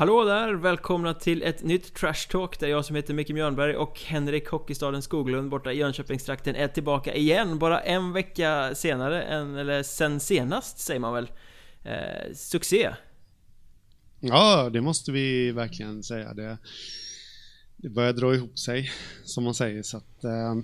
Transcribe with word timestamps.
Hallå 0.00 0.24
där! 0.24 0.54
Välkomna 0.54 1.14
till 1.14 1.42
ett 1.42 1.62
nytt 1.62 1.94
Trash 1.94 2.28
Talk 2.30 2.60
där 2.60 2.68
jag 2.68 2.84
som 2.84 2.96
heter 2.96 3.14
Micke 3.14 3.30
Mjörnberg 3.30 3.76
och 3.76 4.00
Henrik 4.00 4.48
Hockeystaden 4.48 5.02
Skoglund 5.02 5.50
borta 5.50 5.72
i 5.72 5.76
Jönköpingstrakten 5.76 6.54
är 6.54 6.68
tillbaka 6.68 7.14
igen 7.14 7.58
Bara 7.58 7.80
en 7.80 8.12
vecka 8.12 8.74
senare, 8.74 9.22
än, 9.22 9.56
eller 9.56 9.82
sen 9.82 10.20
senast 10.20 10.78
säger 10.78 11.00
man 11.00 11.14
väl 11.14 11.30
eh, 11.84 12.34
Succé! 12.34 12.90
Ja, 14.20 14.70
det 14.72 14.80
måste 14.80 15.12
vi 15.12 15.52
verkligen 15.52 16.02
säga. 16.02 16.34
Det, 16.34 16.58
det 17.76 17.88
börjar 17.88 18.12
dra 18.12 18.34
ihop 18.34 18.58
sig, 18.58 18.90
som 19.24 19.44
man 19.44 19.54
säger, 19.54 19.82
så 19.82 19.96
att 19.96 20.24
eh, 20.24 20.54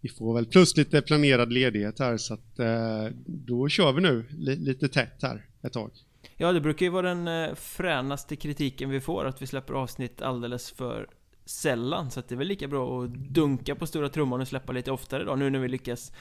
vi 0.00 0.08
får 0.08 0.34
väl 0.34 0.46
plus 0.46 0.76
lite 0.76 1.02
planerad 1.02 1.52
ledighet 1.52 1.98
här, 1.98 2.16
så 2.16 2.34
att 2.34 2.58
eh, 2.58 3.06
då 3.26 3.68
kör 3.68 3.92
vi 3.92 4.00
nu 4.00 4.24
li, 4.30 4.56
lite 4.56 4.88
tätt 4.88 5.22
här 5.22 5.46
ett 5.62 5.72
tag. 5.72 5.90
Ja, 6.36 6.52
det 6.52 6.60
brukar 6.60 6.86
ju 6.86 6.90
vara 6.90 7.14
den 7.14 7.28
eh, 7.28 7.54
fränaste 7.54 8.36
kritiken 8.36 8.90
vi 8.90 9.00
får, 9.00 9.24
att 9.24 9.42
vi 9.42 9.46
släpper 9.46 9.74
avsnitt 9.74 10.22
alldeles 10.22 10.70
för 10.70 11.08
sällan. 11.44 12.10
Så 12.10 12.20
att 12.20 12.28
det 12.28 12.34
är 12.34 12.36
väl 12.36 12.46
lika 12.46 12.68
bra 12.68 13.04
att 13.04 13.10
dunka 13.10 13.74
på 13.74 13.86
stora 13.86 14.08
trumman 14.08 14.40
och 14.40 14.48
släppa 14.48 14.72
lite 14.72 14.90
oftare 14.90 15.24
då, 15.24 15.36
nu 15.36 15.50
när 15.50 15.58
vi 15.58 15.68
lyckas 15.68 16.12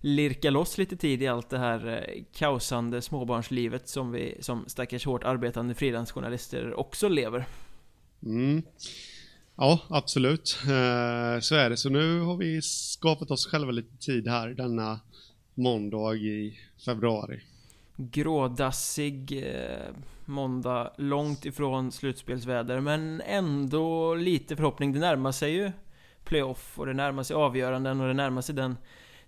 lirka 0.00 0.50
loss 0.50 0.78
lite 0.78 0.96
tid 0.96 1.22
i 1.22 1.26
allt 1.26 1.50
det 1.50 1.58
här 1.58 1.86
eh, 1.86 2.24
kaosande 2.32 3.02
småbarnslivet 3.02 3.88
som 3.88 4.12
vi 4.12 4.36
som 4.40 4.64
stackars 4.66 5.06
hårt 5.06 5.24
arbetande 5.24 5.74
frilansjournalister 5.74 6.74
också 6.74 7.08
lever. 7.08 7.46
Mm. 8.22 8.62
Ja, 9.56 9.80
absolut. 9.88 10.58
Eh, 10.62 11.40
så 11.40 11.54
är 11.54 11.70
det. 11.70 11.76
Så 11.76 11.88
nu 11.88 12.20
har 12.20 12.36
vi 12.36 12.62
skapat 12.62 13.30
oss 13.30 13.46
själva 13.46 13.70
lite 13.70 13.96
tid 13.96 14.28
här 14.28 14.48
denna 14.48 15.00
måndag 15.54 16.14
i 16.14 16.58
februari 16.84 17.40
grådassig 17.98 19.44
eh, 19.46 19.94
måndag, 20.24 20.92
långt 20.96 21.44
ifrån 21.44 21.92
slutspelsväder 21.92 22.80
men 22.80 23.20
ändå 23.20 24.14
lite 24.14 24.56
förhoppning. 24.56 24.92
Det 24.92 25.00
närmar 25.00 25.32
sig 25.32 25.52
ju 25.52 25.72
playoff 26.24 26.78
och 26.78 26.86
det 26.86 26.94
närmar 26.94 27.22
sig 27.22 27.36
avgöranden 27.36 28.00
och 28.00 28.06
det 28.06 28.14
närmar 28.14 28.42
sig 28.42 28.54
den 28.54 28.76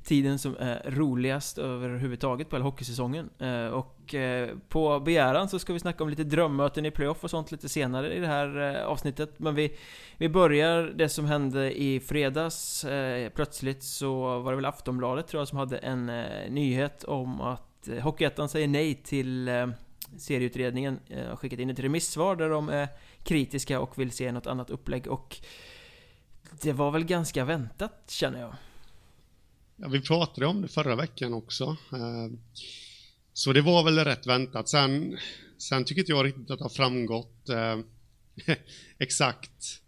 tiden 0.04 0.38
som 0.38 0.56
är 0.58 0.90
roligast 0.90 1.58
överhuvudtaget 1.58 2.50
på 2.50 2.56
hela 2.56 2.64
hockeysäsongen. 2.64 3.30
Eh, 3.38 3.66
och 3.66 4.14
eh, 4.14 4.50
på 4.68 5.00
begäran 5.00 5.48
så 5.48 5.58
ska 5.58 5.72
vi 5.72 5.78
snacka 5.78 6.04
om 6.04 6.10
lite 6.10 6.24
drömmöten 6.24 6.86
i 6.86 6.90
playoff 6.90 7.24
och 7.24 7.30
sånt 7.30 7.52
lite 7.52 7.68
senare 7.68 8.14
i 8.14 8.20
det 8.20 8.26
här 8.26 8.76
eh, 8.76 8.86
avsnittet. 8.86 9.38
Men 9.38 9.54
vi, 9.54 9.76
vi 10.16 10.28
börjar 10.28 10.82
det 10.82 11.08
som 11.08 11.24
hände 11.24 11.80
i 11.80 12.00
fredags. 12.00 12.84
Eh, 12.84 13.30
plötsligt 13.30 13.82
så 13.82 14.38
var 14.38 14.52
det 14.52 14.56
väl 14.56 14.64
Aftonbladet 14.64 15.26
tror 15.26 15.40
jag 15.40 15.48
som 15.48 15.58
hade 15.58 15.78
en 15.78 16.08
eh, 16.08 16.50
nyhet 16.50 17.04
om 17.04 17.40
att 17.40 17.69
Eh, 17.88 17.98
Hockeyettan 17.98 18.48
säger 18.48 18.68
nej 18.68 18.94
till 18.94 19.48
eh, 19.48 19.68
serieutredningen 20.18 21.00
Jag 21.06 21.28
har 21.28 21.36
skickat 21.36 21.58
in 21.58 21.70
ett 21.70 21.80
remissvar 21.80 22.36
där 22.36 22.48
de 22.48 22.68
är 22.68 22.88
kritiska 23.24 23.80
och 23.80 23.98
vill 23.98 24.10
se 24.10 24.32
något 24.32 24.46
annat 24.46 24.70
upplägg 24.70 25.06
och 25.06 25.36
det 26.62 26.72
var 26.72 26.90
väl 26.90 27.04
ganska 27.04 27.44
väntat 27.44 28.04
känner 28.08 28.40
jag. 28.40 28.54
Ja, 29.76 29.88
vi 29.88 30.00
pratade 30.00 30.46
om 30.46 30.62
det 30.62 30.68
förra 30.68 30.96
veckan 30.96 31.34
också. 31.34 31.76
Så 33.32 33.52
det 33.52 33.60
var 33.60 33.84
väl 33.84 33.98
rätt 33.98 34.26
väntat. 34.26 34.68
Sen, 34.68 35.18
sen 35.58 35.84
tycker 35.84 36.00
inte 36.00 36.12
jag 36.12 36.26
riktigt 36.26 36.50
att 36.50 36.58
det 36.58 36.64
har 36.64 36.68
framgått 36.68 37.50
exakt. 38.98 39.80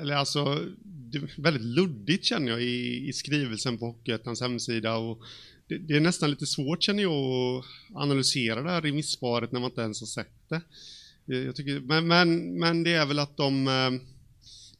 Eller 0.00 0.14
alltså, 0.14 0.44
det 0.84 1.18
är 1.18 1.42
väldigt 1.42 1.64
luddigt 1.64 2.24
känner 2.24 2.52
jag 2.52 2.62
i, 2.62 3.08
i 3.08 3.12
skrivelsen 3.12 3.78
på 3.78 3.86
Hockeyettans 3.86 4.40
hemsida 4.40 4.96
och 4.96 5.22
det, 5.68 5.78
det, 5.78 5.96
är 5.96 6.00
nästan 6.00 6.30
lite 6.30 6.46
svårt 6.46 6.82
känner 6.82 7.02
jag 7.02 7.12
att 7.12 7.64
analysera 7.94 8.62
det 8.62 8.70
här 8.70 8.82
remissvaret 8.82 9.52
när 9.52 9.60
man 9.60 9.70
inte 9.70 9.80
ens 9.80 10.00
har 10.00 10.06
sett 10.06 10.48
det. 10.48 10.60
Eh, 11.32 11.38
jag 11.38 11.56
tycker, 11.56 11.80
men, 11.80 12.06
men, 12.06 12.58
men 12.58 12.82
det 12.82 12.92
är 12.92 13.06
väl 13.06 13.18
att 13.18 13.36
de 13.36 13.68
eh, 13.68 13.90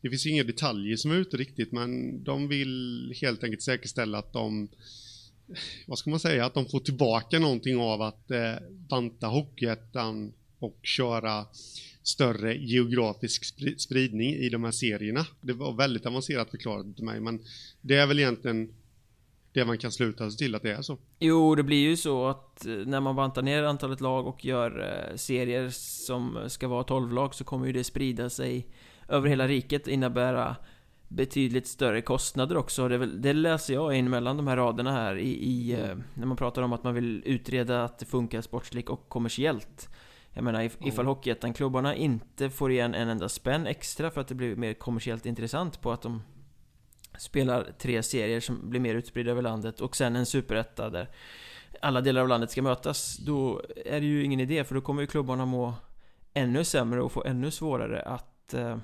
det 0.00 0.10
finns 0.10 0.26
inga 0.26 0.44
detaljer 0.44 0.97
som 0.97 1.10
är 1.10 1.14
ute 1.14 1.36
riktigt, 1.36 1.72
men 1.72 2.22
de 2.24 2.48
vill 2.48 3.14
helt 3.20 3.44
enkelt 3.44 3.62
säkerställa 3.62 4.19
att 4.19 4.32
de 4.32 4.69
eh, 5.48 5.54
vad 5.86 5.98
ska 5.98 6.10
man 6.10 6.20
säga, 6.20 6.47
att 6.47 6.54
de 6.54 6.66
får 6.66 6.80
tillbaka 6.80 7.38
någonting 7.38 7.78
av 7.78 8.03
att 8.03 8.30
eh, 8.30 8.54
banta 8.70 9.26
Hockeyettan 9.26 10.32
och 10.58 10.78
köra 10.82 11.47
större 12.03 12.56
geografisk 12.56 13.44
spridning 13.78 14.34
i 14.34 14.48
de 14.48 14.64
här 14.64 14.70
serierna. 14.70 15.26
Det 15.41 15.53
var 15.53 15.72
väldigt 15.72 16.06
avancerat 16.06 16.50
förklarat 16.50 16.97
till 16.97 17.04
mig, 17.04 17.20
men 17.20 17.41
det 17.80 17.97
är 17.97 18.06
väl 18.06 18.18
egentligen 18.18 18.68
det 19.56 19.65
man 19.65 19.78
kan 19.78 19.93
sluta 19.93 20.31
sig 20.31 20.39
till 20.39 20.55
att 20.55 20.62
det 20.62 20.72
är 20.72 20.83
så. 20.83 20.99
Jo, 21.19 21.55
det 21.55 21.62
blir 21.62 21.89
ju 21.89 21.97
så 21.97 22.27
att 22.27 22.67
eh, 22.67 22.72
när 22.72 23.00
man 23.00 23.17
bantar 23.17 23.43
ner 23.43 23.62
antalet 23.62 24.00
lag 24.00 24.27
och 24.27 24.44
gör 24.44 24.81
eh, 24.81 25.17
serier 25.17 25.69
som 25.71 26.39
ska 26.49 26.69
vara 26.69 26.84
12 26.84 27.12
lag 27.12 27.34
så 27.34 27.44
kommer 27.44 27.66
ju 27.66 27.72
det 27.72 27.84
sprida 27.84 28.31
sig 28.31 28.66
över 29.09 29.28
hela 29.28 29.49
riket 29.49 29.89
innebära 29.89 30.56
betydligt 31.09 31.66
större 31.66 32.03
kostnader 32.03 32.56
också. 32.56 32.89
Det, 32.89 33.06
det 33.06 33.33
läser 33.33 33.75
jag 33.75 33.95
in 33.95 34.11
mellan 34.11 34.37
de 34.37 34.47
här 34.47 34.56
raderna 34.56 34.93
här 34.93 35.16
i, 35.16 35.28
i 35.28 35.75
mm. 35.75 36.03
när 36.15 36.27
man 36.27 36.37
pratar 36.37 36.62
om 36.62 36.72
att 36.72 36.84
man 36.84 36.95
vill 36.95 37.22
utreda 37.27 37.84
att 37.84 37.99
det 37.99 38.06
funkar 38.06 38.41
sportsligt 38.41 38.89
och 38.89 39.09
kommersiellt. 39.09 39.89
Jag 40.33 40.45
menar 40.45 40.62
if, 40.62 40.77
ifall 40.81 41.05
mm. 41.05 41.06
Hockeyettan-klubbarna 41.06 41.95
inte 41.95 42.50
får 42.50 42.71
igen 42.71 42.95
en 42.95 43.09
enda 43.09 43.28
spänn 43.28 43.66
extra 43.66 44.11
för 44.11 44.21
att 44.21 44.28
det 44.28 44.34
blir 44.34 44.56
mer 44.56 44.75
kommersiellt 44.75 45.27
intressant 45.27 45.81
på 45.81 45.93
att 45.93 46.03
de 46.03 46.22
spelar 47.19 47.72
tre 47.78 48.03
serier 48.03 48.41
som 48.41 48.71
blir 48.71 48.81
mer 48.81 48.94
utspridda 48.94 49.31
över 49.31 49.43
landet 49.43 49.81
och 49.81 49.97
sen 49.97 50.16
en 50.16 50.27
superetta 50.27 50.91
där 50.91 51.09
alla 51.81 52.00
delar 52.00 52.21
av 52.21 52.28
landet 52.28 52.50
ska 52.50 52.62
mötas 52.62 53.16
Då 53.16 53.62
är 53.87 54.00
det 54.00 54.06
ju 54.06 54.25
ingen 54.25 54.41
idé 54.41 54.65
för 54.65 54.75
då 54.75 54.81
kommer 54.81 55.00
ju 55.00 55.06
klubbarna 55.06 55.47
må 55.47 55.75
ännu 56.34 56.65
sämre 56.65 57.03
och 57.03 57.12
få 57.12 57.25
ännu 57.25 57.50
svårare 57.50 58.03
att 58.03 58.54
eh, 58.54 58.77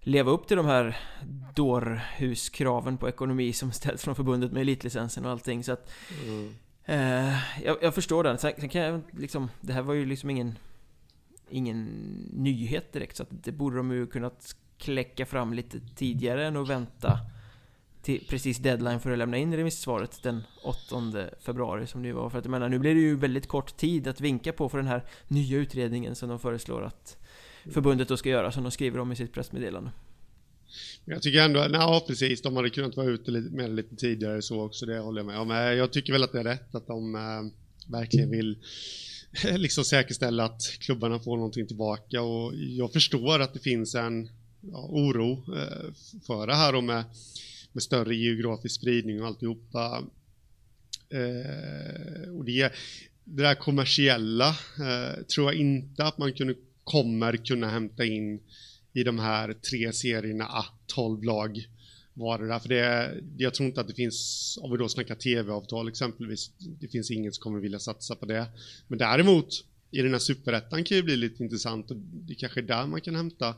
leva 0.00 0.30
upp 0.30 0.46
till 0.46 0.56
de 0.56 0.66
här 0.66 0.96
dårhuskraven 1.54 2.98
på 2.98 3.08
ekonomi 3.08 3.52
som 3.52 3.72
ställs 3.72 4.02
från 4.02 4.14
förbundet 4.14 4.52
med 4.52 4.60
elitlicensen 4.60 5.24
och 5.24 5.30
allting. 5.30 5.64
Så 5.64 5.72
att 5.72 5.90
mm. 6.24 6.54
eh, 6.84 7.38
jag, 7.64 7.76
jag, 7.82 7.94
förstår 7.94 8.24
den, 8.24 8.38
sen, 8.38 8.52
sen, 8.58 8.68
kan 8.68 8.82
jag 8.82 9.02
liksom 9.12 9.50
Det 9.60 9.72
här 9.72 9.82
var 9.82 9.94
ju 9.94 10.06
liksom 10.06 10.30
ingen 10.30 10.58
Ingen 11.48 11.84
nyhet 12.32 12.92
direkt 12.92 13.16
så 13.16 13.22
att 13.22 13.28
det 13.30 13.52
borde 13.52 13.76
de 13.76 13.90
ju 13.92 14.06
kunnat 14.06 14.56
kläcka 14.78 15.26
fram 15.26 15.52
lite 15.52 15.80
tidigare 15.80 16.46
än 16.46 16.56
att 16.56 16.68
vänta 16.68 17.18
till 18.04 18.26
precis 18.28 18.58
deadline 18.58 19.00
för 19.00 19.10
att 19.10 19.18
lämna 19.18 19.36
in 19.36 19.56
remissvaret 19.56 20.22
den 20.22 20.42
8 20.62 21.28
februari 21.40 21.86
som 21.86 22.02
det 22.02 22.12
var. 22.12 22.30
För 22.30 22.38
att 22.38 22.44
jag 22.44 22.50
menar, 22.50 22.68
nu 22.68 22.78
blir 22.78 22.94
det 22.94 23.00
ju 23.00 23.16
väldigt 23.16 23.46
kort 23.46 23.76
tid 23.76 24.08
att 24.08 24.20
vinka 24.20 24.52
på 24.52 24.68
för 24.68 24.78
den 24.78 24.86
här 24.86 25.04
nya 25.28 25.58
utredningen 25.58 26.14
som 26.14 26.28
de 26.28 26.38
föreslår 26.38 26.82
att 26.82 27.16
förbundet 27.72 28.08
då 28.08 28.16
ska 28.16 28.28
göra, 28.28 28.52
som 28.52 28.62
de 28.62 28.72
skriver 28.72 28.98
om 28.98 29.12
i 29.12 29.16
sitt 29.16 29.32
pressmeddelande. 29.32 29.90
Jag 31.04 31.22
tycker 31.22 31.40
ändå, 31.40 31.66
ja 31.72 32.04
precis, 32.06 32.42
de 32.42 32.56
hade 32.56 32.70
kunnat 32.70 32.96
vara 32.96 33.06
ute 33.06 33.30
med 33.30 33.70
det 33.70 33.76
lite 33.76 33.96
tidigare 33.96 34.42
så 34.42 34.62
också, 34.62 34.86
det 34.86 34.98
håller 34.98 35.20
jag 35.20 35.26
med 35.26 35.38
om. 35.38 35.50
Eh, 35.50 35.56
jag 35.56 35.92
tycker 35.92 36.12
väl 36.12 36.22
att 36.22 36.32
det 36.32 36.40
är 36.40 36.44
rätt 36.44 36.74
att 36.74 36.86
de 36.86 37.14
äh, 37.14 37.20
verkligen 37.92 38.30
vill 38.30 38.58
eh, 39.44 39.58
liksom 39.58 39.84
säkerställa 39.84 40.44
att 40.44 40.62
klubbarna 40.80 41.18
får 41.18 41.36
någonting 41.36 41.66
tillbaka 41.66 42.22
och 42.22 42.54
jag 42.54 42.92
förstår 42.92 43.40
att 43.40 43.54
det 43.54 43.60
finns 43.60 43.94
en 43.94 44.28
ja, 44.60 44.86
oro 44.90 45.32
äh, 45.56 45.92
för 46.26 46.46
det 46.46 46.54
här 46.54 46.74
och 46.74 46.84
med 46.84 47.04
med 47.74 47.82
större 47.82 48.14
geografisk 48.14 48.80
spridning 48.80 49.20
och 49.20 49.26
alltihopa. 49.26 50.04
Eh, 51.10 52.30
och 52.30 52.44
det, 52.44 52.72
det 53.24 53.42
där 53.42 53.54
kommersiella 53.54 54.48
eh, 54.78 55.22
tror 55.34 55.52
jag 55.52 55.60
inte 55.60 56.04
att 56.04 56.18
man 56.18 56.32
kunde, 56.32 56.54
kommer 56.84 57.36
kunna 57.36 57.68
hämta 57.68 58.04
in 58.04 58.40
i 58.92 59.04
de 59.04 59.18
här 59.18 59.52
tre 59.52 59.92
serierna, 59.92 60.44
ah, 60.44 60.66
12 60.86 61.24
lag 61.24 61.68
var 62.14 62.38
det 62.38 62.48
där. 62.48 62.58
För 62.58 62.68
det, 62.68 63.14
jag 63.36 63.54
tror 63.54 63.66
inte 63.66 63.80
att 63.80 63.88
det 63.88 63.94
finns, 63.94 64.58
om 64.62 64.70
vi 64.70 64.76
då 64.78 64.88
snackar 64.88 65.14
tv-avtal 65.14 65.88
exempelvis, 65.88 66.50
det 66.80 66.88
finns 66.88 67.10
ingen 67.10 67.32
som 67.32 67.42
kommer 67.42 67.60
vilja 67.60 67.78
satsa 67.78 68.14
på 68.14 68.26
det. 68.26 68.46
Men 68.88 68.98
däremot 68.98 69.64
i 69.94 70.02
den 70.02 70.12
här 70.12 70.18
superettan 70.18 70.84
kan 70.84 70.96
ju 70.96 71.02
bli 71.02 71.16
lite 71.16 71.42
intressant 71.42 71.90
och 71.90 71.96
det 71.96 72.34
kanske 72.34 72.60
är 72.60 72.62
där 72.62 72.86
man 72.86 73.00
kan 73.00 73.16
hämta 73.16 73.54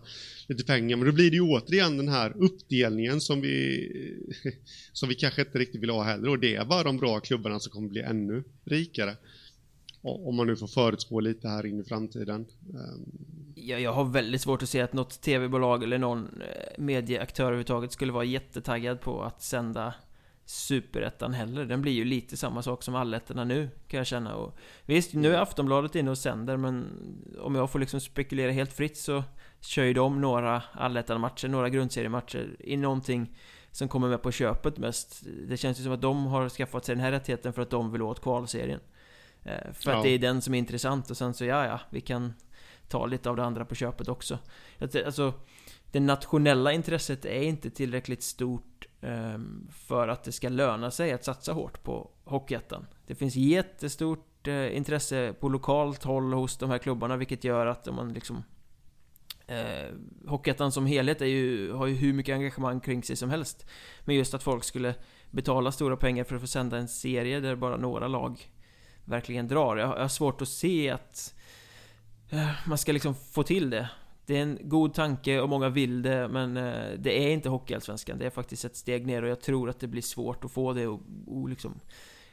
lite 0.47 0.65
pengar. 0.65 0.97
Men 0.97 1.06
då 1.06 1.12
blir 1.12 1.31
det 1.31 1.37
ju 1.37 1.43
återigen 1.43 1.97
den 1.97 2.09
här 2.09 2.33
uppdelningen 2.37 3.21
som 3.21 3.41
vi, 3.41 3.88
som 4.93 5.09
vi 5.09 5.15
kanske 5.15 5.41
inte 5.41 5.59
riktigt 5.59 5.83
vill 5.83 5.91
ha 5.91 6.03
heller 6.03 6.29
och 6.29 6.38
det 6.38 6.55
är 6.55 6.65
bara 6.65 6.83
de 6.83 6.97
bra 6.97 7.21
klubbarna 7.21 7.61
som 7.61 7.73
kommer 7.73 7.88
bli 7.88 8.00
ännu 8.00 8.44
rikare. 8.65 9.17
Om 10.03 10.37
man 10.37 10.47
nu 10.47 10.56
får 10.56 10.67
förutspå 10.67 11.21
lite 11.21 11.49
här 11.49 11.67
in 11.67 11.81
i 11.81 11.85
framtiden. 11.85 12.47
Ehm. 12.69 13.05
Ja, 13.55 13.79
jag 13.79 13.93
har 13.93 14.05
väldigt 14.05 14.41
svårt 14.41 14.62
att 14.62 14.69
se 14.69 14.81
att 14.81 14.93
något 14.93 15.21
tv-bolag 15.21 15.83
eller 15.83 15.99
någon 15.99 16.41
eh, 16.41 16.83
medieaktör 16.83 17.44
överhuvudtaget 17.44 17.93
skulle 17.93 18.12
vara 18.12 18.25
jättetaggad 18.25 19.00
på 19.00 19.23
att 19.23 19.43
sända 19.43 19.94
Superettan 20.49 21.35
heller. 21.35 21.65
Den 21.65 21.83
blir 21.83 21.93
ju 21.93 22.05
lite 22.05 22.37
samma 22.37 22.63
sak 22.63 22.83
som 22.83 22.95
allettorna 22.95 23.45
nu, 23.45 23.71
kan 23.89 23.99
jag 23.99 24.07
känna. 24.07 24.35
Och 24.35 24.59
visst, 24.85 25.15
nu 25.15 25.35
är 25.35 25.39
Aftonbladet 25.39 25.95
inne 25.95 26.11
och 26.11 26.19
sänder, 26.19 26.57
men 26.57 26.87
om 27.41 27.55
jag 27.55 27.71
får 27.71 27.79
liksom 27.79 28.01
spekulera 28.01 28.53
helt 28.53 28.73
fritt 28.73 28.97
så 28.97 29.25
kör 29.61 29.85
ju 29.85 29.93
de 29.93 30.21
några 30.21 30.63
allettan-matcher, 30.73 31.49
några 31.49 31.69
grundseriematcher 31.69 32.57
i 32.59 32.77
någonting 32.77 33.37
som 33.71 33.89
kommer 33.89 34.09
med 34.09 34.23
på 34.23 34.31
köpet 34.31 34.79
mest. 34.79 35.23
Det 35.49 35.57
känns 35.57 35.81
ju 35.81 35.83
som 35.83 35.93
att 35.93 36.03
de 36.03 36.27
har 36.27 36.49
skaffat 36.49 36.85
sig 36.85 36.95
den 36.95 37.05
här 37.05 37.13
rättigheten 37.13 37.53
för 37.53 37.63
att 37.63 37.71
de 37.71 37.93
vill 37.93 38.03
åt 38.03 38.23
kvalserien. 38.23 38.81
Eh, 39.43 39.73
för 39.73 39.91
ja. 39.91 39.97
att 39.97 40.03
det 40.03 40.11
är 40.11 40.19
den 40.19 40.43
som 40.43 40.55
är 40.55 40.59
intressant 40.59 41.11
och 41.11 41.17
sen 41.17 41.35
så, 41.35 41.45
ja 41.45 41.67
ja, 41.67 41.81
vi 41.91 42.01
kan 42.01 42.33
ta 42.89 43.07
lite 43.07 43.31
av 43.31 43.37
det 43.37 43.45
andra 43.45 43.65
på 43.65 43.75
köpet 43.75 44.09
också. 44.09 44.39
Alltså, 44.81 45.35
det 45.93 46.01
nationella 46.01 46.73
intresset 46.73 47.25
är 47.25 47.43
inte 47.43 47.71
tillräckligt 47.71 48.23
stort 48.23 48.75
Ehm, 49.06 49.69
för 49.73 50.08
att 50.08 50.25
det 50.25 50.32
ska 50.32 50.49
löna 50.49 50.91
sig 50.91 51.12
att 51.12 51.25
satsa 51.25 51.53
hårt 51.53 51.82
på 51.82 52.11
Hockeyettan. 52.25 52.87
Det 53.06 53.14
finns 53.14 53.37
jättestort 53.37 54.49
eh, 54.49 54.76
intresse 54.76 55.35
på 55.41 55.49
lokalt 55.49 56.05
håll 56.05 56.32
hos 56.32 56.58
de 56.58 56.70
här 56.70 56.79
klubbarna, 56.79 57.17
vilket 57.17 57.44
gör 57.44 57.67
att 57.67 57.88
om 57.88 57.94
man 57.94 58.12
liksom 58.12 58.44
Eh, 59.49 59.91
Hockeyettan 60.26 60.73
som 60.73 60.87
helhet 60.87 61.20
är 61.20 61.26
ju, 61.26 61.73
har 61.73 61.87
ju 61.87 61.94
hur 61.94 62.12
mycket 62.12 62.35
engagemang 62.35 62.81
kring 62.81 63.03
sig 63.03 63.17
som 63.17 63.31
helst. 63.31 63.67
Men 64.05 64.17
just 64.17 64.35
att 64.35 64.43
folk 64.43 64.64
skulle 64.64 64.94
betala 65.31 65.73
stora 65.73 65.97
pengar 65.97 66.25
för 66.25 66.35
att 66.35 66.41
få 66.41 66.47
sända 66.47 66.79
en 66.79 66.88
serie 66.88 67.41
där 67.41 67.56
bara 67.56 67.76
några 67.76 68.09
lag 68.09 68.50
verkligen 69.05 69.49
drar. 69.49 69.76
Jag, 69.76 69.88
jag 69.88 70.00
har 70.00 70.09
svårt 70.09 70.43
att 70.43 70.49
se 70.49 70.91
att 70.91 71.35
eh, 72.31 72.50
man 72.67 72.79
ska 72.79 72.93
liksom 72.93 73.14
få 73.14 73.43
till 73.43 73.70
det. 73.70 73.91
Det 74.26 74.37
är 74.37 74.43
en 74.43 74.58
god 74.62 74.94
tanke 74.94 75.40
och 75.40 75.49
många 75.49 75.69
vill 75.69 76.02
det, 76.02 76.28
men 76.28 76.56
eh, 76.56 76.99
det 76.99 77.25
är 77.25 77.31
inte 77.31 77.49
Hockeyallsvenskan. 77.49 78.19
Det 78.19 78.26
är 78.26 78.31
faktiskt 78.31 78.64
ett 78.64 78.76
steg 78.76 79.06
ner 79.06 79.23
och 79.23 79.28
jag 79.28 79.40
tror 79.40 79.70
att 79.70 79.81
det 79.81 79.87
blir 79.87 80.02
svårt 80.02 80.44
att 80.44 80.52
få 80.52 80.73
det 80.73 80.87
och, 80.87 81.00
och 81.26 81.49
liksom 81.49 81.81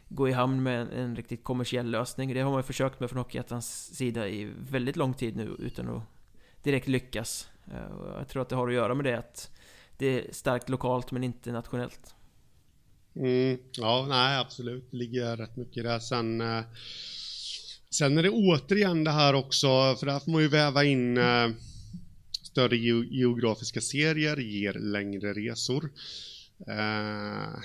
gå 0.09 0.29
i 0.29 0.31
hamn 0.31 0.63
med 0.63 0.81
en, 0.81 0.89
en, 0.89 1.15
riktigt 1.15 1.43
kommersiell 1.43 1.91
lösning. 1.91 2.33
Det 2.33 2.41
har 2.41 2.51
man 2.51 2.59
ju 2.59 2.63
försökt 2.63 2.99
med 2.99 3.09
från 3.09 3.19
Hockeyettans 3.19 3.95
sida 3.95 4.27
i 4.27 4.51
väldigt 4.69 4.95
lång 4.95 5.13
tid 5.13 5.35
nu 5.35 5.55
utan 5.59 5.89
att 5.89 6.03
direkt 6.63 6.87
lyckas. 6.87 7.49
Eh, 7.65 8.17
jag 8.17 8.27
tror 8.27 8.41
att 8.41 8.49
det 8.49 8.55
har 8.55 8.67
att 8.67 8.73
göra 8.73 8.95
med 8.95 9.05
det 9.05 9.17
att 9.17 9.51
det 9.97 10.05
är 10.05 10.33
starkt 10.33 10.69
lokalt 10.69 11.11
men 11.11 11.23
inte 11.23 11.51
nationellt. 11.51 12.15
Mm, 13.15 13.57
ja, 13.71 14.05
nej 14.09 14.39
absolut. 14.39 14.91
Det 14.91 14.97
ligger 14.97 15.37
rätt 15.37 15.55
mycket 15.55 15.83
där. 15.83 15.99
Sen, 15.99 16.41
eh, 16.41 16.63
sen 17.89 18.17
är 18.17 18.23
det 18.23 18.29
återigen 18.29 19.03
det 19.03 19.11
här 19.11 19.33
också, 19.33 19.67
för 19.67 20.05
där 20.05 20.19
får 20.19 20.31
man 20.31 20.41
ju 20.41 20.47
väva 20.47 20.83
in 20.83 21.17
eh, 21.17 21.49
större 22.53 22.77
geografiska 22.77 23.81
serier, 23.81 24.37
ger 24.37 24.73
längre 24.73 25.33
resor. 25.33 25.91
Eh, 26.67 27.59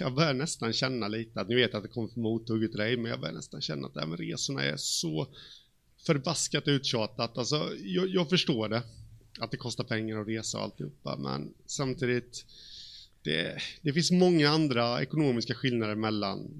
jag 0.00 0.14
börjar 0.14 0.34
nästan 0.34 0.72
känna 0.72 1.08
lite 1.08 1.40
att, 1.40 1.48
ni 1.48 1.54
vet 1.54 1.74
att 1.74 1.82
det 1.82 1.88
kommer 1.88 2.08
för 2.08 2.20
mothugget 2.20 2.70
till 2.70 2.80
dig, 2.80 2.96
men 2.96 3.10
jag 3.10 3.20
börjar 3.20 3.34
nästan 3.34 3.60
känna 3.60 3.86
att 3.86 3.94
det 3.94 4.00
här 4.00 4.06
med 4.06 4.18
resorna 4.20 4.62
är 4.62 4.76
så 4.76 5.34
förbaskat 6.06 6.68
uttjatat. 6.68 7.38
Alltså, 7.38 7.72
jag, 7.84 8.08
jag, 8.08 8.28
förstår 8.28 8.68
det. 8.68 8.82
Att 9.40 9.50
det 9.50 9.56
kostar 9.56 9.84
pengar 9.84 10.20
att 10.20 10.28
resa 10.28 10.58
och 10.58 10.64
alltihopa. 10.64 11.16
Men 11.16 11.54
samtidigt. 11.66 12.46
Det, 13.22 13.56
det 13.82 13.92
finns 13.92 14.10
många 14.10 14.50
andra 14.50 15.02
ekonomiska 15.02 15.54
skillnader 15.54 15.94
mellan 15.94 16.50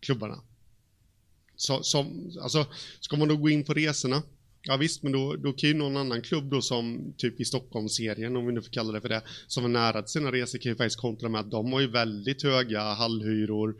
klubbarna. 0.00 0.40
Så, 1.56 1.82
som, 1.82 2.32
alltså, 2.42 2.66
ska 3.00 3.16
man 3.16 3.28
då 3.28 3.36
gå 3.36 3.50
in 3.50 3.64
på 3.64 3.74
resorna? 3.74 4.22
Ja 4.70 4.76
visst, 4.76 5.02
men 5.02 5.12
då, 5.12 5.36
då 5.36 5.52
kan 5.52 5.68
ju 5.68 5.74
någon 5.76 5.96
annan 5.96 6.22
klubb 6.22 6.50
då 6.50 6.62
som 6.62 7.14
typ 7.16 7.40
i 7.40 7.44
Stockholmsserien, 7.44 8.36
om 8.36 8.46
vi 8.46 8.52
nu 8.52 8.62
får 8.62 8.70
kalla 8.70 8.92
det 8.92 9.00
för 9.00 9.08
det, 9.08 9.22
som 9.46 9.64
är 9.64 9.68
nära 9.68 10.02
till 10.02 10.12
sina 10.12 10.32
resor 10.32 10.58
kan 10.58 10.72
ju 10.72 10.76
faktiskt 10.76 11.00
kontra 11.00 11.28
med 11.28 11.40
att 11.40 11.50
de 11.50 11.72
har 11.72 11.80
ju 11.80 11.86
väldigt 11.86 12.42
höga 12.42 12.82
hallhyror 12.82 13.76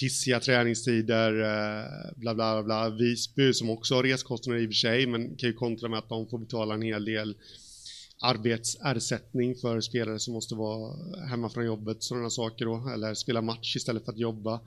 pissiga 0.00 0.40
träningstider, 0.40 1.40
eh, 1.40 2.12
bla 2.16 2.34
bla 2.34 2.62
bla. 2.62 2.90
Visby 2.90 3.52
som 3.52 3.70
också 3.70 3.94
har 3.94 4.02
reskostnader 4.02 4.60
i 4.60 4.66
och 4.66 4.70
för 4.70 4.74
sig, 4.74 5.06
men 5.06 5.36
kan 5.36 5.48
ju 5.48 5.54
kontra 5.54 5.88
med 5.88 5.98
att 5.98 6.08
de 6.08 6.28
får 6.28 6.38
betala 6.38 6.74
en 6.74 6.82
hel 6.82 7.04
del 7.04 7.34
arbetsersättning 8.20 9.54
för 9.54 9.80
spelare 9.80 10.18
som 10.18 10.34
måste 10.34 10.54
vara 10.54 10.94
hemma 11.28 11.50
från 11.50 11.66
jobbet, 11.66 12.02
sådana 12.02 12.30
saker 12.30 12.64
då, 12.64 12.90
eller 12.94 13.14
spela 13.14 13.42
match 13.42 13.76
istället 13.76 14.04
för 14.04 14.12
att 14.12 14.18
jobba. 14.18 14.60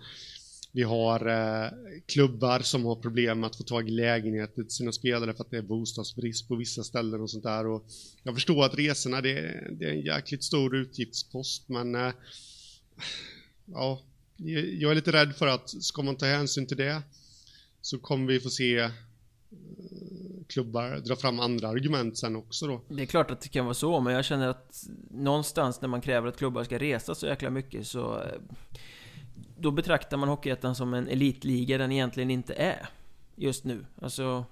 Vi 0.75 0.83
har 0.83 1.27
eh, 1.27 1.69
klubbar 2.05 2.59
som 2.59 2.85
har 2.85 2.95
problem 2.95 3.39
med 3.39 3.47
att 3.47 3.55
få 3.55 3.63
tag 3.63 3.87
i 3.87 3.91
lägenheter 3.91 4.63
till 4.63 4.71
sina 4.71 4.91
spelare 4.91 5.33
för 5.33 5.43
att 5.43 5.51
det 5.51 5.57
är 5.57 5.61
bostadsbrist 5.61 6.47
på 6.47 6.55
vissa 6.55 6.83
ställen 6.83 7.21
och 7.21 7.29
sånt 7.29 7.43
där. 7.43 7.67
Och 7.67 7.85
jag 8.23 8.33
förstår 8.33 8.65
att 8.65 8.77
resorna, 8.77 9.21
det 9.21 9.31
är, 9.39 9.69
det 9.71 9.85
är 9.85 9.89
en 9.89 10.01
jäkligt 10.01 10.43
stor 10.43 10.75
utgiftspost, 10.75 11.69
men 11.69 11.95
eh, 11.95 12.11
ja, 13.65 14.01
jag 14.79 14.91
är 14.91 14.95
lite 14.95 15.11
rädd 15.11 15.35
för 15.35 15.47
att 15.47 15.69
ska 15.69 16.01
man 16.01 16.15
ta 16.15 16.25
hänsyn 16.25 16.67
till 16.67 16.77
det 16.77 17.01
så 17.81 17.99
kommer 17.99 18.27
vi 18.27 18.39
få 18.39 18.49
se 18.49 18.77
eh, 18.77 18.89
klubbar 20.47 20.99
dra 20.99 21.15
fram 21.15 21.39
andra 21.39 21.67
argument 21.67 22.17
sen 22.17 22.35
också 22.35 22.67
då. 22.67 22.81
Det 22.87 23.01
är 23.01 23.05
klart 23.05 23.31
att 23.31 23.41
det 23.41 23.49
kan 23.49 23.65
vara 23.65 23.73
så, 23.73 23.99
men 23.99 24.13
jag 24.13 24.25
känner 24.25 24.47
att 24.47 24.83
någonstans 25.11 25.81
när 25.81 25.87
man 25.87 26.01
kräver 26.01 26.27
att 26.27 26.37
klubbar 26.37 26.63
ska 26.63 26.79
resa 26.79 27.15
så 27.15 27.25
jäkla 27.25 27.49
mycket 27.49 27.87
så 27.87 28.21
eh, 28.21 28.41
då 29.57 29.71
betraktar 29.71 30.17
man 30.17 30.29
Hockeyettan 30.29 30.75
som 30.75 30.93
en 30.93 31.07
elitliga 31.07 31.77
den 31.77 31.91
egentligen 31.91 32.31
inte 32.31 32.53
är 32.53 32.89
just 33.35 33.63
nu. 33.63 33.85
Alltså 34.01 34.45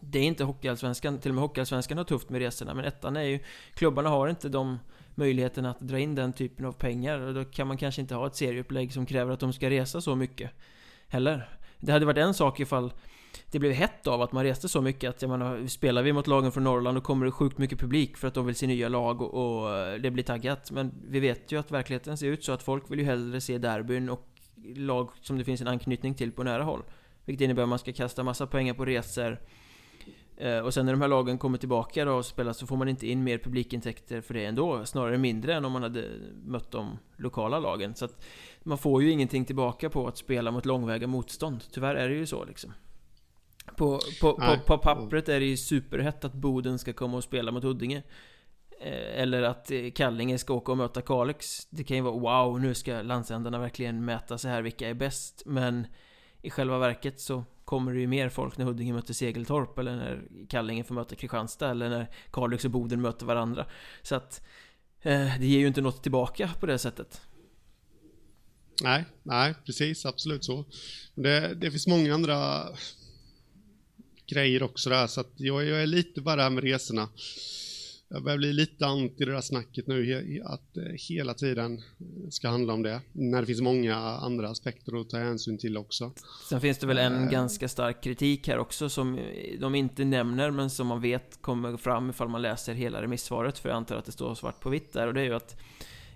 det 0.00 0.18
är 0.18 0.22
inte 0.22 0.44
Hockeyallsvenskan, 0.44 1.18
till 1.18 1.30
och 1.30 1.34
med 1.34 1.42
Hockeyallsvenskan 1.42 1.98
har 1.98 2.04
tufft 2.04 2.30
med 2.30 2.40
resorna, 2.40 2.74
men 2.74 2.84
ettan 2.84 3.16
är 3.16 3.22
ju 3.22 3.40
Klubbarna 3.74 4.08
har 4.08 4.28
inte 4.28 4.48
de 4.48 4.78
möjligheterna 5.14 5.70
att 5.70 5.80
dra 5.80 5.98
in 5.98 6.14
den 6.14 6.32
typen 6.32 6.66
av 6.66 6.72
pengar. 6.72 7.18
Och 7.20 7.34
då 7.34 7.44
kan 7.44 7.66
man 7.66 7.76
kanske 7.76 8.00
inte 8.00 8.14
ha 8.14 8.26
ett 8.26 8.36
serieupplägg 8.36 8.92
som 8.92 9.06
kräver 9.06 9.32
att 9.32 9.40
de 9.40 9.52
ska 9.52 9.70
resa 9.70 10.00
så 10.00 10.14
mycket. 10.14 10.50
Heller. 11.08 11.58
Det 11.80 11.92
hade 11.92 12.06
varit 12.06 12.18
en 12.18 12.34
sak 12.34 12.60
ifall 12.60 12.92
det 13.50 13.58
blev 13.58 13.72
hett 13.72 14.06
av 14.06 14.22
att 14.22 14.32
man 14.32 14.44
reste 14.44 14.68
så 14.68 14.80
mycket 14.80 15.10
att 15.10 15.22
jag 15.22 15.28
menar, 15.28 15.66
spelar 15.66 16.02
vi 16.02 16.12
mot 16.12 16.26
lagen 16.26 16.52
från 16.52 16.64
Norrland 16.64 16.96
då 16.96 17.00
kommer 17.00 17.26
det 17.26 17.32
sjukt 17.32 17.58
mycket 17.58 17.80
publik 17.80 18.16
för 18.16 18.28
att 18.28 18.34
de 18.34 18.46
vill 18.46 18.54
se 18.54 18.66
nya 18.66 18.88
lag 18.88 19.22
och, 19.22 19.34
och 19.34 19.76
eh, 19.76 20.00
det 20.00 20.10
blir 20.10 20.24
taggat. 20.24 20.70
Men 20.70 20.92
vi 21.08 21.20
vet 21.20 21.52
ju 21.52 21.58
att 21.58 21.70
verkligheten 21.70 22.18
ser 22.18 22.26
ut 22.26 22.44
så 22.44 22.52
att 22.52 22.62
folk 22.62 22.90
vill 22.90 22.98
ju 22.98 23.04
hellre 23.04 23.40
se 23.40 23.58
derbyn 23.58 24.08
och 24.08 24.26
lag 24.76 25.10
som 25.20 25.38
det 25.38 25.44
finns 25.44 25.60
en 25.60 25.68
anknytning 25.68 26.14
till 26.14 26.32
på 26.32 26.42
nära 26.42 26.62
håll. 26.62 26.82
Vilket 27.24 27.44
innebär 27.44 27.62
att 27.62 27.68
man 27.68 27.78
ska 27.78 27.92
kasta 27.92 28.22
massa 28.22 28.46
pengar 28.46 28.74
på 28.74 28.84
resor. 28.84 29.38
Eh, 30.36 30.58
och 30.58 30.74
sen 30.74 30.86
när 30.86 30.92
de 30.92 31.00
här 31.00 31.08
lagen 31.08 31.38
kommer 31.38 31.58
tillbaka 31.58 32.04
då 32.04 32.12
och 32.12 32.26
spelar 32.26 32.52
så 32.52 32.66
får 32.66 32.76
man 32.76 32.88
inte 32.88 33.06
in 33.06 33.24
mer 33.24 33.38
publikintäkter 33.38 34.20
för 34.20 34.34
det 34.34 34.44
ändå. 34.44 34.84
Snarare 34.86 35.18
mindre 35.18 35.54
än 35.54 35.64
om 35.64 35.72
man 35.72 35.82
hade 35.82 36.04
mött 36.44 36.70
de 36.70 36.98
lokala 37.16 37.58
lagen. 37.58 37.94
Så 37.94 38.04
att 38.04 38.24
man 38.62 38.78
får 38.78 39.02
ju 39.02 39.10
ingenting 39.10 39.44
tillbaka 39.44 39.90
på 39.90 40.08
att 40.08 40.18
spela 40.18 40.50
mot 40.50 40.66
långväga 40.66 41.06
motstånd. 41.06 41.64
Tyvärr 41.70 41.94
är 41.94 42.08
det 42.08 42.14
ju 42.14 42.26
så 42.26 42.44
liksom. 42.44 42.72
På, 43.76 44.00
på, 44.20 44.34
på, 44.34 44.58
på 44.66 44.78
pappret 44.78 45.28
är 45.28 45.40
det 45.40 45.46
ju 45.46 45.56
superhett 45.56 46.24
att 46.24 46.32
Boden 46.32 46.78
ska 46.78 46.92
komma 46.92 47.16
och 47.16 47.24
spela 47.24 47.52
mot 47.52 47.64
Huddinge 47.64 48.02
eh, 48.80 49.20
eller 49.20 49.42
att 49.42 49.70
eh, 49.70 49.90
Kallinge 49.94 50.38
ska 50.38 50.54
åka 50.54 50.72
och 50.72 50.78
möta 50.78 51.02
Kalix 51.02 51.66
Det 51.70 51.84
kan 51.84 51.96
ju 51.96 52.02
vara 52.02 52.44
wow, 52.44 52.60
nu 52.60 52.74
ska 52.74 53.02
landsändarna 53.02 53.58
verkligen 53.58 54.04
mäta 54.04 54.38
sig 54.38 54.50
här, 54.50 54.62
vilka 54.62 54.88
är 54.88 54.94
bäst? 54.94 55.42
Men 55.46 55.86
i 56.42 56.50
själva 56.50 56.78
verket 56.78 57.20
så 57.20 57.44
kommer 57.64 57.92
det 57.92 58.00
ju 58.00 58.06
mer 58.06 58.28
folk 58.28 58.58
när 58.58 58.64
Huddinge 58.64 58.92
möter 58.92 59.14
Segeltorp 59.14 59.78
eller 59.78 59.96
när 59.96 60.22
Kallinge 60.48 60.84
får 60.84 60.94
möta 60.94 61.14
Kristianstad 61.14 61.70
eller 61.70 61.88
när 61.88 62.10
Kalix 62.30 62.64
och 62.64 62.70
Boden 62.70 63.00
möter 63.00 63.26
varandra. 63.26 63.66
Så 64.02 64.14
att 64.14 64.42
eh, 65.02 65.38
det 65.38 65.46
ger 65.46 65.58
ju 65.58 65.66
inte 65.66 65.80
något 65.80 66.02
tillbaka 66.02 66.50
på 66.60 66.66
det 66.66 66.78
sättet. 66.78 67.20
Nej, 68.82 69.04
nej, 69.22 69.54
precis, 69.66 70.06
absolut 70.06 70.44
så. 70.44 70.64
Det, 71.14 71.54
det 71.54 71.70
finns 71.70 71.86
många 71.86 72.14
andra 72.14 72.62
grejer 74.26 74.62
också 74.62 74.90
där, 74.90 75.06
så 75.06 75.20
att 75.20 75.32
jag, 75.36 75.64
jag 75.64 75.82
är 75.82 75.86
lite 75.86 76.20
bara 76.20 76.50
med 76.50 76.64
resorna 76.64 77.08
jag 78.08 78.22
börjar 78.22 78.38
bli 78.38 78.52
lite 78.52 78.86
anti 78.86 79.24
det 79.24 79.32
där 79.32 79.40
snacket 79.40 79.86
nu, 79.86 80.42
att 80.44 80.76
eh, 80.76 80.82
hela 81.08 81.34
tiden 81.34 81.82
ska 82.30 82.48
handla 82.48 82.72
om 82.72 82.82
det. 82.82 83.00
När 83.12 83.40
det 83.40 83.46
finns 83.46 83.60
många 83.60 83.96
andra 83.96 84.48
aspekter 84.48 85.00
att 85.00 85.10
ta 85.10 85.18
hänsyn 85.18 85.58
till 85.58 85.76
också. 85.76 86.12
Sen 86.48 86.60
finns 86.60 86.78
det 86.78 86.86
väl 86.86 86.98
en 86.98 87.24
uh, 87.24 87.30
ganska 87.30 87.68
stark 87.68 88.02
kritik 88.02 88.48
här 88.48 88.58
också 88.58 88.88
som 88.88 89.20
de 89.60 89.74
inte 89.74 90.04
nämner, 90.04 90.50
men 90.50 90.70
som 90.70 90.86
man 90.86 91.00
vet 91.00 91.42
kommer 91.42 91.76
fram 91.76 92.10
ifall 92.10 92.28
man 92.28 92.42
läser 92.42 92.74
hela 92.74 93.02
remissvaret, 93.02 93.58
för 93.58 93.68
jag 93.68 93.76
antar 93.76 93.96
att 93.96 94.04
det 94.04 94.12
står 94.12 94.34
svart 94.34 94.60
på 94.60 94.70
vitt 94.70 94.92
där, 94.92 95.06
och 95.06 95.14
det 95.14 95.20
är 95.20 95.24
ju 95.24 95.34
att 95.34 95.56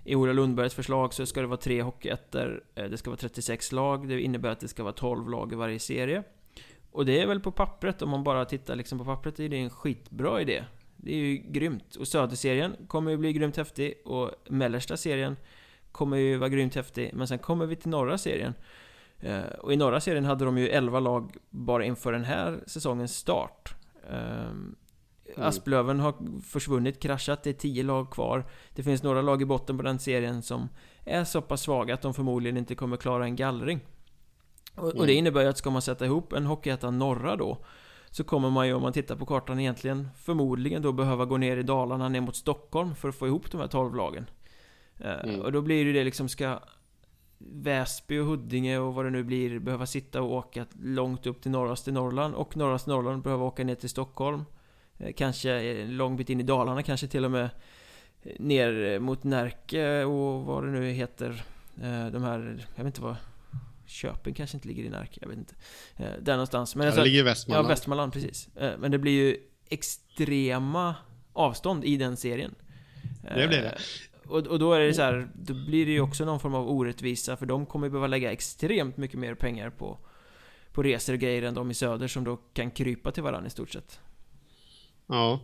i 0.05 0.15
Ola 0.15 0.33
Lundbergs 0.33 0.73
förslag 0.73 1.13
så 1.13 1.25
ska 1.25 1.41
det 1.41 1.47
vara 1.47 1.57
tre 1.57 1.81
hockeyettor, 1.81 2.63
eh, 2.75 2.85
det 2.85 2.97
ska 2.97 3.09
vara 3.09 3.19
36 3.19 3.71
lag, 3.71 4.07
det 4.07 4.21
innebär 4.21 4.49
att 4.49 4.59
det 4.59 4.67
ska 4.67 4.83
vara 4.83 4.93
12 4.93 5.29
lag 5.29 5.53
i 5.53 5.55
varje 5.55 5.79
serie. 5.79 6.23
Och 6.91 7.05
det 7.05 7.21
är 7.21 7.27
väl 7.27 7.39
på 7.39 7.51
pappret, 7.51 8.01
om 8.01 8.09
man 8.09 8.23
bara 8.23 8.45
tittar 8.45 8.75
liksom 8.75 8.99
på 8.99 9.05
pappret, 9.05 9.39
är 9.39 9.49
det 9.49 9.57
en 9.57 9.69
skitbra 9.69 10.41
idé. 10.41 10.63
Det 10.97 11.11
är 11.11 11.17
ju 11.17 11.37
grymt. 11.37 11.95
Och 11.95 12.07
Söderserien 12.07 12.75
kommer 12.87 13.11
ju 13.11 13.17
bli 13.17 13.33
grymt 13.33 13.57
häftig 13.57 13.93
och 14.05 14.31
mellersta 14.49 14.97
serien 14.97 15.35
kommer 15.91 16.17
ju 16.17 16.37
vara 16.37 16.49
grymt 16.49 16.75
häftig. 16.75 17.11
Men 17.13 17.27
sen 17.27 17.39
kommer 17.39 17.65
vi 17.65 17.75
till 17.75 17.89
norra 17.89 18.17
serien. 18.17 18.53
Eh, 19.19 19.43
och 19.59 19.73
i 19.73 19.75
norra 19.75 20.01
serien 20.01 20.25
hade 20.25 20.45
de 20.45 20.57
ju 20.57 20.69
11 20.69 20.99
lag 20.99 21.37
bara 21.49 21.85
inför 21.85 22.11
den 22.11 22.23
här 22.23 22.59
säsongens 22.67 23.15
start. 23.15 23.75
Mm. 24.09 24.75
Asplöven 25.37 25.99
har 25.99 26.41
försvunnit, 26.41 26.99
kraschat, 26.99 27.43
det 27.43 27.49
är 27.49 27.53
10 27.53 27.83
lag 27.83 28.11
kvar. 28.11 28.45
Det 28.75 28.83
finns 28.83 29.03
några 29.03 29.21
lag 29.21 29.41
i 29.41 29.45
botten 29.45 29.77
på 29.77 29.83
den 29.83 29.99
serien 29.99 30.41
som 30.41 30.69
är 31.05 31.23
så 31.23 31.41
pass 31.41 31.61
svaga 31.61 31.93
att 31.93 32.01
de 32.01 32.13
förmodligen 32.13 32.57
inte 32.57 32.75
kommer 32.75 32.97
klara 32.97 33.25
en 33.25 33.35
gallring. 33.35 33.79
Och, 34.75 34.83
och 34.83 34.93
det 34.93 35.13
mm. 35.13 35.17
innebär 35.17 35.41
ju 35.41 35.47
att 35.47 35.57
ska 35.57 35.69
man 35.69 35.81
sätta 35.81 36.05
ihop 36.05 36.33
en 36.33 36.45
Hockeyettan 36.45 36.99
norra 36.99 37.35
då 37.35 37.57
så 38.11 38.23
kommer 38.23 38.49
man 38.49 38.67
ju 38.67 38.73
om 38.73 38.81
man 38.81 38.93
tittar 38.93 39.15
på 39.15 39.25
kartan 39.25 39.59
egentligen 39.59 40.09
förmodligen 40.17 40.81
då 40.81 40.91
behöva 40.91 41.25
gå 41.25 41.37
ner 41.37 41.57
i 41.57 41.63
Dalarna 41.63 42.09
ner 42.09 42.21
mot 42.21 42.35
Stockholm 42.35 42.95
för 42.95 43.09
att 43.09 43.15
få 43.15 43.27
ihop 43.27 43.51
de 43.51 43.61
här 43.61 43.67
12 43.67 43.95
lagen. 43.95 44.25
Eh, 44.97 45.19
mm. 45.23 45.41
Och 45.41 45.51
då 45.51 45.61
blir 45.61 45.85
det 45.85 45.91
det 45.91 46.03
liksom 46.03 46.29
ska 46.29 46.59
Väsby 47.37 48.19
och 48.19 48.25
Huddinge 48.25 48.77
och 48.77 48.93
vad 48.93 49.05
det 49.05 49.09
nu 49.09 49.23
blir 49.23 49.59
behöva 49.59 49.85
sitta 49.85 50.21
och 50.21 50.31
åka 50.31 50.65
långt 50.83 51.25
upp 51.25 51.41
till 51.41 51.51
norraste 51.51 51.91
Norrland 51.91 52.35
och 52.35 52.57
norraste 52.57 52.89
Norrland 52.89 53.23
behöva 53.23 53.45
åka 53.45 53.63
ner 53.63 53.75
till 53.75 53.89
Stockholm 53.89 54.45
eh, 54.97 55.13
Kanske 55.13 55.51
en 55.51 55.97
lång 55.97 56.17
bit 56.17 56.29
in 56.29 56.39
i 56.39 56.43
Dalarna, 56.43 56.83
kanske 56.83 57.07
till 57.07 57.25
och 57.25 57.31
med 57.31 57.49
ner 58.39 58.99
mot 58.99 59.23
Närke 59.23 60.03
och 60.03 60.45
vad 60.45 60.63
det 60.63 60.71
nu 60.71 60.91
heter 60.91 61.43
De 62.11 62.23
här, 62.23 62.67
jag 62.75 62.83
vet 62.83 62.85
inte 62.85 63.01
vad 63.01 63.15
Köping 63.91 64.33
kanske 64.33 64.57
inte 64.57 64.67
ligger 64.67 64.83
i 64.83 64.89
Närke, 64.89 65.19
jag 65.21 65.29
vet 65.29 65.37
inte. 65.37 65.55
Där 65.97 66.33
någonstans. 66.33 66.75
Men 66.75 66.87
alltså, 66.87 67.01
Det 67.01 67.05
ligger 67.05 67.19
i 67.19 67.23
Västmanland. 67.23 67.65
Ja, 67.65 67.69
Västmanland, 67.69 68.13
precis. 68.13 68.49
Men 68.53 68.91
det 68.91 68.97
blir 68.97 69.11
ju 69.11 69.37
extrema 69.69 70.95
avstånd 71.33 71.85
i 71.85 71.97
den 71.97 72.17
serien. 72.17 72.55
Det 73.35 73.47
blir 73.47 73.61
det. 73.61 73.77
Och, 74.25 74.47
och 74.47 74.59
då 74.59 74.73
är 74.73 74.79
det 74.79 74.93
så 74.93 75.01
här, 75.01 75.29
då 75.33 75.53
blir 75.53 75.85
det 75.85 75.91
ju 75.91 76.01
också 76.01 76.25
någon 76.25 76.39
form 76.39 76.55
av 76.55 76.69
orättvisa 76.69 77.37
för 77.37 77.45
de 77.45 77.65
kommer 77.65 77.89
behöva 77.89 78.07
lägga 78.07 78.31
extremt 78.31 78.97
mycket 78.97 79.19
mer 79.19 79.35
pengar 79.35 79.69
på 79.69 79.97
På 80.73 80.83
resor 80.83 81.13
och 81.13 81.19
grejer 81.19 81.41
än 81.43 81.53
de 81.53 81.71
i 81.71 81.73
söder 81.73 82.07
som 82.07 82.23
då 82.23 82.37
kan 82.37 82.71
krypa 82.71 83.11
till 83.11 83.23
varandra 83.23 83.47
i 83.47 83.49
stort 83.49 83.69
sett. 83.69 83.99
Ja 85.07 85.39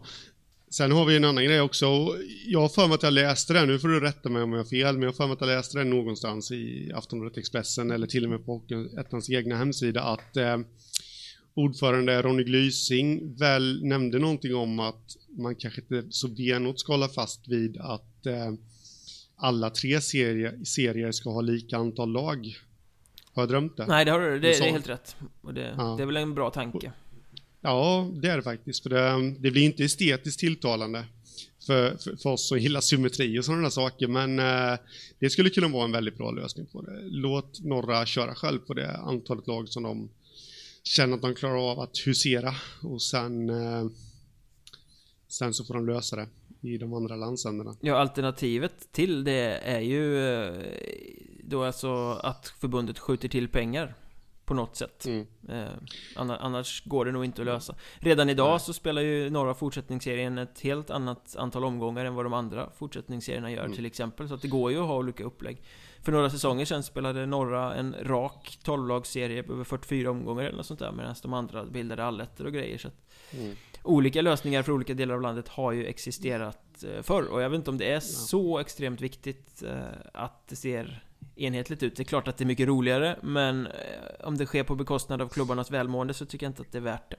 Sen 0.77 0.91
har 0.91 1.05
vi 1.05 1.15
en 1.15 1.25
annan 1.25 1.43
grej 1.43 1.62
också. 1.62 1.86
Jag 2.46 2.62
har 2.62 2.69
för 2.69 2.88
mig 2.88 2.96
att 2.96 3.03
jag 3.03 3.13
läste 3.13 3.53
det, 3.53 3.65
nu 3.65 3.79
får 3.79 3.88
du 3.88 4.00
rätta 4.00 4.29
mig 4.29 4.41
om 4.41 4.51
jag 4.51 4.60
har 4.60 4.65
fel, 4.65 4.93
men 4.93 5.01
jag 5.01 5.10
har 5.10 5.13
för 5.13 5.27
mig 5.27 5.34
att 5.34 5.41
jag 5.41 5.48
läste 5.48 5.77
det 5.77 5.84
någonstans 5.84 6.51
i 6.51 6.91
Aftonbladet 6.96 7.38
Expressen 7.38 7.91
eller 7.91 8.07
till 8.07 8.24
och 8.24 8.29
med 8.29 8.46
på 8.46 8.62
ettans 9.00 9.29
egna 9.29 9.55
hemsida 9.55 10.03
att 10.03 10.38
eh, 10.38 10.57
ordförande 11.53 12.22
Ronny 12.22 12.43
Glysing 12.43 13.36
väl 13.36 13.84
nämnde 13.84 14.19
någonting 14.19 14.55
om 14.55 14.79
att 14.79 15.17
man 15.38 15.55
kanske 15.55 15.81
inte 15.81 16.03
så 16.10 16.27
benåt 16.27 16.79
ska 16.79 16.93
hålla 16.93 17.07
fast 17.07 17.48
vid 17.48 17.77
att 17.77 18.25
eh, 18.25 18.53
alla 19.36 19.69
tre 19.69 20.01
serier, 20.01 20.60
serier 20.63 21.12
ska 21.12 21.29
ha 21.29 21.41
lika 21.41 21.77
antal 21.77 22.12
lag. 22.12 22.57
Har 23.34 23.41
jag 23.41 23.50
drömt 23.50 23.77
det? 23.77 23.86
Nej, 23.86 24.05
det 24.05 24.12
har 24.12 24.19
du. 24.19 24.31
Det, 24.31 24.39
det 24.39 24.57
är 24.57 24.72
helt 24.72 24.89
rätt. 24.89 25.15
Och 25.41 25.53
det, 25.53 25.74
ja. 25.77 25.96
det 25.98 26.03
är 26.03 26.07
väl 26.07 26.17
en 26.17 26.36
bra 26.36 26.50
tanke. 26.50 26.91
Ja, 27.67 28.09
det 28.13 28.27
är 28.27 28.36
det 28.36 28.43
faktiskt. 28.43 28.83
För 28.83 28.89
det, 28.89 29.33
det 29.39 29.51
blir 29.51 29.62
inte 29.63 29.83
estetiskt 29.83 30.39
tilltalande 30.39 31.05
för, 31.65 31.97
för, 31.97 32.15
för, 32.15 32.29
oss 32.29 32.47
som 32.47 32.59
gillar 32.59 32.81
symmetri 32.81 33.39
och 33.39 33.45
sådana 33.45 33.69
saker. 33.69 34.07
Men 34.07 34.39
eh, 34.39 34.79
det 35.19 35.29
skulle 35.29 35.50
kunna 35.50 35.67
vara 35.67 35.86
en 35.86 35.91
väldigt 35.91 36.17
bra 36.17 36.31
lösning 36.31 36.65
på 36.65 36.81
det. 36.81 37.00
Låt 37.03 37.59
några 37.63 38.05
köra 38.05 38.36
själv 38.36 38.59
på 38.59 38.74
det 38.74 38.97
antalet 38.97 39.47
lag 39.47 39.69
som 39.69 39.83
de 39.83 40.09
känner 40.83 41.15
att 41.15 41.21
de 41.21 41.36
klarar 41.36 41.71
av 41.71 41.79
att 41.79 41.97
husera. 42.07 42.55
Och 42.83 43.01
sen, 43.01 43.50
eh, 43.50 43.86
sen 45.27 45.53
så 45.53 45.65
får 45.65 45.74
de 45.74 45.88
lösa 45.88 46.15
det 46.15 46.27
i 46.62 46.77
de 46.77 46.93
andra 46.93 47.15
landsändarna. 47.15 47.75
Ja, 47.81 47.97
alternativet 47.97 48.91
till 48.91 49.24
det 49.24 49.59
är 49.63 49.81
ju 49.81 50.33
eh, 50.33 50.53
då 51.43 51.63
alltså 51.63 52.12
att 52.12 52.53
förbundet 52.59 53.00
skjuter 53.00 53.27
till 53.27 53.47
pengar 53.47 53.95
på 54.48 54.54
något 54.54 54.75
sätt. 54.75 55.06
Mm. 55.06 55.27
Eh, 55.50 55.68
annars 56.16 56.84
går 56.86 57.06
det 57.06 57.12
nog 57.12 57.25
inte 57.25 57.42
att 57.42 57.46
lösa. 57.46 57.75
Redan 58.00 58.30
idag 58.30 58.50
Nej. 58.50 58.60
så 58.60 58.74
spelar 58.74 59.01
ju 59.01 59.30
norra 59.30 59.54
fortsättningsserien 59.54 60.38
ett 60.38 60.60
helt 60.60 60.89
annat 60.89 61.36
antal 61.36 61.63
omgångar 61.63 62.06
än 62.06 62.16
vad 62.16 62.25
de 62.25 62.34
andra 62.34 62.70
fortsättningsserierna 62.75 63.51
gör 63.51 63.63
mm. 63.63 63.75
till 63.75 63.86
exempel. 63.86 64.27
Så 64.27 64.34
att 64.34 64.42
det 64.42 64.48
går 64.48 64.72
ju 64.72 64.80
att 64.80 64.88
ha 64.88 64.96
olika 64.96 65.24
upplägg. 65.24 65.63
För 66.01 66.12
några 66.12 66.30
säsonger 66.30 66.66
sedan 66.66 66.84
spelade 66.84 67.25
norra 67.25 67.75
en 67.75 67.96
rak 68.04 68.60
12-lagsserie 68.63 69.51
över 69.51 69.63
44 69.63 70.12
omgångar 70.12 70.44
eller 70.44 70.58
något 70.58 70.66
sånt 70.66 70.80
där. 70.80 70.92
Medan 70.92 71.16
de 71.22 71.34
andra 71.34 71.66
bildade 71.66 72.04
allettor 72.04 72.46
och 72.46 72.54
grejer. 72.54 72.77
Så 72.77 72.89
mm. 73.32 73.56
Olika 73.84 74.22
lösningar 74.22 74.63
för 74.63 74.72
olika 74.72 74.94
delar 74.94 75.16
av 75.16 75.22
landet 75.22 75.48
har 75.48 75.72
ju 75.72 75.86
existerat 75.86 76.84
eh, 76.84 77.01
förr. 77.01 77.27
Och 77.27 77.42
jag 77.42 77.50
vet 77.50 77.58
inte 77.58 77.70
om 77.70 77.77
det 77.77 77.92
är 77.92 78.00
så 78.00 78.60
extremt 78.60 79.01
viktigt 79.01 79.63
eh, 79.63 79.77
att 80.13 80.48
det 80.48 80.56
ser 80.56 81.06
enhetligt 81.38 81.84
ut. 81.84 81.96
Det 81.96 82.03
är 82.03 82.06
klart 82.06 82.27
att 82.27 82.38
det 82.38 82.44
är 82.44 82.46
mycket 82.46 82.67
roligare, 82.67 83.20
men 83.24 83.67
eh, 83.67 83.74
om 84.24 84.38
det 84.38 84.46
sker 84.46 84.63
på 84.63 84.75
bekostnad 84.75 85.22
av 85.22 85.29
klubbarnas 85.29 85.72
välmående 85.72 86.13
så 86.13 86.25
tycker 86.25 86.46
jag 86.46 86.51
inte 86.51 86.62
att 86.62 86.72
det 86.72 86.77
är 86.77 86.82
värt 86.82 87.12
det. 87.12 87.17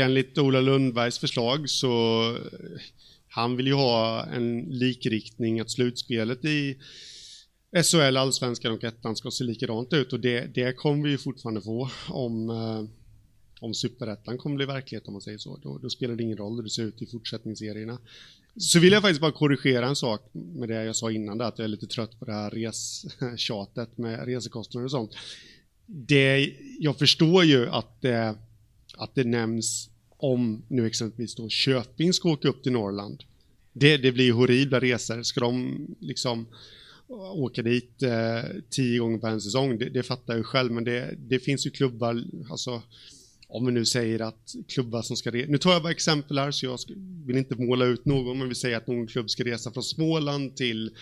Enligt 0.00 0.38
Ola 0.38 0.60
Lundbergs 0.60 1.18
förslag 1.18 1.70
så 1.70 2.20
eh, 2.36 2.80
han 3.28 3.56
vill 3.56 3.66
ju 3.66 3.74
ha 3.74 4.26
en 4.26 4.60
likriktning, 4.60 5.60
att 5.60 5.70
slutspelet 5.70 6.44
i 6.44 6.78
SHL, 7.82 8.16
Allsvenskan 8.16 8.72
och 8.72 8.84
Ettan 8.84 9.16
ska 9.16 9.30
se 9.30 9.44
likadant 9.44 9.92
ut 9.92 10.12
och 10.12 10.20
det, 10.20 10.54
det 10.54 10.72
kommer 10.72 11.04
vi 11.04 11.10
ju 11.10 11.18
fortfarande 11.18 11.60
få 11.62 11.90
om, 12.08 12.50
eh, 12.50 12.84
om 13.60 13.74
Superettan 13.74 14.38
kommer 14.38 14.56
bli 14.56 14.66
verklighet 14.66 15.06
om 15.06 15.12
man 15.12 15.22
säger 15.22 15.38
så. 15.38 15.56
Då, 15.56 15.78
då, 15.78 15.90
spelar 15.90 16.16
det 16.16 16.22
ingen 16.22 16.36
roll 16.36 16.56
hur 16.56 16.62
det 16.62 16.70
ser 16.70 16.82
ut 16.82 17.02
i 17.02 17.06
fortsättningsserierna. 17.06 17.98
Så 18.56 18.80
vill 18.80 18.92
jag 18.92 19.02
faktiskt 19.02 19.20
bara 19.20 19.32
korrigera 19.32 19.86
en 19.86 19.96
sak 19.96 20.30
med 20.32 20.68
det 20.68 20.84
jag 20.84 20.96
sa 20.96 21.10
innan 21.10 21.38
där, 21.38 21.44
att 21.44 21.58
jag 21.58 21.64
är 21.64 21.68
lite 21.68 21.86
trött 21.86 22.18
på 22.18 22.24
det 22.24 22.32
här 22.32 22.50
restjatet 22.50 23.98
med 23.98 24.26
resekostnader 24.26 24.84
och 24.84 24.90
sånt. 24.90 25.10
Det, 25.86 26.52
jag 26.78 26.98
förstår 26.98 27.44
ju 27.44 27.68
att 27.68 28.02
det, 28.02 28.34
att 28.96 29.14
det 29.14 29.24
nämns 29.24 29.90
om 30.08 30.62
nu 30.68 30.86
exempelvis 30.86 31.34
då 31.34 31.48
Köping 31.48 32.12
ska 32.12 32.30
åka 32.30 32.48
upp 32.48 32.62
till 32.62 32.72
Norrland. 32.72 33.22
Det, 33.72 33.96
det 33.96 34.12
blir 34.12 34.32
horribla 34.32 34.80
resor. 34.80 35.22
Ska 35.22 35.40
de 35.40 35.86
liksom 36.00 36.46
åka 37.08 37.62
dit 37.62 38.02
eh, 38.02 38.50
tio 38.70 38.98
gånger 38.98 39.18
på 39.18 39.26
en 39.26 39.40
säsong, 39.40 39.78
det, 39.78 39.88
det 39.88 40.02
fattar 40.02 40.32
jag 40.32 40.38
ju 40.38 40.44
själv, 40.44 40.72
men 40.72 40.84
det, 40.84 41.14
det 41.18 41.38
finns 41.38 41.66
ju 41.66 41.70
klubbar, 41.70 42.24
alltså 42.50 42.82
om 43.54 43.66
vi 43.66 43.72
nu 43.72 43.84
säger 43.84 44.20
att 44.20 44.54
klubbar 44.68 45.02
som 45.02 45.16
ska 45.16 45.30
resa, 45.30 45.50
nu 45.50 45.58
tar 45.58 45.72
jag 45.72 45.82
bara 45.82 45.92
exempel 45.92 46.38
här 46.38 46.50
så 46.50 46.66
jag 46.66 46.78
vill 47.26 47.36
inte 47.36 47.56
måla 47.56 47.84
ut 47.84 48.04
någon, 48.04 48.38
men 48.38 48.48
vi 48.48 48.54
säger 48.54 48.76
att 48.76 48.86
någon 48.86 49.06
klubb 49.06 49.30
ska 49.30 49.44
resa 49.44 49.72
från 49.72 49.82
Småland 49.82 50.56
till 50.56 50.96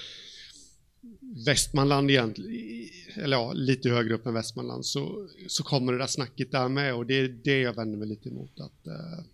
Västmanland 1.47 2.11
egentligen, 2.11 2.89
eller 3.17 3.37
ja, 3.37 3.53
lite 3.53 3.89
högre 3.89 4.15
upp 4.15 4.27
än 4.27 4.35
Västmanland, 4.35 4.87
så, 4.87 5.29
så 5.47 5.63
kommer 5.63 5.93
det 5.93 5.99
där 5.99 6.07
snacket 6.07 6.53
där 6.53 6.69
med 6.69 6.95
och 6.95 7.07
det 7.07 7.15
är 7.15 7.29
det 7.29 7.61
jag 7.61 7.77
vänder 7.77 7.99
mig 7.99 8.09
lite 8.09 8.29
emot. 8.29 8.61
Att, 8.61 8.87
uh, 8.87 9.25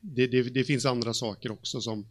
det, 0.00 0.26
det, 0.26 0.42
det, 0.42 0.64
finns 0.64 0.86
andra 0.86 1.14
saker 1.14 1.52
också 1.52 1.80
som 1.80 2.06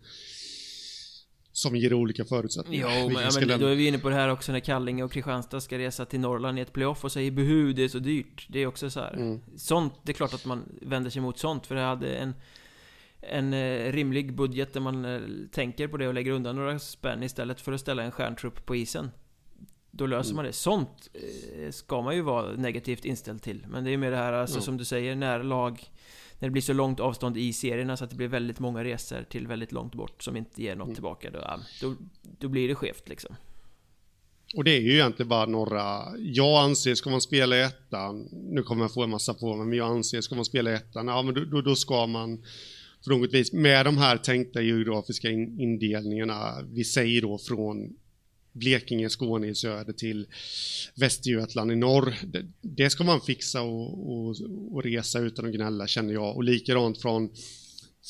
som 1.53 1.75
ger 1.75 1.93
olika 1.93 2.25
förutsättningar. 2.25 2.87
Jo, 2.99 3.09
men, 3.09 3.47
men 3.47 3.59
då 3.59 3.67
är 3.67 3.75
vi 3.75 3.87
inne 3.87 3.99
på 3.99 4.09
det 4.09 4.15
här 4.15 4.29
också 4.29 4.51
när 4.51 4.59
Kallinge 4.59 5.03
och 5.03 5.11
Kristianstad 5.11 5.61
ska 5.61 5.77
resa 5.77 6.05
till 6.05 6.19
Norrland 6.19 6.59
i 6.59 6.61
ett 6.61 6.73
playoff 6.73 7.03
och 7.03 7.11
säger 7.11 7.31
behu, 7.31 7.73
det 7.73 7.83
är 7.83 7.87
så 7.87 7.99
dyrt. 7.99 8.45
Det 8.49 8.59
är 8.59 8.67
också 8.67 8.89
så 8.89 8.99
här. 8.99 9.13
Mm. 9.13 9.41
Sånt, 9.57 9.93
det 10.03 10.11
är 10.11 10.13
klart 10.13 10.33
att 10.33 10.45
man 10.45 10.63
vänder 10.81 11.09
sig 11.09 11.21
mot 11.21 11.39
sånt, 11.39 11.67
för 11.67 11.75
det 11.75 11.81
hade 11.81 12.15
en 12.15 12.33
en 13.27 13.53
eh, 13.53 13.91
rimlig 13.91 14.35
budget 14.35 14.73
där 14.73 14.81
man 14.81 15.05
eh, 15.05 15.21
tänker 15.51 15.87
på 15.87 15.97
det 15.97 16.07
och 16.07 16.13
lägger 16.13 16.31
undan 16.31 16.55
några 16.55 16.79
spänn 16.79 17.23
istället 17.23 17.61
för 17.61 17.71
att 17.71 17.81
ställa 17.81 18.03
en 18.03 18.11
stjärntrupp 18.11 18.65
på 18.65 18.75
isen. 18.75 19.11
Då 19.91 20.05
löser 20.05 20.29
mm. 20.29 20.35
man 20.35 20.45
det. 20.45 20.53
Sånt 20.53 21.09
eh, 21.13 21.71
ska 21.71 22.01
man 22.01 22.15
ju 22.15 22.21
vara 22.21 22.51
negativt 22.51 23.05
inställd 23.05 23.41
till. 23.41 23.65
Men 23.69 23.83
det 23.83 23.89
är 23.89 23.91
ju 23.91 23.97
mer 23.97 24.11
det 24.11 24.17
här, 24.17 24.33
alltså, 24.33 24.55
mm. 24.55 24.63
som 24.63 24.77
du 24.77 24.85
säger, 24.85 25.15
när 25.15 25.43
lag 25.43 25.89
när 26.43 26.47
det 26.47 26.51
blir 26.51 26.61
så 26.61 26.73
långt 26.73 26.99
avstånd 26.99 27.37
i 27.37 27.53
serierna 27.53 27.97
så 27.97 28.03
att 28.03 28.09
det 28.09 28.15
blir 28.15 28.27
väldigt 28.27 28.59
många 28.59 28.83
resor 28.83 29.25
till 29.29 29.47
väldigt 29.47 29.71
långt 29.71 29.95
bort 29.95 30.23
som 30.23 30.37
inte 30.37 30.63
ger 30.63 30.75
något 30.75 30.85
mm. 30.85 30.95
tillbaka. 30.95 31.31
Då, 31.31 31.59
då, 31.81 31.95
då 32.39 32.47
blir 32.47 32.67
det 32.67 32.75
skevt 32.75 33.09
liksom. 33.09 33.35
Och 34.55 34.63
det 34.63 34.71
är 34.77 34.81
ju 34.81 34.93
egentligen 34.93 35.29
bara 35.29 35.45
några, 35.45 36.03
jag 36.19 36.63
anser, 36.63 36.95
ska 36.95 37.09
man 37.09 37.21
spela 37.21 37.57
i 37.57 37.61
ettan, 37.61 38.29
nu 38.31 38.63
kommer 38.63 38.83
jag 38.83 38.93
få 38.93 39.03
en 39.03 39.09
massa 39.09 39.33
på 39.33 39.55
mig, 39.55 39.67
men 39.67 39.77
jag 39.77 39.87
anser, 39.87 40.21
ska 40.21 40.35
man 40.35 40.45
spela 40.45 40.71
i 40.71 40.73
ettan, 40.73 41.07
ja 41.07 41.21
men 41.21 41.49
då, 41.49 41.61
då 41.61 41.75
ska 41.75 42.07
man 42.07 42.43
på 43.03 43.09
något 43.09 43.33
vis, 43.33 43.53
med 43.53 43.85
de 43.85 43.97
här 43.97 44.17
tänkta 44.17 44.61
geografiska 44.61 45.29
indelningarna, 45.29 46.61
vi 46.71 46.83
säger 46.83 47.21
då 47.21 47.37
från 47.37 47.95
Blekinge, 48.53 49.09
Skåne 49.09 49.47
i 49.47 49.55
söder 49.55 49.93
till 49.93 50.27
Västergötland 50.95 51.71
i 51.71 51.75
norr. 51.75 52.15
Det, 52.23 52.45
det 52.61 52.89
ska 52.89 53.03
man 53.03 53.21
fixa 53.21 53.61
och, 53.61 54.11
och, 54.11 54.35
och, 54.71 54.83
resa 54.83 55.19
utan 55.19 55.45
att 55.45 55.53
gnälla 55.53 55.87
känner 55.87 56.13
jag. 56.13 56.35
Och 56.35 56.43
likadant 56.43 57.01
från, 57.01 57.29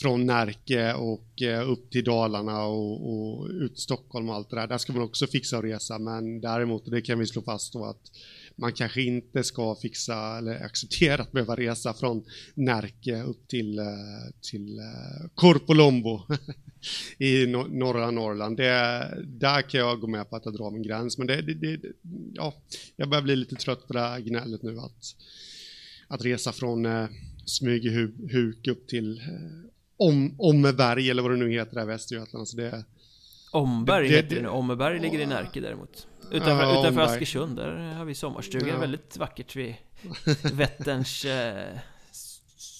från 0.01 0.25
Närke 0.25 0.93
och 0.93 1.41
eh, 1.41 1.69
upp 1.71 1.91
till 1.91 2.03
Dalarna 2.03 2.63
och, 2.63 3.13
och 3.13 3.49
ut 3.49 3.73
till 3.75 3.83
Stockholm 3.83 4.29
och 4.29 4.35
allt 4.35 4.49
det 4.49 4.55
där. 4.55 4.67
Där 4.67 4.77
ska 4.77 4.93
man 4.93 5.03
också 5.03 5.27
fixa 5.27 5.57
och 5.57 5.63
resa. 5.63 5.99
Men 5.99 6.41
däremot, 6.41 6.85
det 6.85 7.01
kan 7.01 7.19
vi 7.19 7.27
slå 7.27 7.41
fast 7.41 7.73
då 7.73 7.85
att 7.85 8.11
man 8.55 8.73
kanske 8.73 9.01
inte 9.01 9.43
ska 9.43 9.75
fixa 9.75 10.37
eller 10.37 10.65
acceptera 10.65 11.21
att 11.21 11.31
behöva 11.31 11.55
resa 11.55 11.93
från 11.93 12.23
Närke 12.53 13.21
upp 13.23 13.47
till, 13.47 13.79
eh, 13.79 13.85
till 14.41 14.79
eh, 14.79 15.29
Korpolombo 15.35 16.21
i 17.17 17.47
norra 17.69 18.11
Norrland. 18.11 18.57
Det, 18.57 19.23
där 19.25 19.61
kan 19.61 19.79
jag 19.79 19.99
gå 19.99 20.07
med 20.07 20.29
på 20.29 20.35
att 20.35 20.45
jag 20.45 20.53
drar 20.53 20.71
min 20.71 20.83
gräns, 20.83 21.17
men 21.17 21.27
det, 21.27 21.41
det, 21.41 21.79
ja, 22.33 22.53
jag 22.95 23.09
börjar 23.09 23.23
bli 23.23 23.35
lite 23.35 23.55
trött 23.55 23.87
på 23.87 23.93
det 23.93 23.99
här 23.99 24.19
gnället 24.19 24.63
nu 24.63 24.79
att, 24.79 25.15
att 26.07 26.25
resa 26.25 26.51
från 26.51 26.85
eh, 26.85 27.05
Smygehuk 27.45 28.67
upp 28.67 28.87
till 28.87 29.17
eh, 29.17 29.69
om, 29.97 30.35
Ommeberg 30.37 31.09
eller 31.09 31.21
vad 31.21 31.31
det 31.31 31.37
nu 31.37 31.51
heter 31.51 31.75
där 31.75 31.83
i 31.83 31.85
Västergötland. 31.85 32.47
Så 32.47 32.57
det, 32.57 32.83
Omberg 33.51 34.09
det, 34.09 34.15
heter 34.15 34.35
det 34.35 34.41
nu, 34.41 34.47
Ommeberg 34.47 34.99
ligger 34.99 35.19
i 35.19 35.25
Närke 35.25 35.61
däremot. 35.61 36.07
Utanför, 36.33 36.63
ja, 36.63 36.79
utanför 36.79 37.01
Askersund, 37.01 37.55
där 37.55 37.93
har 37.93 38.05
vi 38.05 38.15
sommarstuga. 38.15 38.67
Ja. 38.67 38.79
Väldigt 38.79 39.17
vackert 39.17 39.55
vid 39.55 39.75
Vätterns 40.53 41.25
eh, 41.25 41.77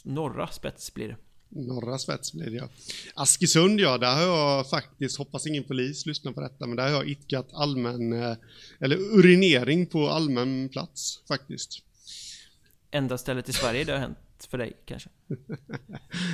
norra 0.03 0.47
spets 0.47 0.93
blir 0.93 1.07
det. 1.07 1.17
Norra 1.49 1.97
spets 1.97 2.33
blir 2.33 2.49
det 2.49 2.55
ja. 2.55 2.69
Askesund 3.15 3.79
ja, 3.79 3.97
där 3.97 4.15
har 4.15 4.21
jag 4.21 4.69
faktiskt, 4.69 5.17
hoppas 5.17 5.47
ingen 5.47 5.63
polis 5.63 6.05
lyssnar 6.05 6.31
på 6.31 6.41
detta, 6.41 6.67
men 6.67 6.75
där 6.75 6.83
har 6.83 6.91
jag 6.91 7.09
itkat 7.09 7.53
allmän, 7.53 8.13
eh, 8.13 8.35
eller 8.79 8.97
urinering 8.97 9.85
på 9.85 10.09
allmän 10.09 10.69
plats 10.69 11.23
faktiskt. 11.27 11.79
Enda 12.91 13.17
stället 13.17 13.49
i 13.49 13.53
Sverige 13.53 13.83
det 13.83 13.91
har 13.91 13.99
hänt 13.99 14.17
för 14.49 14.57
dig 14.57 14.73
kanske? 14.85 15.09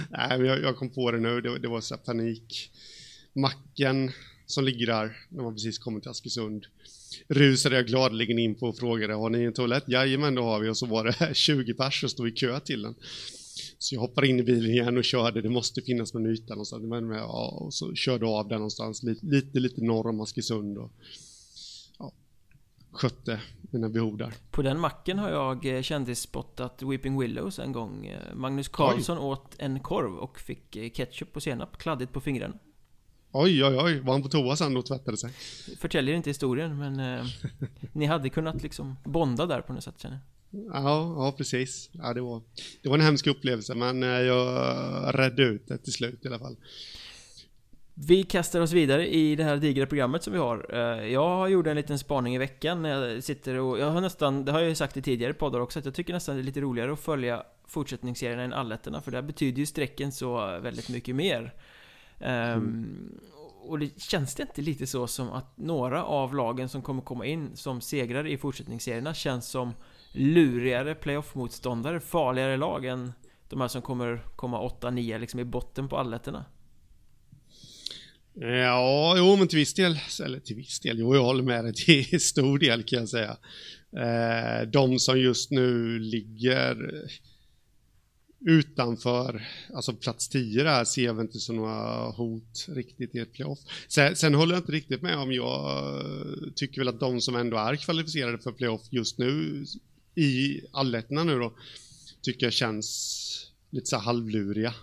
Nej, 0.09 0.37
men 0.37 0.45
jag, 0.45 0.61
jag, 0.61 0.77
kom 0.77 0.89
på 0.89 1.11
det 1.11 1.19
nu, 1.19 1.41
det, 1.41 1.59
det 1.59 1.67
var 1.67 1.81
så 1.81 1.97
panik. 1.97 2.71
Macken 3.33 4.11
som 4.49 4.65
ligger 4.65 4.85
där 4.85 5.17
när 5.29 5.43
man 5.43 5.53
precis 5.53 5.79
kommit 5.79 6.03
till 6.03 6.09
Askesund 6.09 6.65
rusade 7.27 7.75
jag 7.75 7.87
gladeligen 7.87 8.39
in 8.39 8.55
på 8.55 8.67
och 8.67 8.77
frågade 8.77 9.13
har 9.13 9.29
ni 9.29 9.43
en 9.43 9.53
toalett? 9.53 9.83
Jajamän, 9.87 10.35
det 10.35 10.41
har 10.41 10.59
vi 10.59 10.69
och 10.69 10.77
så 10.77 10.85
var 10.85 11.03
det 11.03 11.33
20 11.35 11.73
pers 11.73 11.99
som 11.99 12.09
stod 12.09 12.27
i 12.27 12.31
kö 12.31 12.59
till 12.59 12.81
den. 12.81 12.95
Så 13.77 13.95
jag 13.95 14.01
hoppade 14.01 14.27
in 14.27 14.39
i 14.39 14.43
bilen 14.43 14.71
igen 14.71 14.97
och 14.97 15.03
körde, 15.03 15.41
det 15.41 15.49
måste 15.49 15.81
finnas 15.81 16.13
någon 16.13 16.25
yta 16.25 16.53
någonstans. 16.53 16.83
Men, 16.83 17.09
ja, 17.09 17.57
och 17.61 17.73
så 17.73 17.93
körde 17.93 18.25
av 18.25 18.47
den 18.47 18.57
någonstans 18.57 19.03
lite, 19.03 19.25
lite, 19.25 19.59
lite 19.59 19.83
norr 19.83 20.07
om 20.07 20.21
Askesund 20.21 20.77
och 20.77 20.91
ja, 21.99 22.13
skötte 22.91 23.41
mina 23.61 23.89
behov 23.89 24.17
där. 24.17 24.33
På 24.51 24.61
den 24.61 24.79
macken 24.79 25.19
har 25.19 25.29
jag 25.29 25.65
eh, 25.65 25.81
kändisspottat 25.81 26.81
Weeping 26.81 27.19
Willows 27.19 27.59
en 27.59 27.71
gång. 27.71 28.05
Eh, 28.05 28.35
Magnus 28.35 28.67
Carlsson 28.67 29.17
Oj. 29.17 29.23
åt 29.23 29.55
en 29.57 29.79
korv 29.79 30.15
och 30.15 30.39
fick 30.39 30.75
eh, 30.75 30.89
ketchup 30.89 31.35
och 31.35 31.43
senap 31.43 31.77
kladdigt 31.77 32.13
på 32.13 32.21
fingrarna. 32.21 32.55
Oj, 33.31 33.65
oj, 33.65 33.77
oj. 33.77 33.99
Var 33.99 34.13
han 34.13 34.21
på 34.21 34.29
toa 34.29 34.55
sen 34.55 34.77
och 34.77 34.85
tvättade 34.85 35.17
sig? 35.17 35.31
Förtäljer 35.79 36.15
inte 36.15 36.29
historien, 36.29 36.77
men 36.77 36.99
eh, 36.99 37.25
ni 37.93 38.05
hade 38.05 38.29
kunnat 38.29 38.63
liksom 38.63 38.95
bonda 39.03 39.45
där 39.45 39.61
på 39.61 39.73
något 39.73 39.83
sätt 39.83 39.99
känner 40.01 40.15
jag. 40.15 40.25
Ja, 40.51 41.13
ja 41.17 41.33
precis. 41.37 41.89
Ja, 41.91 42.13
det, 42.13 42.21
var, 42.21 42.41
det 42.81 42.89
var 42.89 42.95
en 42.95 43.01
hemsk 43.01 43.27
upplevelse, 43.27 43.75
men 43.75 44.03
eh, 44.03 44.09
jag 44.09 45.19
redde 45.19 45.43
ut 45.43 45.67
det 45.67 45.77
till 45.77 45.93
slut 45.93 46.25
i 46.25 46.27
alla 46.27 46.39
fall. 46.39 46.55
Vi 47.93 48.23
kastar 48.23 48.61
oss 48.61 48.71
vidare 48.71 49.07
i 49.07 49.35
det 49.35 49.43
här 49.43 49.57
digra 49.57 49.85
programmet 49.85 50.23
som 50.23 50.33
vi 50.33 50.39
har. 50.39 50.65
Eh, 50.73 51.07
jag 51.07 51.51
gjorde 51.51 51.69
en 51.69 51.77
liten 51.77 51.99
spaning 51.99 52.35
i 52.35 52.37
veckan 52.37 52.81
när 52.81 52.89
jag 52.89 53.23
sitter 53.23 53.55
och... 53.55 53.79
Jag 53.79 53.91
har 53.91 54.01
nästan, 54.01 54.45
det 54.45 54.51
har 54.51 54.59
jag 54.59 54.69
ju 54.69 54.75
sagt 54.75 54.97
i 54.97 55.01
tidigare 55.01 55.33
poddar 55.33 55.59
också, 55.59 55.79
att 55.79 55.85
jag 55.85 55.93
tycker 55.93 56.13
nästan 56.13 56.35
det 56.35 56.41
är 56.41 56.43
lite 56.43 56.61
roligare 56.61 56.93
att 56.93 56.99
följa 56.99 57.43
fortsättningsserierna 57.67 58.43
än 58.43 58.53
allettorna, 58.53 59.01
för 59.01 59.11
där 59.11 59.21
betyder 59.21 59.59
ju 59.59 59.65
strecken 59.65 60.11
så 60.11 60.59
väldigt 60.59 60.89
mycket 60.89 61.15
mer. 61.15 61.53
Mm. 62.19 62.57
Um, 62.57 63.19
och 63.61 63.79
det 63.79 64.01
känns 64.01 64.35
det 64.35 64.43
inte 64.43 64.61
lite 64.61 64.87
så 64.87 65.07
som 65.07 65.29
att 65.29 65.57
några 65.57 66.03
av 66.03 66.35
lagen 66.35 66.69
som 66.69 66.81
kommer 66.81 67.01
komma 67.01 67.25
in 67.25 67.55
som 67.55 67.81
segrare 67.81 68.31
i 68.31 68.37
fortsättningsserierna 68.37 69.13
känns 69.13 69.47
som 69.47 69.73
lurigare 70.11 70.95
playoff-motståndare, 70.95 71.99
farligare 71.99 72.57
lag 72.57 72.85
än 72.85 73.13
de 73.49 73.61
här 73.61 73.67
som 73.67 73.81
kommer 73.81 74.25
komma 74.35 74.69
8-9 74.81 75.19
liksom 75.19 75.39
i 75.39 75.45
botten 75.45 75.87
på 75.87 75.97
allettorna? 75.97 76.45
Ja, 78.33 79.15
jo 79.17 79.35
men 79.35 79.47
till 79.47 79.59
viss 79.59 79.73
del, 79.73 79.99
eller 80.25 80.39
till 80.39 80.55
viss 80.55 80.79
del, 80.79 80.99
jo 80.99 81.15
jag 81.15 81.23
håller 81.23 81.43
med 81.43 81.63
dig 81.63 81.73
till 81.73 82.19
stor 82.19 82.59
del 82.59 82.83
kan 82.83 82.99
jag 82.99 83.09
säga. 83.09 83.37
Eh, 83.97 84.67
de 84.67 84.99
som 84.99 85.19
just 85.19 85.51
nu 85.51 85.99
ligger 85.99 86.91
utanför, 88.45 89.47
alltså 89.73 89.93
plats 89.93 90.29
10 90.29 90.63
där 90.63 90.85
ser 90.85 91.05
jag 91.05 91.21
inte 91.21 91.39
som 91.39 91.55
några 91.55 92.09
hot 92.11 92.65
riktigt 92.67 93.15
i 93.15 93.19
ett 93.19 93.33
playoff. 93.33 93.59
Sen, 93.87 94.15
sen 94.15 94.35
håller 94.35 94.55
jag 94.55 94.61
inte 94.61 94.71
riktigt 94.71 95.01
med 95.01 95.17
om 95.17 95.31
jag 95.31 95.89
eh, 95.99 96.51
tycker 96.55 96.81
väl 96.81 96.87
att 96.87 96.99
de 96.99 97.21
som 97.21 97.35
ändå 97.35 97.57
är 97.57 97.75
kvalificerade 97.75 98.37
för 98.37 98.51
playoff 98.51 98.81
just 98.89 99.17
nu 99.17 99.65
i 100.15 100.61
allettorna 100.71 101.23
nu 101.23 101.39
då, 101.39 101.53
tycker 102.21 102.45
jag 102.45 102.53
känns 102.53 103.51
lite 103.69 103.85
så 103.85 103.97
halvluriga. 103.97 104.73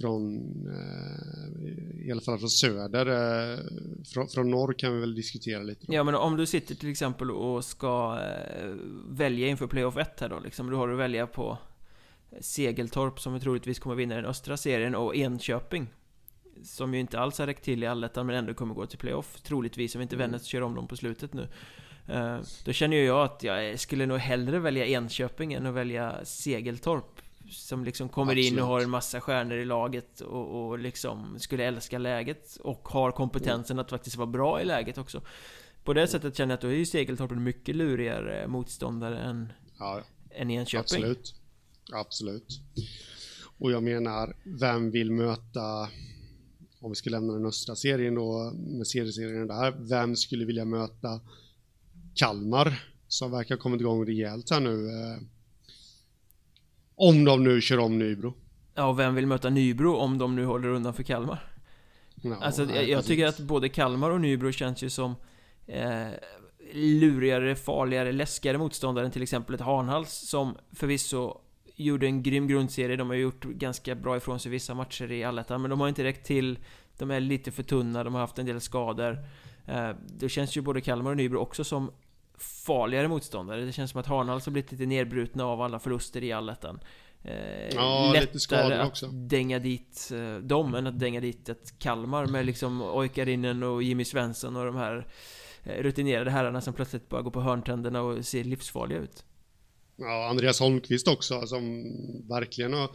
Från, 0.00 0.36
eh, 0.68 2.06
i 2.06 2.12
alla 2.12 2.20
fall 2.20 2.38
från 2.38 2.50
söder. 2.50 3.06
Eh, 3.06 3.58
från, 4.04 4.28
från 4.28 4.50
norr 4.50 4.72
kan 4.72 4.94
vi 4.94 5.00
väl 5.00 5.14
diskutera 5.14 5.62
lite. 5.62 5.86
Då. 5.86 5.94
Ja 5.94 6.04
men 6.04 6.14
om 6.14 6.36
du 6.36 6.46
sitter 6.46 6.74
till 6.74 6.90
exempel 6.90 7.30
och 7.30 7.64
ska 7.64 8.18
eh, 8.20 8.74
välja 9.08 9.48
inför 9.48 9.66
playoff 9.66 9.96
1 9.96 10.20
här 10.20 10.28
då 10.28 10.40
liksom. 10.40 10.70
Du 10.70 10.76
har 10.76 10.88
att 10.88 10.98
välja 10.98 11.26
på 11.26 11.58
Segeltorp 12.40 13.20
som 13.20 13.40
troligtvis 13.40 13.78
kommer 13.78 13.96
vinna 13.96 14.14
den 14.14 14.24
östra 14.24 14.56
serien 14.56 14.94
och 14.94 15.16
Enköping 15.16 15.86
Som 16.64 16.94
ju 16.94 17.00
inte 17.00 17.20
alls 17.20 17.38
har 17.38 17.46
räckt 17.46 17.64
till 17.64 17.82
i 17.82 17.86
allettan 17.86 18.26
men 18.26 18.36
ändå 18.36 18.54
kommer 18.54 18.74
gå 18.74 18.86
till 18.86 18.98
playoff 18.98 19.40
Troligtvis 19.40 19.94
om 19.94 20.02
inte 20.02 20.16
mm. 20.16 20.30
Vännäs 20.30 20.44
kör 20.44 20.60
om 20.60 20.74
dem 20.74 20.88
på 20.88 20.96
slutet 20.96 21.32
nu 21.32 21.48
uh, 22.10 22.40
Då 22.64 22.72
känner 22.72 22.96
ju 22.96 23.04
jag 23.04 23.24
att 23.24 23.42
jag 23.42 23.80
skulle 23.80 24.06
nog 24.06 24.18
hellre 24.18 24.58
välja 24.58 24.86
Enköping 24.86 25.52
än 25.52 25.66
att 25.66 25.74
välja 25.74 26.24
Segeltorp 26.24 27.20
Som 27.50 27.84
liksom 27.84 28.08
kommer 28.08 28.32
Absolut. 28.32 28.52
in 28.52 28.58
och 28.58 28.66
har 28.66 28.80
en 28.80 28.90
massa 28.90 29.20
stjärnor 29.20 29.56
i 29.56 29.64
laget 29.64 30.20
och, 30.20 30.70
och 30.70 30.78
liksom 30.78 31.38
skulle 31.38 31.64
älska 31.64 31.98
läget 31.98 32.56
Och 32.56 32.88
har 32.88 33.10
kompetensen 33.10 33.74
mm. 33.74 33.84
att 33.84 33.90
faktiskt 33.90 34.16
vara 34.16 34.26
bra 34.26 34.60
i 34.60 34.64
läget 34.64 34.98
också 34.98 35.22
På 35.84 35.92
det 35.92 36.06
sättet 36.06 36.36
känner 36.36 36.52
jag 36.52 36.56
att 36.56 36.60
då 36.60 36.68
är 36.68 36.74
ju 36.74 36.86
Segeltorp 36.86 37.30
en 37.30 37.42
mycket 37.42 37.76
lurigare 37.76 38.48
motståndare 38.48 39.18
än, 39.18 39.52
ja, 39.78 40.00
än 40.30 40.50
Enköping 40.50 40.80
Absolut 40.80 41.41
Absolut. 41.94 42.60
Och 43.58 43.72
jag 43.72 43.82
menar, 43.82 44.36
vem 44.44 44.90
vill 44.90 45.10
möta, 45.10 45.88
om 46.80 46.90
vi 46.90 46.94
ska 46.94 47.10
lämna 47.10 47.32
den 47.32 47.46
östra 47.46 47.76
serien 47.76 48.14
då, 48.14 48.52
med 48.54 48.86
serieserien 48.86 49.46
där, 49.46 49.70
vem 49.88 50.16
skulle 50.16 50.44
vilja 50.44 50.64
möta 50.64 51.20
Kalmar, 52.14 52.82
som 53.08 53.30
verkar 53.30 53.54
ha 53.54 53.62
kommit 53.62 53.80
igång 53.80 54.06
rejält 54.06 54.50
här 54.50 54.60
nu. 54.60 54.88
Eh, 54.88 55.22
om 56.94 57.24
de 57.24 57.44
nu 57.44 57.60
kör 57.60 57.78
om 57.78 57.98
Nybro. 57.98 58.34
Ja, 58.74 58.86
och 58.86 58.98
vem 58.98 59.14
vill 59.14 59.26
möta 59.26 59.50
Nybro 59.50 59.96
om 59.96 60.18
de 60.18 60.36
nu 60.36 60.44
håller 60.44 60.68
undan 60.68 60.94
för 60.94 61.02
Kalmar? 61.02 61.52
Ja, 62.14 62.36
alltså, 62.40 62.64
nej, 62.64 62.76
jag, 62.76 62.88
jag 62.88 63.04
tycker 63.04 63.26
att 63.26 63.38
både 63.38 63.68
Kalmar 63.68 64.10
och 64.10 64.20
Nybro 64.20 64.52
känns 64.52 64.82
ju 64.82 64.90
som 64.90 65.14
eh, 65.66 66.08
lurigare, 66.74 67.56
farligare, 67.56 68.12
läskigare 68.12 68.58
motståndare 68.58 69.06
än 69.06 69.12
till 69.12 69.22
exempel 69.22 69.54
ett 69.54 69.60
Hanhals 69.60 70.28
som 70.28 70.56
förvisso 70.72 71.40
gjorde 71.76 72.06
en 72.06 72.22
grym 72.22 72.46
grundserie, 72.48 72.96
de 72.96 73.08
har 73.08 73.16
gjort 73.16 73.44
ganska 73.44 73.94
bra 73.94 74.16
ifrån 74.16 74.40
sig 74.40 74.50
vissa 74.50 74.74
matcher 74.74 75.12
i 75.12 75.24
allettan, 75.24 75.60
men 75.62 75.70
de 75.70 75.80
har 75.80 75.88
inte 75.88 76.04
räckt 76.04 76.26
till. 76.26 76.58
De 76.98 77.10
är 77.10 77.20
lite 77.20 77.50
för 77.50 77.62
tunna, 77.62 78.04
de 78.04 78.14
har 78.14 78.20
haft 78.20 78.38
en 78.38 78.46
del 78.46 78.60
skador. 78.60 79.18
Eh, 79.66 79.90
Det 80.06 80.28
känns 80.28 80.56
ju 80.56 80.60
både 80.60 80.80
Kalmar 80.80 81.10
och 81.10 81.16
Nybro 81.16 81.38
också 81.38 81.64
som 81.64 81.90
farligare 82.38 83.08
motståndare. 83.08 83.64
Det 83.64 83.72
känns 83.72 83.90
som 83.90 84.00
att 84.00 84.06
Harnhals 84.06 84.46
har 84.46 84.52
blivit 84.52 84.72
lite 84.72 84.86
nedbrutna 84.86 85.44
av 85.44 85.60
alla 85.62 85.78
förluster 85.78 86.24
i 86.24 86.32
allettan. 86.32 86.80
Eh, 87.24 87.68
ja, 87.74 88.10
lättare 88.12 88.26
lite 88.26 88.40
skador 88.40 88.84
också. 88.86 89.06
att 89.06 89.28
dänga 89.28 89.58
dit 89.58 90.10
eh, 90.14 90.36
dem 90.36 90.74
än 90.74 90.86
att 90.86 90.98
dänga 90.98 91.20
dit 91.20 91.48
ett 91.48 91.78
Kalmar 91.78 92.26
med 92.26 92.46
liksom 92.46 92.82
Oikarinen 92.82 93.62
och 93.62 93.82
Jimmy 93.82 94.04
Svensson 94.04 94.56
och 94.56 94.66
de 94.66 94.76
här 94.76 95.06
rutinerade 95.64 96.30
herrarna 96.30 96.60
som 96.60 96.74
plötsligt 96.74 97.08
bara 97.08 97.22
går 97.22 97.30
på 97.30 97.40
hörntänderna 97.40 98.02
och 98.02 98.24
ser 98.24 98.44
livsfarliga 98.44 98.98
ut 98.98 99.24
Ja, 100.02 100.28
Andreas 100.28 100.60
Holmqvist 100.60 101.08
också 101.08 101.46
som 101.46 101.84
verkligen 102.28 102.72
har 102.72 102.90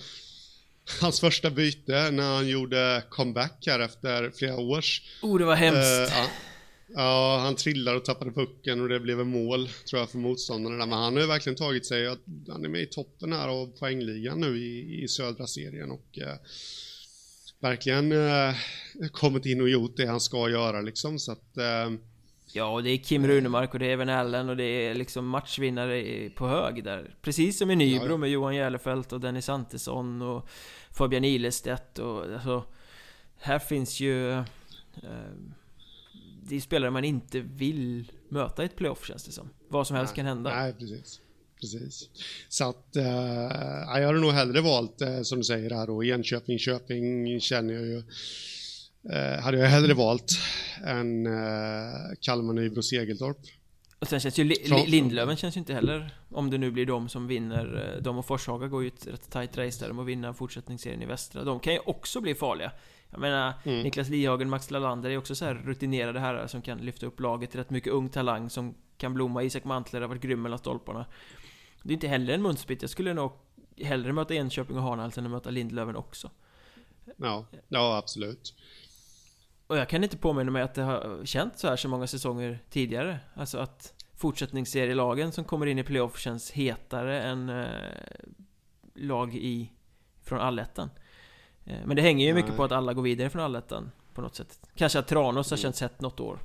Hans 1.01 1.19
första 1.19 1.49
byte 1.49 2.11
när 2.11 2.35
han 2.35 2.47
gjorde 2.47 3.03
comeback 3.09 3.63
här 3.67 3.79
efter 3.79 4.31
flera 4.31 4.57
års 4.57 5.01
Oh, 5.21 5.39
det 5.39 5.45
var 5.45 5.55
hemskt. 5.55 6.11
Uh, 6.11 6.17
ja, 6.17 6.27
ja, 6.87 7.39
han 7.41 7.55
trillade 7.55 7.97
och 7.97 8.05
tappade 8.05 8.31
pucken 8.31 8.81
och 8.81 8.89
det 8.89 8.99
blev 8.99 9.19
en 9.19 9.27
mål 9.27 9.69
tror 9.89 9.99
jag 9.99 10.09
för 10.09 10.17
motståndarna. 10.17 10.85
Men 10.85 10.99
han 10.99 11.13
har 11.13 11.21
ju 11.21 11.27
verkligen 11.27 11.55
tagit 11.55 11.85
sig 11.85 12.07
att 12.07 12.19
han 12.47 12.65
är 12.65 12.69
med 12.69 12.81
i 12.81 12.85
toppen 12.85 13.33
här 13.33 13.47
av 13.47 13.77
poängligan 13.79 14.39
nu 14.39 14.57
i, 14.57 15.03
i 15.03 15.07
södra 15.07 15.47
serien 15.47 15.91
och 15.91 16.17
uh, 16.21 16.33
verkligen 17.59 18.11
uh, 18.11 18.55
kommit 19.11 19.45
in 19.45 19.61
och 19.61 19.69
gjort 19.69 19.97
det 19.97 20.05
han 20.05 20.21
ska 20.21 20.49
göra 20.49 20.81
liksom. 20.81 21.19
Så 21.19 21.31
att 21.31 21.57
Ja, 22.53 22.65
och 22.65 22.83
det 22.83 22.89
är 22.89 22.97
Kim 22.97 23.27
Runemark 23.27 23.73
och 23.73 23.79
det 23.79 23.85
är 23.85 23.89
även 23.89 24.09
Allen 24.09 24.49
och 24.49 24.57
det 24.57 24.63
är 24.63 24.93
liksom 24.93 25.27
matchvinnare 25.27 26.29
på 26.29 26.47
hög 26.47 26.83
där. 26.83 27.15
Precis 27.21 27.57
som 27.57 27.71
i 27.71 27.75
Nybro 27.75 28.09
ja. 28.09 28.17
med 28.17 28.29
Johan 28.29 28.55
Järlefelt 28.55 29.13
och 29.13 29.21
Dennis 29.21 29.49
Antesson 29.49 30.21
och 30.21 30.47
Fabian 30.91 31.23
Ilestedt 31.23 31.99
och 31.99 32.23
alltså... 32.33 32.63
Här 33.39 33.59
finns 33.59 33.99
ju... 33.99 34.31
Eh, 34.31 34.43
det 36.43 36.55
är 36.55 36.59
spelare 36.59 36.91
man 36.91 37.03
inte 37.03 37.39
vill 37.39 38.11
möta 38.29 38.63
i 38.63 38.65
ett 38.65 38.75
playoff 38.75 39.05
känns 39.05 39.23
det 39.23 39.31
som. 39.31 39.49
Vad 39.67 39.87
som 39.87 39.95
helst 39.95 40.11
nej, 40.11 40.15
kan 40.15 40.25
hända. 40.25 40.55
Nej, 40.55 40.73
precis. 40.73 41.21
Precis. 41.61 42.09
Så 42.49 42.69
att, 42.69 42.95
eh, 42.95 43.05
jag 43.95 44.05
hade 44.05 44.19
nog 44.19 44.31
hellre 44.31 44.61
valt, 44.61 45.01
eh, 45.01 45.21
som 45.21 45.37
du 45.37 45.43
säger 45.43 45.69
här 45.69 45.87
då, 45.87 46.03
Enköping, 46.03 46.59
Köping 46.59 47.39
känner 47.39 47.73
jag 47.73 47.85
ju 47.85 48.03
eh, 49.13 49.41
hade 49.43 49.57
jag 49.57 49.67
hellre 49.67 49.93
valt 49.93 50.31
än 50.85 51.25
eh, 51.25 51.93
Kalmar, 52.21 52.53
Nybro, 52.53 52.81
Segeltorp. 52.81 53.37
Och 53.99 54.07
sen 54.07 54.19
känns 54.19 54.39
ju 54.39 54.43
Li 54.43 54.85
Lindlöven 54.87 55.35
känns 55.35 55.55
ju 55.55 55.59
inte 55.59 55.73
heller 55.73 56.13
Om 56.31 56.49
det 56.49 56.57
nu 56.57 56.71
blir 56.71 56.85
de 56.85 57.09
som 57.09 57.27
vinner 57.27 57.93
eh, 57.95 58.01
De 58.01 58.17
och 58.17 58.25
Forshaga 58.25 58.67
går 58.67 58.83
ju 58.83 58.87
ett 58.87 59.07
rätt 59.07 59.31
tight 59.31 59.57
race 59.57 59.79
där 59.79 59.87
De 59.87 59.99
att 59.99 60.05
vinna 60.05 60.33
fortsättningsserien 60.33 61.01
i 61.01 61.05
västra 61.05 61.43
De 61.43 61.59
kan 61.59 61.73
ju 61.73 61.79
också 61.79 62.21
bli 62.21 62.35
farliga 62.35 62.71
Jag 63.09 63.19
menar 63.19 63.53
mm. 63.63 63.83
Niklas 63.83 64.09
Lihagen, 64.09 64.49
Max 64.49 64.71
Lalander 64.71 65.09
är 65.09 65.17
också 65.17 65.35
så 65.35 65.45
här 65.45 65.53
rutinerade 65.53 66.19
herrar 66.19 66.47
Som 66.47 66.61
kan 66.61 66.77
lyfta 66.77 67.05
upp 67.05 67.19
laget 67.19 67.55
Rätt 67.55 67.69
mycket 67.69 67.93
ung 67.93 68.09
talang 68.09 68.49
som 68.49 68.75
kan 68.97 69.13
blomma 69.13 69.43
Isak 69.43 69.63
Mantler 69.63 70.01
har 70.01 70.07
varit 70.07 70.21
grym 70.21 70.41
mellan 70.41 70.59
stolparna 70.59 71.05
Det 71.83 71.91
är 71.91 71.93
inte 71.93 72.07
heller 72.07 72.33
en 72.33 72.41
munspit 72.41 72.81
Jag 72.81 72.91
skulle 72.91 73.13
nog 73.13 73.31
hellre 73.77 74.13
möta 74.13 74.33
Enköping 74.33 74.77
och 74.77 74.83
Hanhals 74.83 75.17
än 75.17 75.25
att 75.25 75.31
möta 75.31 75.49
Lindlöven 75.49 75.95
också. 75.95 76.31
Ja, 77.17 77.45
ja 77.67 77.97
absolut. 77.97 78.53
Och 79.67 79.77
jag 79.77 79.89
kan 79.89 80.03
inte 80.03 80.17
påminna 80.17 80.51
mig 80.51 80.61
att 80.61 80.73
det 80.73 80.81
har 80.81 81.25
känts 81.25 81.61
så 81.61 81.67
här 81.67 81.75
så 81.75 81.89
många 81.89 82.07
säsonger 82.07 82.59
tidigare. 82.69 83.19
Alltså 83.33 83.57
att 83.57 83.93
fortsättningsserielagen 84.15 85.31
som 85.31 85.43
kommer 85.43 85.65
in 85.65 85.79
i 85.79 85.83
playoff 85.83 86.19
känns 86.19 86.51
hetare 86.51 87.21
än 87.21 87.49
eh, 87.49 87.65
lag 88.95 89.35
i 89.35 89.71
från 90.23 90.39
allettan. 90.39 90.89
Eh, 91.65 91.79
men 91.85 91.95
det 91.95 92.01
hänger 92.01 92.25
ju 92.25 92.33
Nej. 92.33 92.43
mycket 92.43 92.57
på 92.57 92.63
att 92.63 92.71
alla 92.71 92.93
går 92.93 93.03
vidare 93.03 93.29
från 93.29 93.41
allettan 93.41 93.91
på 94.13 94.21
något 94.21 94.35
sätt. 94.35 94.59
Kanske 94.75 94.99
att 94.99 95.07
Tranås 95.07 95.49
har 95.49 95.57
mm. 95.57 95.61
känts 95.61 95.81
hett 95.81 96.01
något 96.01 96.19
år. 96.19 96.39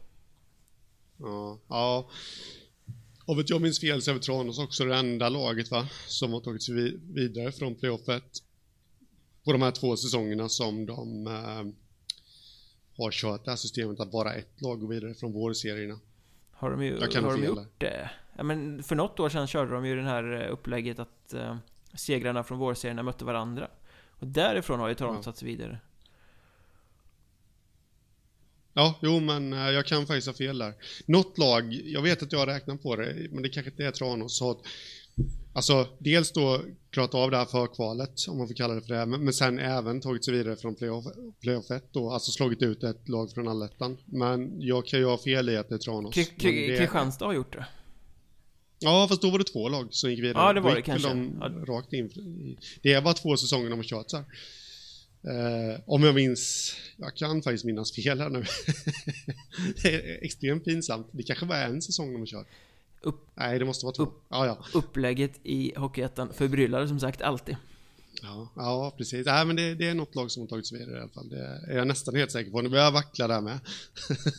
Ja, 1.17 1.59
ja. 1.69 2.11
Om 3.25 3.39
inte 3.39 3.53
jag 3.53 3.63
minns 3.63 3.81
fel 3.81 4.03
så 4.03 4.11
är 4.11 4.19
Tranås 4.19 4.59
också 4.59 4.85
det 4.85 4.97
enda 4.97 5.29
laget 5.29 5.71
va, 5.71 5.89
som 6.07 6.33
har 6.33 6.41
tagit 6.41 6.63
sig 6.63 6.75
vidare 7.01 7.53
från 7.53 7.75
playoffet 7.75 8.25
på 9.45 9.53
de 9.53 9.63
här 9.63 9.71
två 9.71 9.97
säsongerna 9.97 10.49
som 10.49 10.87
de 10.87 11.27
eh, 11.27 11.73
har 12.97 13.11
kört 13.11 13.45
det 13.45 13.51
här 13.51 13.57
systemet 13.57 14.01
att 14.01 14.11
bara 14.11 14.35
ett 14.35 14.61
lag 14.61 14.81
går 14.81 14.89
vidare 14.89 15.15
från 15.15 15.33
vårserierna. 15.33 15.99
Har 16.51 16.71
de, 16.71 16.85
ju, 16.85 17.01
har 17.01 17.33
de 17.33 17.45
gjort 17.45 17.69
det? 17.79 18.11
Ja, 18.37 18.43
men 18.43 18.83
för 18.83 18.97
något 18.97 19.21
år 19.21 19.29
sedan 19.29 19.47
körde 19.47 19.75
de 19.75 19.87
ju 19.87 19.97
det 19.97 20.03
här 20.03 20.43
eh, 20.43 20.53
upplägget 20.53 20.99
att 20.99 21.35
eh, 21.35 21.57
segrarna 21.95 22.45
från 22.45 22.59
vårserierna 22.59 23.03
mötte 23.03 23.25
varandra. 23.25 23.69
Och 24.11 24.27
därifrån 24.27 24.81
har 24.81 24.89
ju 24.89 24.95
Toronto 24.95 25.19
ja. 25.19 25.23
tagit 25.23 25.37
sig 25.37 25.49
vidare. 25.49 25.79
Ja, 28.73 28.99
jo 29.03 29.21
men 29.21 29.53
eh, 29.53 29.71
jag 29.71 29.87
kan 29.87 30.07
faktiskt 30.07 30.27
ha 30.27 30.35
fel 30.35 30.59
där. 30.59 30.75
Något 31.07 31.39
lag, 31.39 31.73
jag 31.73 32.03
vet 32.03 32.23
att 32.23 32.33
jag 32.33 32.39
har 32.39 32.47
räknat 32.47 32.83
på 32.83 32.97
det, 32.97 33.29
men 33.31 33.43
det 33.43 33.49
kanske 33.49 33.71
inte 33.71 33.85
är 33.85 33.91
Tranås, 33.91 34.41
har 34.41 34.57
Alltså 35.53 35.89
dels 35.99 36.33
då 36.33 36.61
klarat 36.91 37.15
av 37.15 37.31
det 37.31 37.37
här 37.37 37.45
förkvalet, 37.45 38.29
om 38.29 38.39
man 38.39 38.49
får 38.49 38.55
kalla 38.55 38.75
det 38.75 38.81
för 38.81 38.95
det, 38.95 39.07
men, 39.07 39.25
men 39.25 39.35
sen 39.35 39.59
även 39.59 40.01
tagit 40.01 40.25
sig 40.25 40.35
vidare 40.35 40.57
från 40.57 40.75
playoff, 40.75 41.05
playoff 41.41 41.71
1 41.71 41.85
då, 41.93 42.11
alltså 42.11 42.31
slagit 42.31 42.63
ut 42.63 42.85
ett 42.85 43.09
lag 43.09 43.31
från 43.31 43.49
allettan. 43.49 43.99
Men 44.05 44.61
jag 44.61 44.87
kan 44.87 45.01
ju 45.01 45.07
ha 45.07 45.19
fel 45.19 45.49
i 45.49 45.57
att 45.57 45.69
det 45.69 45.75
är 45.75 45.79
Tranås. 45.79 46.15
Kristianstad 46.15 47.27
har 47.27 47.33
gjort 47.33 47.53
det. 47.53 47.67
Ja, 48.79 49.07
fast 49.09 49.23
då 49.23 49.31
var 49.31 49.39
det 49.39 49.45
två 49.45 49.69
lag 49.69 49.89
som 49.91 50.11
gick 50.11 50.19
vidare. 50.19 50.45
Ja, 50.45 50.53
det 50.53 50.61
var 50.61 50.75
det 50.75 50.83
kanske. 50.83 51.09
De 51.09 51.39
ja. 51.41 51.75
rakt 51.75 51.93
in. 51.93 52.11
Det 52.83 52.93
är 52.93 53.03
bara 53.03 53.15
två 53.15 53.37
säsonger 53.37 53.71
de 53.71 53.79
har 53.79 53.85
kört 53.85 54.11
så 54.11 54.17
här. 54.17 54.25
Uh, 55.29 55.81
om 55.87 56.03
jag 56.03 56.15
minns, 56.15 56.75
jag 56.97 57.17
kan 57.17 57.43
faktiskt 57.43 57.65
minnas 57.65 57.93
fel 57.93 58.21
här 58.21 58.31
nu. 58.31 58.45
det 59.83 59.95
är 59.95 60.25
extremt 60.25 60.65
pinsamt. 60.65 61.09
Det 61.13 61.23
kanske 61.23 61.47
var 61.47 61.57
en 61.57 61.83
säsong 61.83 62.13
de 62.13 62.19
har 62.19 62.27
kört. 62.27 62.47
Upp, 63.03 63.27
Nej, 63.35 63.59
det 63.59 63.65
måste 63.65 63.87
vara 63.87 63.95
två. 63.95 64.03
Upp, 64.03 64.25
ja, 64.29 64.47
ja. 64.47 64.59
Upplägget 64.75 65.41
i 65.43 65.73
Hockeyettan 65.77 66.33
förbryllade 66.33 66.89
som 66.89 67.01
sagt 67.01 67.23
alltid. 67.23 67.57
Ja, 68.23 68.49
ja 68.57 68.95
precis. 68.97 69.27
Nej, 69.27 69.47
men 69.47 69.57
det, 69.57 69.75
det, 69.75 69.89
är 69.89 69.95
något 69.95 70.15
lag 70.15 70.31
som 70.31 70.43
har 70.43 70.49
tagit 70.49 70.67
sig 70.67 70.79
vidare 70.79 70.97
i 70.97 71.01
alla 71.01 71.09
fall. 71.09 71.29
Det 71.29 71.61
är 71.69 71.77
jag 71.77 71.87
nästan 71.87 72.15
helt 72.15 72.31
säker 72.31 72.51
på. 72.51 72.61
Nu 72.61 72.69
börjar 72.69 72.85
jag 72.85 72.93
vackla 72.93 73.29
där 73.29 73.41
med. 73.41 73.59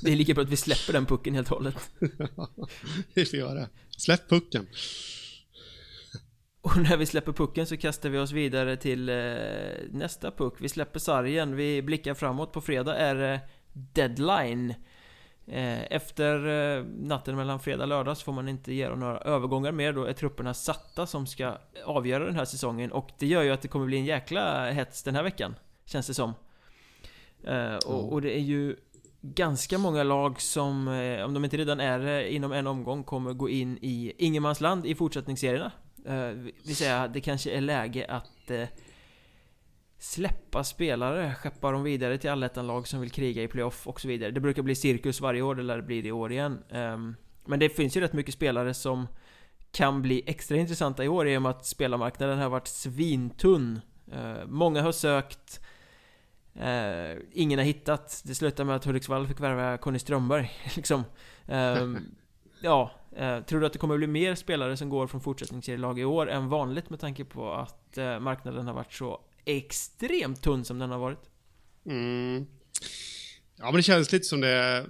det 0.01 0.11
är 0.11 0.15
lika 0.15 0.33
bra 0.33 0.43
att 0.43 0.49
vi 0.49 0.57
släpper 0.57 0.93
den 0.93 1.05
pucken 1.05 1.35
helt 1.35 1.51
och 1.51 1.57
hållet. 1.57 1.91
ja, 2.35 2.49
vi 3.13 3.25
får 3.25 3.39
göra 3.39 3.53
det. 3.53 3.69
Släpp 3.97 4.29
pucken. 4.29 4.67
Och 6.61 6.77
när 6.77 6.97
vi 6.97 7.05
släpper 7.05 7.31
pucken 7.31 7.67
så 7.67 7.77
kastar 7.77 8.09
vi 8.09 8.17
oss 8.17 8.31
vidare 8.31 8.77
till 8.77 9.09
eh, 9.09 9.15
nästa 9.91 10.31
puck. 10.31 10.53
Vi 10.59 10.69
släpper 10.69 10.99
sargen, 10.99 11.55
vi 11.55 11.81
blickar 11.81 12.13
framåt. 12.13 12.51
På 12.51 12.61
fredag 12.61 12.95
är 12.95 13.15
det 13.15 13.41
deadline. 13.73 14.73
Eh, 15.47 15.91
efter 15.91 16.47
eh, 16.47 16.83
natten 16.85 17.35
mellan 17.35 17.59
fredag 17.59 17.83
och 17.83 17.89
lördag 17.89 18.17
så 18.17 18.23
får 18.23 18.33
man 18.33 18.49
inte 18.49 18.73
göra 18.73 18.95
några 18.95 19.17
övergångar 19.17 19.71
mer. 19.71 19.93
Då 19.93 20.05
är 20.05 20.13
trupperna 20.13 20.53
satta 20.53 21.07
som 21.07 21.27
ska 21.27 21.57
avgöra 21.85 22.25
den 22.25 22.35
här 22.35 22.45
säsongen. 22.45 22.91
Och 22.91 23.09
det 23.19 23.27
gör 23.27 23.41
ju 23.41 23.51
att 23.51 23.61
det 23.61 23.67
kommer 23.67 23.85
bli 23.85 23.97
en 23.97 24.05
jäkla 24.05 24.71
hets 24.71 25.03
den 25.03 25.15
här 25.15 25.23
veckan. 25.23 25.55
Känns 25.85 26.07
det 26.07 26.13
som. 26.13 26.33
Eh, 27.43 27.75
och, 27.75 28.13
och 28.13 28.21
det 28.21 28.37
är 28.37 28.41
ju 28.41 28.75
ganska 29.21 29.77
många 29.77 30.03
lag 30.03 30.41
som, 30.41 30.87
om 31.25 31.33
de 31.33 31.43
inte 31.43 31.57
redan 31.57 31.79
är 31.79 31.99
det, 31.99 32.33
inom 32.33 32.51
en 32.51 32.67
omgång 32.67 33.03
kommer 33.03 33.33
gå 33.33 33.49
in 33.49 33.77
i 33.81 34.13
ingenmansland 34.17 34.85
i 34.85 34.95
fortsättningsserierna. 34.95 35.71
Uh, 36.09 36.51
vill 36.63 36.75
säga, 36.75 37.07
det 37.07 37.21
kanske 37.21 37.51
är 37.51 37.61
läge 37.61 38.05
att 38.09 38.51
släppa 40.03 40.63
spelare, 40.63 41.35
skeppa 41.35 41.71
dem 41.71 41.83
vidare 41.83 42.17
till 42.17 42.29
allettan-lag 42.29 42.87
som 42.87 43.01
vill 43.01 43.11
kriga 43.11 43.43
i 43.43 43.47
playoff 43.47 43.87
och 43.87 44.01
så 44.01 44.07
vidare. 44.07 44.31
Det 44.31 44.39
brukar 44.39 44.61
bli 44.61 44.75
cirkus 44.75 45.21
varje 45.21 45.41
år, 45.41 45.55
det 45.55 45.63
lär 45.63 45.77
det 45.77 45.83
bli 45.83 46.01
det 46.01 46.07
i 46.07 46.11
år 46.11 46.31
igen. 46.31 46.63
Um, 46.69 47.15
men 47.45 47.59
det 47.59 47.69
finns 47.69 47.97
ju 47.97 48.01
rätt 48.01 48.13
mycket 48.13 48.33
spelare 48.33 48.73
som 48.73 49.07
kan 49.71 50.01
bli 50.01 50.23
extra 50.25 50.57
intressanta 50.57 51.03
i 51.03 51.07
år 51.07 51.27
i 51.27 51.37
och 51.37 51.41
med 51.41 51.49
att 51.49 51.65
spelarmarknaden 51.65 52.39
har 52.39 52.49
varit 52.49 52.67
svintunn. 52.67 53.81
Uh, 54.13 54.45
många 54.45 54.81
har 54.81 54.91
sökt, 54.91 55.61
uh, 56.55 57.21
ingen 57.31 57.59
har 57.59 57.65
hittat. 57.65 58.21
Det 58.25 58.35
slutade 58.35 58.67
med 58.67 58.75
att 58.75 58.85
Hudiksvall 58.85 59.27
fick 59.27 59.39
värva 59.39 59.77
Conny 59.77 59.99
Strömberg, 59.99 60.51
liksom. 60.75 61.03
Ja, 62.61 62.91
Eh, 63.15 63.39
tror 63.39 63.59
du 63.59 63.65
att 63.65 63.73
det 63.73 63.79
kommer 63.79 63.93
att 63.93 63.99
bli 63.99 64.07
mer 64.07 64.35
spelare 64.35 64.77
som 64.77 64.89
går 64.89 65.07
från 65.07 65.21
fortsättningsserielag 65.21 65.99
i 65.99 66.05
år 66.05 66.29
än 66.29 66.49
vanligt 66.49 66.89
med 66.89 66.99
tanke 66.99 67.25
på 67.25 67.53
att 67.53 67.97
eh, 67.97 68.19
marknaden 68.19 68.67
har 68.67 68.73
varit 68.73 68.93
så 68.93 69.19
extremt 69.45 70.41
tunn 70.41 70.65
som 70.65 70.79
den 70.79 70.91
har 70.91 70.99
varit? 70.99 71.29
Mm. 71.85 72.45
Ja, 73.55 73.65
men 73.65 73.75
det 73.75 73.83
känns 73.83 74.11
lite 74.11 74.25
som 74.25 74.41
det 74.41 74.85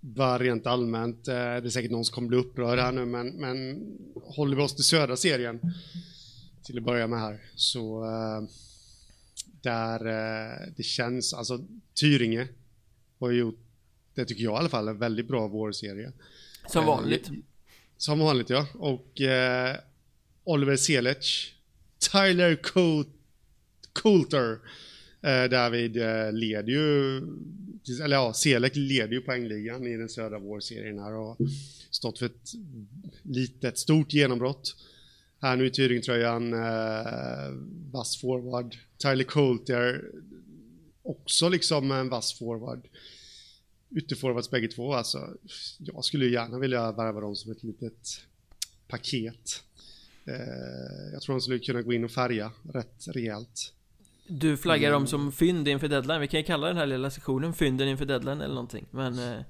var 0.00 0.38
rent 0.38 0.66
allmänt. 0.66 1.28
Eh, 1.28 1.34
det 1.34 1.40
är 1.40 1.68
säkert 1.68 1.90
någon 1.90 2.04
som 2.04 2.14
kommer 2.14 2.28
bli 2.28 2.38
upprörd 2.38 2.78
här 2.78 2.92
nu, 2.92 3.04
men, 3.04 3.28
men 3.28 3.86
håller 4.14 4.56
vi 4.56 4.62
oss 4.62 4.74
till 4.74 4.84
södra 4.84 5.16
serien 5.16 5.60
till 6.64 6.78
att 6.78 6.84
börja 6.84 7.06
med 7.06 7.20
här 7.20 7.40
så 7.54 8.04
eh, 8.04 8.48
där 9.62 10.06
eh, 10.06 10.72
det 10.76 10.82
känns, 10.82 11.34
alltså 11.34 11.58
Tyringe 12.00 12.48
har 13.18 13.30
gjort, 13.30 13.60
det 14.14 14.24
tycker 14.24 14.44
jag 14.44 14.54
i 14.54 14.56
alla 14.56 14.68
fall, 14.68 14.88
en 14.88 14.98
väldigt 14.98 15.28
bra 15.28 15.48
vårserie. 15.48 16.12
Som 16.66 16.86
vanligt. 16.86 17.30
Som 17.96 18.18
vanligt 18.18 18.50
ja. 18.50 18.66
Och 18.74 19.20
eh, 19.20 19.76
Oliver 20.44 20.76
Selic. 20.76 21.52
Tyler 22.12 22.56
Coulter. 23.92 24.58
Eh, 25.22 25.50
David 25.50 25.96
eh, 25.96 26.32
leder 26.32 26.72
ju, 26.72 27.16
eller 28.04 28.16
ja, 28.16 28.32
Selek 28.32 28.76
leder 28.76 29.12
ju 29.12 29.20
poängligan 29.20 29.86
i 29.86 29.96
den 29.96 30.08
södra 30.08 30.38
vårserien 30.38 30.98
här 30.98 31.12
och 31.12 31.36
stått 31.90 32.18
för 32.18 32.26
ett 32.26 32.52
litet, 33.22 33.78
stort 33.78 34.12
genombrott. 34.12 34.76
Här 35.40 35.56
nu 35.56 35.66
i 35.66 35.70
Tyringtröjan, 35.70 36.52
eh, 36.52 37.52
vass 37.92 38.20
forward. 38.20 38.76
Tyler 38.98 39.24
Coulter, 39.24 40.04
också 41.02 41.48
liksom 41.48 41.90
en 41.90 42.08
vass 42.08 42.38
forward 42.38 42.88
ytterforwards 43.96 44.50
bägge 44.50 44.68
två. 44.68 44.94
Alltså, 44.94 45.36
jag 45.78 46.04
skulle 46.04 46.26
gärna 46.26 46.58
vilja 46.58 46.92
värva 46.92 47.20
dem 47.20 47.36
som 47.36 47.52
ett 47.52 47.62
litet 47.62 48.20
paket. 48.88 49.62
Eh, 50.24 51.12
jag 51.12 51.22
tror 51.22 51.34
de 51.34 51.40
skulle 51.40 51.58
kunna 51.58 51.82
gå 51.82 51.92
in 51.92 52.04
och 52.04 52.10
färga 52.10 52.52
rätt 52.72 53.08
rejält. 53.08 53.72
Du 54.28 54.56
flaggar 54.56 54.90
dem 54.90 55.00
mm. 55.02 55.06
som 55.06 55.32
fynd 55.32 55.68
inför 55.68 55.88
deadline. 55.88 56.20
Vi 56.20 56.28
kan 56.28 56.40
ju 56.40 56.46
kalla 56.46 56.66
den 56.66 56.76
här 56.76 56.86
lilla 56.86 57.10
sektionen 57.10 57.52
fynden 57.52 57.88
inför 57.88 58.04
deadline 58.04 58.40
eller 58.40 58.54
någonting. 58.54 58.86
Men 58.90 59.18
eh, 59.18 59.40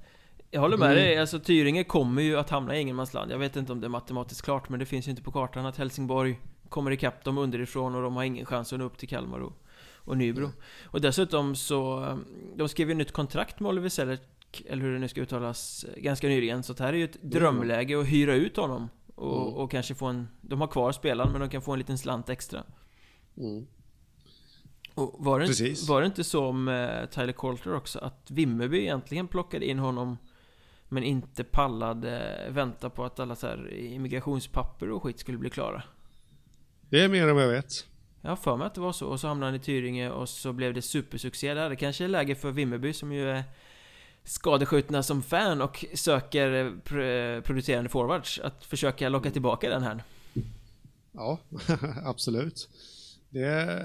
jag 0.51 0.61
håller 0.61 0.77
med 0.77 0.91
mm. 0.91 1.03
dig. 1.03 1.17
Alltså 1.17 1.39
Tyringe 1.39 1.83
kommer 1.83 2.21
ju 2.21 2.37
att 2.37 2.49
hamna 2.49 2.77
i 2.77 2.81
ingenmansland. 2.81 3.31
Jag 3.31 3.37
vet 3.37 3.55
inte 3.55 3.71
om 3.71 3.81
det 3.81 3.87
är 3.87 3.89
matematiskt 3.89 4.41
klart, 4.41 4.69
men 4.69 4.79
det 4.79 4.85
finns 4.85 5.07
ju 5.07 5.09
inte 5.09 5.23
på 5.23 5.31
kartan 5.31 5.65
att 5.65 5.77
Helsingborg 5.77 6.39
kommer 6.69 6.91
ikapp 6.91 7.23
dem 7.23 7.37
underifrån 7.37 7.95
och 7.95 8.01
de 8.01 8.15
har 8.15 8.23
ingen 8.23 8.45
chans 8.45 8.73
att 8.73 8.79
nå 8.79 8.85
upp 8.85 8.97
till 8.97 9.09
Kalmar 9.09 9.39
och 9.39 9.53
och 10.09 10.17
Nybro. 10.17 10.43
Mm. 10.43 10.57
Och 10.83 11.01
dessutom 11.01 11.55
så, 11.55 12.17
de 12.55 12.69
skrev 12.69 12.89
ju 12.89 12.95
nytt 12.95 13.11
kontrakt 13.11 13.59
med 13.59 13.69
Oliver 13.69 13.89
Selleck, 13.89 14.61
eller 14.65 14.83
hur 14.83 14.93
det 14.93 14.99
nu 14.99 15.07
ska 15.07 15.21
uttalas, 15.21 15.85
ganska 15.97 16.27
nyligen. 16.27 16.63
Så 16.63 16.73
det 16.73 16.83
här 16.83 16.93
är 16.93 16.97
ju 16.97 17.03
ett 17.03 17.15
mm. 17.15 17.29
drömläge 17.29 17.99
att 17.99 18.07
hyra 18.07 18.33
ut 18.33 18.57
honom. 18.57 18.89
Och, 19.15 19.41
mm. 19.41 19.53
och 19.53 19.71
kanske 19.71 19.95
få 19.95 20.05
en, 20.05 20.27
de 20.41 20.61
har 20.61 20.67
kvar 20.67 20.91
spelaren 20.91 21.31
men 21.31 21.41
de 21.41 21.49
kan 21.49 21.61
få 21.61 21.73
en 21.73 21.79
liten 21.79 21.97
slant 21.97 22.29
extra. 22.29 22.63
Mm. 23.37 23.67
Och 24.99 25.25
var 25.25 25.39
det, 25.39 25.45
inte, 25.45 25.85
var 25.87 26.01
det 26.01 26.07
inte 26.07 26.23
så 26.23 26.51
med 26.51 27.11
Tyler 27.11 27.33
Coulter 27.33 27.75
också, 27.75 27.99
att 27.99 28.31
Vimmerby 28.31 28.79
egentligen 28.79 29.27
plockade 29.27 29.65
in 29.65 29.79
honom 29.79 30.17
men 30.89 31.03
inte 31.03 31.43
pallade 31.43 32.45
vänta 32.49 32.89
på 32.89 33.05
att 33.05 33.19
alla 33.19 33.35
så 33.35 33.47
här 33.47 33.73
immigrationspapper 33.73 34.89
och 34.89 35.03
skit 35.03 35.19
skulle 35.19 35.37
bli 35.37 35.49
klara? 35.49 35.83
Det 36.89 37.01
är 37.03 37.09
mer 37.09 37.27
än 37.27 37.35
vad 37.35 37.43
jag 37.43 37.49
vet. 37.49 37.85
Jag 38.21 38.29
har 38.29 38.35
för 38.35 38.57
mig 38.57 38.67
att 38.67 38.75
det 38.75 38.81
var 38.81 38.91
så. 38.91 39.07
Och 39.07 39.19
så 39.19 39.27
hamnade 39.27 39.51
han 39.51 39.61
i 39.61 39.63
Tyringe 39.63 40.09
och 40.09 40.29
så 40.29 40.53
blev 40.53 40.73
det 40.73 40.81
supersuccé 40.81 41.53
där. 41.53 41.69
Det 41.69 41.75
kanske 41.75 42.03
är 42.03 42.07
läge 42.07 42.35
för 42.35 42.51
Vimmerby 42.51 42.93
som 42.93 43.11
ju 43.11 43.29
är 43.29 43.43
skadeskjutna 44.23 45.03
som 45.03 45.21
fan 45.21 45.61
och 45.61 45.85
söker 45.93 47.41
producerande 47.41 47.89
forwards 47.89 48.39
att 48.39 48.65
försöka 48.65 49.09
locka 49.09 49.31
tillbaka 49.31 49.69
den 49.69 49.83
här. 49.83 50.03
Ja, 51.11 51.39
absolut. 52.03 52.69
Det, 53.29 53.81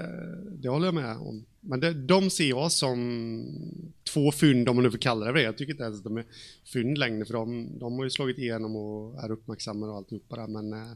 det 0.51 0.69
håller 0.69 0.87
jag 0.87 0.93
med 0.95 1.17
om. 1.17 1.45
Men 1.59 1.79
det, 1.79 1.93
de 1.93 2.29
ser 2.29 2.49
jag 2.49 2.71
som 2.71 3.45
två 4.03 4.31
fynd, 4.31 4.69
om 4.69 4.75
man 4.75 4.83
nu 4.83 4.91
får 4.91 4.97
kalla 4.97 5.25
det 5.25 5.31
det. 5.31 5.41
Jag 5.41 5.57
tycker 5.57 5.73
inte 5.73 5.83
ens 5.83 5.97
att 5.97 6.03
de 6.03 6.17
är 6.17 6.25
fynd 6.73 6.97
längre, 6.97 7.25
för 7.25 7.33
de, 7.33 7.79
de 7.79 7.93
har 7.93 8.03
ju 8.03 8.09
slagit 8.09 8.37
igenom 8.37 8.75
och 8.75 9.23
är 9.23 9.31
uppmärksammade 9.31 9.91
och 9.91 9.97
alltihopa 9.97 10.35
där, 10.35 10.47
men 10.47 10.73
eh, 10.73 10.93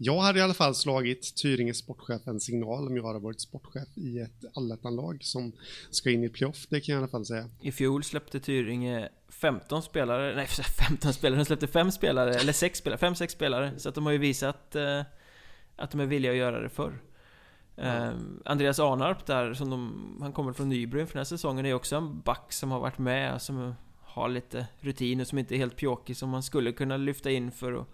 jag 0.00 0.18
hade 0.20 0.38
i 0.38 0.42
alla 0.42 0.54
fall 0.54 0.74
slagit 0.74 1.34
Tyringe 1.34 1.74
sportchef 1.74 2.26
en 2.26 2.40
signal 2.40 2.86
om 2.86 2.96
jag 2.96 3.06
hade 3.06 3.18
varit 3.18 3.40
sportchef 3.40 3.88
i 3.94 4.18
ett 4.18 4.44
allettanlag 4.54 5.18
som 5.24 5.52
ska 5.90 6.10
in 6.10 6.24
i 6.24 6.28
playoff, 6.28 6.66
det 6.68 6.80
kan 6.80 6.92
jag 6.92 7.00
i 7.00 7.02
alla 7.02 7.10
fall 7.10 7.26
säga. 7.26 7.50
I 7.62 7.72
fjol 7.72 8.04
släppte 8.04 8.40
Tyringe 8.40 9.08
15 9.28 9.82
spelare, 9.82 10.36
nej 10.36 10.46
15 10.88 11.12
spelare, 11.12 11.40
de 11.40 11.44
släppte 11.44 11.66
5 11.66 11.92
spelare, 11.92 12.34
eller 12.34 12.52
6 12.52 12.78
spelare, 12.78 13.00
5-6 13.00 13.28
spelare. 13.28 13.72
Så 13.78 13.88
att 13.88 13.94
de 13.94 14.06
har 14.06 14.12
ju 14.12 14.18
visat 14.18 14.76
eh, 14.76 15.02
att 15.78 15.90
de 15.90 16.00
är 16.00 16.06
villiga 16.06 16.32
att 16.32 16.38
göra 16.38 16.60
det 16.60 16.68
förr. 16.68 17.00
Eh, 17.76 18.10
Andreas 18.44 18.78
Arnarp 18.78 19.26
där, 19.26 19.54
som 19.54 19.70
de, 19.70 20.16
han 20.20 20.32
kommer 20.32 20.52
från 20.52 20.68
Nybro 20.68 21.06
för 21.06 21.12
den 21.12 21.20
här 21.20 21.24
säsongen, 21.24 21.66
är 21.66 21.74
också 21.74 21.96
en 21.96 22.20
back 22.20 22.52
som 22.52 22.70
har 22.70 22.80
varit 22.80 22.98
med, 22.98 23.42
som 23.42 23.74
har 24.02 24.28
lite 24.28 24.66
rutin 24.80 25.20
och 25.20 25.26
som 25.26 25.38
inte 25.38 25.54
är 25.54 25.58
helt 25.58 25.76
pjåkig, 25.76 26.16
som 26.16 26.30
man 26.30 26.42
skulle 26.42 26.72
kunna 26.72 26.96
lyfta 26.96 27.30
in 27.30 27.50
för 27.52 27.72
att 27.72 27.86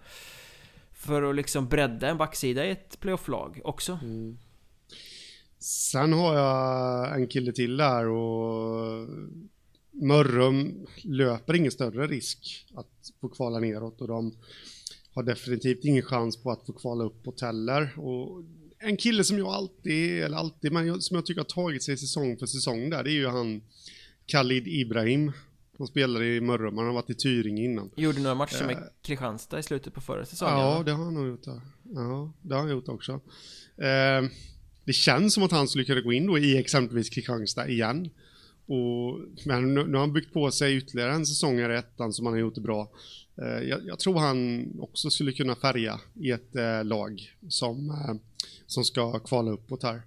för 0.92 1.22
att 1.22 1.36
liksom 1.36 1.68
bredda 1.68 2.08
en 2.08 2.16
backsida 2.16 2.66
i 2.66 2.70
ett 2.70 3.00
playoff-lag 3.00 3.60
också. 3.64 3.98
Mm. 4.02 4.38
Sen 5.58 6.12
har 6.12 6.34
jag 6.34 7.20
en 7.20 7.28
kille 7.28 7.52
till 7.52 7.76
där 7.76 8.08
och 8.08 9.08
Mörrum 9.90 10.86
löper 11.02 11.54
ingen 11.54 11.72
större 11.72 12.06
risk 12.06 12.66
att 12.74 13.12
få 13.20 13.28
kvala 13.28 13.58
neråt 13.58 14.00
och 14.00 14.08
de 14.08 14.32
har 15.14 15.22
definitivt 15.22 15.84
ingen 15.84 16.02
chans 16.02 16.36
på 16.36 16.50
att 16.50 16.66
få 16.66 16.72
kvala 16.72 17.04
uppåt 17.04 17.40
heller. 17.40 17.98
Och 17.98 18.42
en 18.78 18.96
kille 18.96 19.24
som 19.24 19.38
jag 19.38 19.48
alltid, 19.48 20.22
eller 20.22 20.36
alltid, 20.36 20.72
men 20.72 21.02
som 21.02 21.14
jag 21.14 21.26
tycker 21.26 21.40
har 21.40 21.44
tagit 21.44 21.82
sig 21.82 21.96
säsong 21.96 22.36
för 22.36 22.46
säsong 22.46 22.90
där, 22.90 23.02
det 23.02 23.10
är 23.10 23.14
ju 23.14 23.26
han 23.26 23.62
Khalid 24.26 24.68
Ibrahim 24.68 25.32
de 25.78 25.86
spelade 25.86 26.26
i 26.26 26.40
Mörrum, 26.40 26.78
han 26.78 26.86
har 26.86 26.94
varit 26.94 27.10
i 27.10 27.14
Tyringe 27.14 27.64
innan. 27.64 27.90
Gjorde 27.96 28.20
några 28.20 28.34
matcher 28.34 28.66
med 28.66 28.76
uh, 28.76 28.82
Kristianstad 29.02 29.58
i 29.58 29.62
slutet 29.62 29.94
på 29.94 30.00
förra 30.00 30.24
säsongen? 30.24 30.58
Ja, 30.58 30.82
det 30.86 30.92
har 30.92 31.04
han 31.04 31.14
nog 31.14 31.28
gjort. 31.28 31.46
Ja, 31.46 32.32
det 32.42 32.54
har 32.54 32.60
han 32.60 32.70
gjort 32.70 32.88
också. 32.88 33.12
Uh, 33.12 34.30
det 34.84 34.92
känns 34.92 35.34
som 35.34 35.42
att 35.42 35.50
han 35.50 35.68
skulle 35.68 35.84
kunna 35.84 36.00
gå 36.00 36.12
in 36.12 36.26
då 36.26 36.38
i 36.38 36.58
exempelvis 36.58 37.08
Kristianstad 37.08 37.68
igen. 37.68 38.10
Och, 38.66 39.20
men 39.46 39.74
nu, 39.74 39.86
nu 39.86 39.92
har 39.92 40.00
han 40.00 40.12
byggt 40.12 40.32
på 40.32 40.50
sig 40.50 40.76
ytterligare 40.76 41.12
en 41.12 41.26
säsong 41.26 41.58
i 41.58 41.62
ettan 41.62 42.12
som 42.12 42.26
han 42.26 42.32
har 42.34 42.40
gjort 42.40 42.54
det 42.54 42.60
bra. 42.60 42.90
Eh, 43.42 43.68
jag, 43.68 43.86
jag, 43.86 43.98
tror 43.98 44.18
han 44.18 44.66
också 44.80 45.10
skulle 45.10 45.32
kunna 45.32 45.56
färga 45.56 46.00
i 46.14 46.30
ett 46.30 46.56
eh, 46.56 46.84
lag 46.84 47.32
som, 47.48 47.90
eh, 47.90 48.14
som 48.66 48.84
ska 48.84 49.18
kvala 49.18 49.50
uppåt 49.50 49.82
här. 49.82 50.02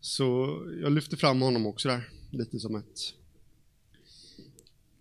Så 0.00 0.58
jag 0.82 0.92
lyfter 0.92 1.16
fram 1.16 1.42
honom 1.42 1.66
också 1.66 1.88
där, 1.88 2.08
lite 2.30 2.58
som 2.58 2.76
ett 2.76 3.14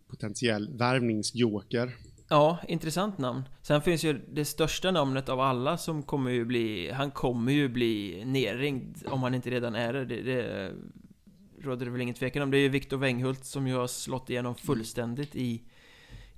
potentiell 0.07 0.77
värvningsjoker. 0.77 1.95
Ja, 2.27 2.59
intressant 2.67 3.17
namn. 3.17 3.43
Sen 3.61 3.81
finns 3.81 4.03
ju 4.03 4.21
det 4.33 4.45
största 4.45 4.91
namnet 4.91 5.29
av 5.29 5.39
alla 5.39 5.77
som 5.77 6.03
kommer 6.03 6.31
ju 6.31 6.45
bli... 6.45 6.91
Han 6.91 7.11
kommer 7.11 7.51
ju 7.51 7.69
bli 7.69 8.23
nerringd 8.25 8.97
om 9.05 9.23
han 9.23 9.33
inte 9.33 9.49
redan 9.49 9.75
är 9.75 9.93
det. 9.93 10.05
Det, 10.05 10.21
det 10.21 10.71
råder 11.61 11.85
det 11.85 11.91
väl 11.91 12.01
ingen 12.01 12.15
tvekan 12.15 12.43
om. 12.43 12.51
Det 12.51 12.57
är 12.57 12.61
ju 12.61 12.69
Viktor 12.69 12.97
Wenghult 12.97 13.45
som 13.45 13.67
ju 13.67 13.75
har 13.75 13.87
slått 13.87 14.29
igenom 14.29 14.55
fullständigt 14.55 15.35
i, 15.35 15.61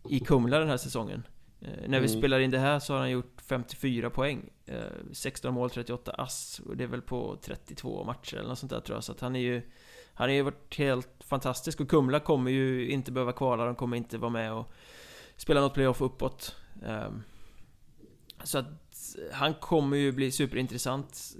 i 0.09 0.19
Kumla 0.19 0.59
den 0.59 0.69
här 0.69 0.77
säsongen. 0.77 1.23
Eh, 1.61 1.67
när 1.87 1.99
vi 1.99 2.07
mm. 2.07 2.19
spelar 2.19 2.39
in 2.39 2.51
det 2.51 2.59
här 2.59 2.79
så 2.79 2.93
har 2.93 2.99
han 2.99 3.11
gjort 3.11 3.41
54 3.41 4.09
poäng. 4.09 4.49
Eh, 4.65 4.77
16 5.11 5.53
mål, 5.53 5.69
38 5.69 6.11
ass. 6.11 6.61
Och 6.65 6.77
det 6.77 6.83
är 6.83 6.87
väl 6.87 7.01
på 7.01 7.37
32 7.41 8.03
matcher 8.03 8.35
eller 8.35 8.49
något 8.49 8.59
sånt 8.59 8.69
där 8.69 8.79
tror 8.79 8.95
jag. 8.95 9.03
Så 9.03 9.11
att 9.11 9.19
han 9.19 9.35
är 9.35 9.39
ju... 9.39 9.61
Han 10.15 10.29
har 10.29 10.33
ju 10.33 10.41
varit 10.41 10.77
helt 10.77 11.09
fantastisk 11.19 11.79
och 11.79 11.89
Kumla 11.89 12.19
kommer 12.19 12.51
ju 12.51 12.89
inte 12.89 13.11
behöva 13.11 13.31
kvala, 13.31 13.65
de 13.65 13.75
kommer 13.75 13.97
inte 13.97 14.17
vara 14.17 14.31
med 14.31 14.53
och 14.53 14.73
spela 15.37 15.61
något 15.61 15.73
playoff 15.73 16.01
uppåt. 16.01 16.55
Ehm, 16.85 17.23
så 18.43 18.57
att 18.57 18.65
han 19.31 19.53
kommer 19.53 19.97
ju 19.97 20.11
bli 20.11 20.31
superintressant. 20.31 21.35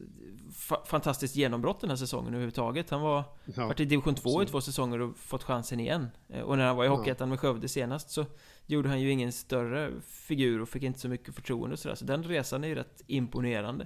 Fantastiskt 0.86 1.36
genombrott 1.36 1.82
den 1.82 1.90
här 1.90 1.98
säsongen 1.98 2.28
överhuvudtaget. 2.28 2.90
Han 2.90 3.02
var 3.02 3.24
ja, 3.46 3.68
varit 3.68 3.80
i 3.80 3.86
division 3.86 4.16
2 4.16 4.44
i 4.44 4.46
två 4.46 4.62
säsonger 4.62 5.02
och 5.02 5.18
fått 5.18 5.44
chansen 5.44 5.80
igen. 5.80 6.08
Eh, 6.30 6.42
och 6.42 6.58
när 6.58 6.66
han 6.66 6.76
var 6.76 6.86
i 6.86 6.88
Hockeyettan 6.88 7.30
med 7.30 7.40
Skövde 7.40 7.68
senast 7.68 8.10
så 8.10 8.26
gjorde 8.66 8.90
han 8.90 9.02
ju 9.02 9.12
ingen 9.12 9.32
större 9.32 9.92
figur 10.02 10.62
och 10.62 10.70
fick 10.70 10.84
inte 10.84 11.00
så 11.00 11.10
mycket 11.10 11.36
förtroende 11.36 11.74
och 11.74 11.80
sådär. 11.80 11.96
Så 11.96 12.06
den 12.06 12.24
resan 12.24 12.64
är 12.64 12.68
ju 12.68 12.76
rätt 12.76 13.02
imponerande. 13.08 13.86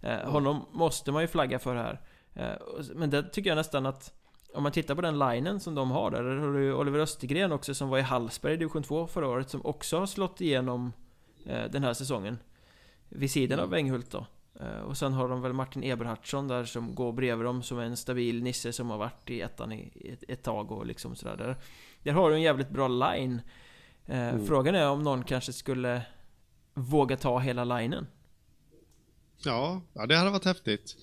Eh, 0.00 0.30
honom 0.30 0.66
måste 0.72 1.12
man 1.12 1.22
ju 1.22 1.28
flagga 1.28 1.58
för 1.58 1.76
här. 1.76 2.00
Eh, 2.34 2.84
men 2.94 3.10
det 3.10 3.22
tycker 3.22 3.50
jag 3.50 3.56
nästan 3.56 3.86
att 3.86 4.12
om 4.54 4.62
man 4.62 4.72
tittar 4.72 4.94
på 4.94 5.00
den 5.00 5.18
linen 5.18 5.60
som 5.60 5.74
de 5.74 5.90
har 5.90 6.10
där, 6.10 6.22
där 6.22 6.36
har 6.36 6.52
du 6.52 6.74
Oliver 6.74 6.98
Östergren 6.98 7.52
också 7.52 7.74
som 7.74 7.88
var 7.88 7.98
i 7.98 8.02
Hallsberg 8.02 8.54
i 8.54 8.56
division 8.56 8.82
2 8.82 9.06
förra 9.06 9.28
året 9.28 9.50
som 9.50 9.66
också 9.66 9.98
har 9.98 10.06
slått 10.06 10.40
igenom 10.40 10.92
eh, 11.46 11.64
den 11.70 11.84
här 11.84 11.94
säsongen. 11.94 12.38
Vid 13.08 13.30
sidan 13.30 13.60
av 13.60 13.70
Wenghult 13.70 14.10
då. 14.10 14.26
Eh, 14.60 14.80
och 14.80 14.96
sen 14.96 15.12
har 15.12 15.28
de 15.28 15.42
väl 15.42 15.52
Martin 15.52 15.84
Eberhardsson 15.84 16.48
där 16.48 16.64
som 16.64 16.94
går 16.94 17.12
bredvid 17.12 17.46
dem 17.46 17.62
som 17.62 17.78
är 17.78 17.84
en 17.84 17.96
stabil 17.96 18.42
nisse 18.42 18.72
som 18.72 18.90
har 18.90 18.98
varit 18.98 19.30
i 19.30 19.40
ettan 19.40 19.72
i 19.72 20.08
ett, 20.12 20.24
ett 20.28 20.42
tag 20.42 20.72
och 20.72 20.86
liksom 20.86 21.16
sådär. 21.16 21.36
Där, 21.36 21.56
där 22.02 22.12
har 22.12 22.30
du 22.30 22.36
en 22.36 22.42
jävligt 22.42 22.70
bra 22.70 22.88
line. 22.88 23.40
Eh, 24.06 24.28
mm. 24.28 24.46
Frågan 24.46 24.74
är 24.74 24.88
om 24.88 25.02
någon 25.02 25.24
kanske 25.24 25.52
skulle 25.52 26.02
våga 26.74 27.16
ta 27.16 27.38
hela 27.38 27.64
linen. 27.64 28.06
Ja, 29.44 29.82
ja 29.92 30.06
det 30.06 30.16
hade 30.16 30.30
varit 30.30 30.44
häftigt. 30.44 30.96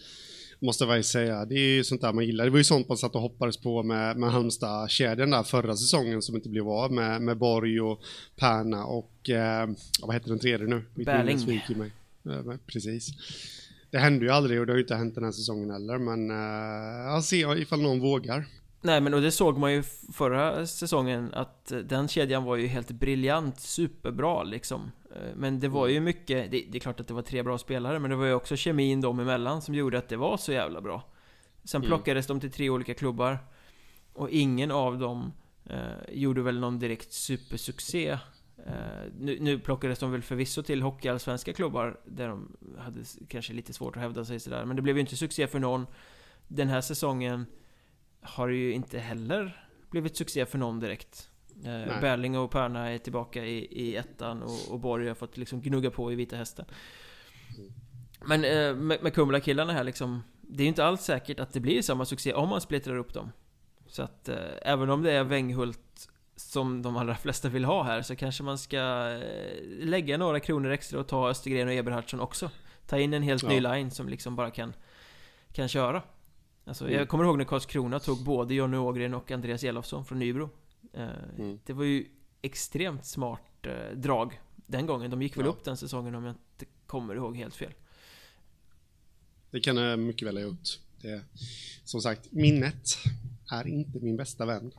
Måste 0.60 0.84
jag 0.84 1.06
säga. 1.06 1.46
Det 1.46 1.56
är 1.56 1.76
ju 1.76 1.84
sånt 1.84 2.02
där 2.02 2.14
man 2.14 2.26
gillar. 2.26 2.46
Det 2.46 2.52
var 2.52 2.58
ju 2.58 2.64
sånt 2.64 2.88
man 2.88 2.98
satt 2.98 3.16
och 3.16 3.22
hoppades 3.22 3.58
på 3.58 3.84
med, 3.84 4.18
med 4.18 4.32
Halmstad-kedjan 4.32 5.30
där 5.30 5.44
förra 5.44 5.76
säsongen 5.76 6.22
som 6.22 6.36
inte 6.36 6.50
blev 6.50 6.70
av 6.70 6.92
med, 6.92 7.22
med 7.22 7.38
Borg 7.38 7.82
och 7.82 8.02
Perna 8.36 8.86
och 8.86 9.30
eh, 9.30 9.70
vad 10.02 10.16
heter 10.16 10.30
den 10.30 10.40
tredje 10.40 10.68
nu? 10.68 10.84
Bärling. 10.96 11.62
Mig. 11.78 12.58
precis. 12.66 13.10
Det 13.92 13.98
hände 13.98 14.26
ju 14.26 14.32
aldrig 14.32 14.60
och 14.60 14.66
det 14.66 14.72
har 14.72 14.78
ju 14.78 14.84
inte 14.84 14.96
hänt 14.96 15.16
den 15.16 15.24
här 15.24 15.32
säsongen 15.32 15.72
heller 15.72 15.98
men 15.98 16.32
eh, 16.32 17.12
jag 17.14 17.24
ser 17.24 17.58
ifall 17.58 17.82
någon 17.82 18.00
vågar. 18.00 18.46
Nej 18.82 19.02
men 19.02 19.13
och 19.13 19.22
det 19.22 19.32
såg 19.32 19.58
man 19.58 19.74
ju 19.74 19.84
förra 20.13 20.67
säsongen 20.67 21.34
att 21.34 21.72
den 21.84 22.08
kedjan 22.08 22.44
var 22.44 22.56
ju 22.56 22.67
helt 22.67 22.91
briljant, 22.91 23.60
superbra 23.60 24.44
liksom 24.44 24.91
Eh, 25.15 25.36
men 25.36 25.60
det 25.60 25.67
var 25.67 25.88
ju 25.88 25.94
mm. 25.94 26.04
mycket, 26.04 26.52
det, 26.52 26.65
det, 26.72 26.78
är 26.78 26.80
klart 26.80 27.00
att 27.00 27.08
det 27.08 27.13
var 27.13 27.22
tre 27.22 27.44
bra 27.44 27.58
spelare, 27.58 28.00
men 28.00 28.10
det 28.10 28.15
var 28.15 28.26
ju 28.26 28.34
också 28.34 28.56
kemin 28.56 29.02
dem 29.02 29.20
emellan 29.20 29.62
som 29.62 29.76
gjorde 29.76 29.98
att 29.98 30.10
det 30.10 30.17
var 30.17 30.38
så 30.38 30.52
jävla 30.52 30.82
bra. 30.82 31.04
Sen 31.63 31.82
mm. 31.82 31.88
plockades 31.88 32.30
mm. 32.30 32.39
de 32.39 32.48
till 32.48 32.58
tre 32.58 32.70
olika 32.70 32.94
klubbar. 32.94 33.39
Och 34.13 34.30
ingen 34.30 34.72
av 34.72 35.00
dem 35.00 35.34
eh, 35.65 36.13
gjorde 36.13 36.41
väl 36.41 36.60
någon 36.60 36.80
direkt 36.80 37.13
supersuccé. 37.13 38.10
Eh, 38.65 38.76
nu, 39.20 39.38
nu 39.39 39.60
plockades 39.60 40.00
de 40.00 40.12
väl 40.12 40.22
förvisso 40.22 40.63
till 40.63 40.82
hockeyallsvenska 40.82 41.54
klubbar, 41.54 42.00
där 42.06 42.28
de 42.28 42.58
hade 42.78 43.00
kanske 43.28 43.54
lite 43.54 43.74
svårt 43.74 43.96
att 43.96 44.02
hävda 44.02 44.26
sig 44.26 44.39
sådär. 44.39 44.65
Men 44.65 44.76
det 44.76 44.82
blev 44.82 44.96
ju 44.96 45.02
inte 45.02 45.15
succé 45.15 45.48
för 45.48 45.60
någon. 45.60 45.86
Den 46.48 46.67
här 46.67 46.82
säsongen 46.82 47.46
har 48.21 48.47
ju 48.47 48.71
inte 48.73 48.99
heller 48.99 49.65
blivit 49.89 50.17
succé 50.17 50.45
för 50.45 50.57
någon 50.57 50.79
direkt. 50.79 51.29
Eh, 51.65 52.01
Berling 52.01 52.38
och 52.38 52.51
Perna 52.51 52.89
är 52.89 52.97
tillbaka 52.97 53.45
i, 53.45 53.57
i 53.57 53.95
ettan 53.95 54.43
och, 54.43 54.71
och 54.71 54.79
Borg 54.79 55.07
har 55.07 55.15
fått 55.15 55.38
liksom 55.38 55.62
gnugga 55.62 55.91
på 55.91 56.12
i 56.12 56.15
Vita 56.15 56.36
Hästen. 56.36 56.65
Men 58.25 58.45
eh, 58.45 58.75
med, 58.75 59.03
med 59.03 59.13
Kumla-killarna 59.13 59.73
här 59.73 59.84
liksom 59.84 60.23
Det 60.41 60.63
är 60.63 60.65
ju 60.65 60.69
inte 60.69 60.86
alls 60.86 61.01
säkert 61.01 61.39
att 61.39 61.53
det 61.53 61.60
blir 61.60 61.81
samma 61.81 62.05
succé 62.05 62.34
om 62.34 62.49
man 62.49 62.62
splittrar 62.62 62.97
upp 62.97 63.13
dem. 63.13 63.31
Så 63.88 64.03
att 64.03 64.29
eh, 64.29 64.38
även 64.62 64.89
om 64.89 65.03
det 65.03 65.12
är 65.12 65.23
Wenghult 65.23 66.10
som 66.36 66.81
de 66.81 66.97
allra 66.97 67.15
flesta 67.15 67.49
vill 67.49 67.65
ha 67.65 67.84
här 67.84 68.01
så 68.01 68.15
kanske 68.15 68.43
man 68.43 68.57
ska 68.57 69.12
eh, 69.12 69.62
lägga 69.79 70.17
några 70.17 70.39
kronor 70.39 70.71
extra 70.71 70.99
och 70.99 71.07
ta 71.07 71.29
Östergren 71.29 71.67
och 71.67 71.73
Eberhardsson 71.73 72.19
också. 72.19 72.49
Ta 72.88 72.99
in 72.99 73.13
en 73.13 73.23
helt 73.23 73.43
ja. 73.43 73.49
ny 73.49 73.60
line 73.60 73.91
som 73.91 74.10
liksom 74.10 74.36
bara 74.36 74.51
kan, 74.51 74.73
kan 75.53 75.67
köra. 75.67 76.01
Alltså, 76.65 76.86
mm. 76.86 76.97
Jag 76.97 77.10
kommer 77.10 77.24
ihåg 77.24 77.38
när 77.38 77.45
Karlskrona 77.45 78.00
tog 78.00 78.24
både 78.24 78.54
Jonny 78.54 78.78
Ågren 78.78 79.13
och 79.13 79.32
Andreas 79.32 79.63
Elofsson 79.63 80.06
från 80.06 80.19
Nybro. 80.19 80.50
Eh, 80.93 81.10
mm. 81.38 81.60
Det 81.65 81.74
var 81.74 81.84
ju 81.84 82.06
extremt 82.41 83.06
smart 83.06 83.65
eh, 83.65 83.95
drag 83.95 84.41
den 84.56 84.86
gången. 84.86 85.12
De 85.12 85.21
gick 85.21 85.38
väl 85.38 85.45
ja. 85.45 85.52
upp 85.52 85.63
den 85.63 85.78
säsongen 85.78 86.15
om 86.15 86.26
jag 86.26 86.32
inte 86.32 86.65
kommer 86.88 87.15
ihåg 87.15 87.38
helt 87.38 87.56
fel. 87.56 87.74
Det 89.52 89.60
kan 89.60 89.78
jag 89.78 90.00
mycket 90.00 90.28
väl 90.28 90.38
ha 90.38 90.43
gjort. 90.43 90.80
Det, 91.02 91.24
som 91.84 92.02
sagt, 92.02 92.32
minnet 92.32 92.86
är 93.52 93.67
inte 93.67 94.00
min 94.00 94.17
bästa 94.17 94.45
vän. 94.45 94.71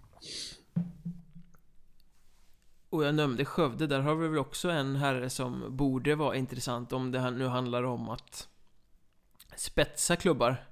Och 2.88 3.04
jag 3.04 3.14
nämnde 3.14 3.44
Skövde, 3.44 3.86
där 3.86 4.00
har 4.00 4.14
vi 4.14 4.28
väl 4.28 4.38
också 4.38 4.70
en 4.70 4.96
herre 4.96 5.30
som 5.30 5.76
borde 5.76 6.14
vara 6.14 6.36
intressant 6.36 6.92
om 6.92 7.12
det 7.12 7.30
nu 7.30 7.46
handlar 7.46 7.82
om 7.82 8.08
att 8.08 8.48
spetsa 9.56 10.16
klubbar. 10.16 10.66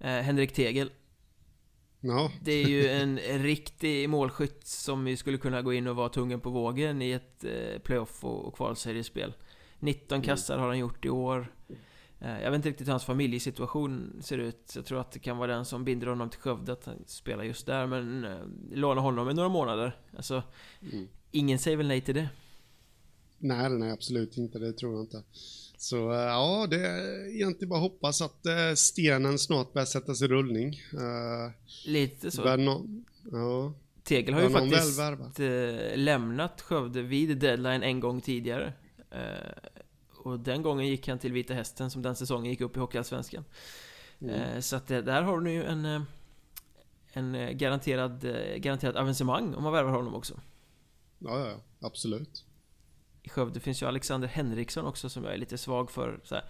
Eh, 0.00 0.08
Henrik 0.08 0.52
Tegel. 0.52 0.90
No. 2.00 2.30
Det 2.42 2.52
är 2.52 2.68
ju 2.68 2.88
en 2.88 3.18
riktig 3.42 4.08
målskytt 4.08 4.66
som 4.66 5.08
ju 5.08 5.16
skulle 5.16 5.38
kunna 5.38 5.62
gå 5.62 5.72
in 5.72 5.86
och 5.86 5.96
vara 5.96 6.08
tungen 6.08 6.40
på 6.40 6.50
vågen 6.50 7.02
i 7.02 7.10
ett 7.10 7.44
eh, 7.44 7.78
playoff 7.82 8.24
och 8.24 8.54
kvalseriespel. 8.54 9.32
19 9.78 10.16
mm. 10.16 10.26
kassar 10.26 10.58
har 10.58 10.66
han 10.68 10.78
gjort 10.78 11.04
i 11.04 11.10
år. 11.10 11.54
Eh, 12.20 12.42
jag 12.42 12.50
vet 12.50 12.56
inte 12.56 12.68
riktigt 12.68 12.86
hur 12.86 12.92
hans 12.92 13.04
familjesituation 13.04 14.18
ser 14.22 14.38
ut. 14.38 14.72
Jag 14.76 14.84
tror 14.84 15.00
att 15.00 15.12
det 15.12 15.18
kan 15.18 15.36
vara 15.36 15.52
den 15.52 15.64
som 15.64 15.84
binder 15.84 16.06
honom 16.06 16.30
till 16.30 16.40
Skövde, 16.40 16.72
att 16.72 16.86
han 16.86 17.04
spelar 17.06 17.44
just 17.44 17.66
där. 17.66 17.86
Men 17.86 18.26
låna 18.72 19.00
honom 19.00 19.30
i 19.30 19.34
några 19.34 19.48
månader. 19.48 19.96
Alltså, 20.16 20.42
mm. 20.92 21.08
ingen 21.30 21.58
säger 21.58 21.76
väl 21.76 21.88
nej 21.88 22.00
till 22.00 22.14
det? 22.14 22.28
Nej, 23.38 23.70
nej, 23.70 23.90
absolut 23.90 24.36
inte. 24.36 24.58
Det 24.58 24.72
tror 24.72 24.92
jag 24.92 25.02
inte. 25.02 25.22
Så 25.80 26.12
eh, 26.12 26.18
ja, 26.18 26.66
det 26.70 26.86
är 26.86 27.34
egentligen 27.34 27.68
bara 27.68 27.80
hoppas 27.80 28.22
att 28.22 28.46
eh, 28.46 28.74
stenen 28.76 29.38
snart 29.38 29.72
börjar 29.72 29.86
sättas 29.86 30.22
i 30.22 30.26
rullning. 30.26 30.74
Eh, 30.92 31.52
Lite 31.86 32.30
så. 32.30 32.56
No 32.56 32.86
ja. 33.32 33.72
Tegel 34.02 34.34
har 34.34 34.42
ju 34.42 34.50
faktiskt 34.50 35.00
lämnat 35.94 36.60
Skövde 36.60 37.02
vid 37.02 37.38
deadline 37.38 37.82
en 37.82 38.00
gång 38.00 38.20
tidigare. 38.20 38.72
Och 40.24 40.40
den 40.40 40.62
gången 40.62 40.86
gick 40.86 41.08
han 41.08 41.18
till 41.18 41.32
Vita 41.32 41.54
Hästen 41.54 41.90
som 41.90 42.02
den 42.02 42.16
säsongen 42.16 42.50
gick 42.50 42.60
upp 42.60 42.76
i 42.76 42.80
Hockeyallsvenskan. 42.80 43.44
Mm. 44.20 44.62
Så 44.62 44.76
att 44.76 44.86
där 44.86 45.22
har 45.22 45.40
du 45.40 45.52
ju 45.52 45.64
en 45.64 46.04
en 47.12 47.58
garanterad, 47.58 48.26
garanterad 48.56 48.96
avancemang 48.96 49.54
om 49.54 49.62
man 49.62 49.72
värvar 49.72 49.92
honom 49.92 50.14
också. 50.14 50.40
Ja, 51.18 51.48
ja, 51.48 51.60
absolut. 51.80 52.44
I 53.22 53.28
Skövde 53.28 53.60
finns 53.60 53.82
ju 53.82 53.86
Alexander 53.86 54.28
Henriksson 54.28 54.86
också 54.86 55.08
som 55.08 55.24
jag 55.24 55.34
är 55.34 55.38
lite 55.38 55.58
svag 55.58 55.90
för. 55.90 56.20
Så 56.24 56.34
här, 56.34 56.44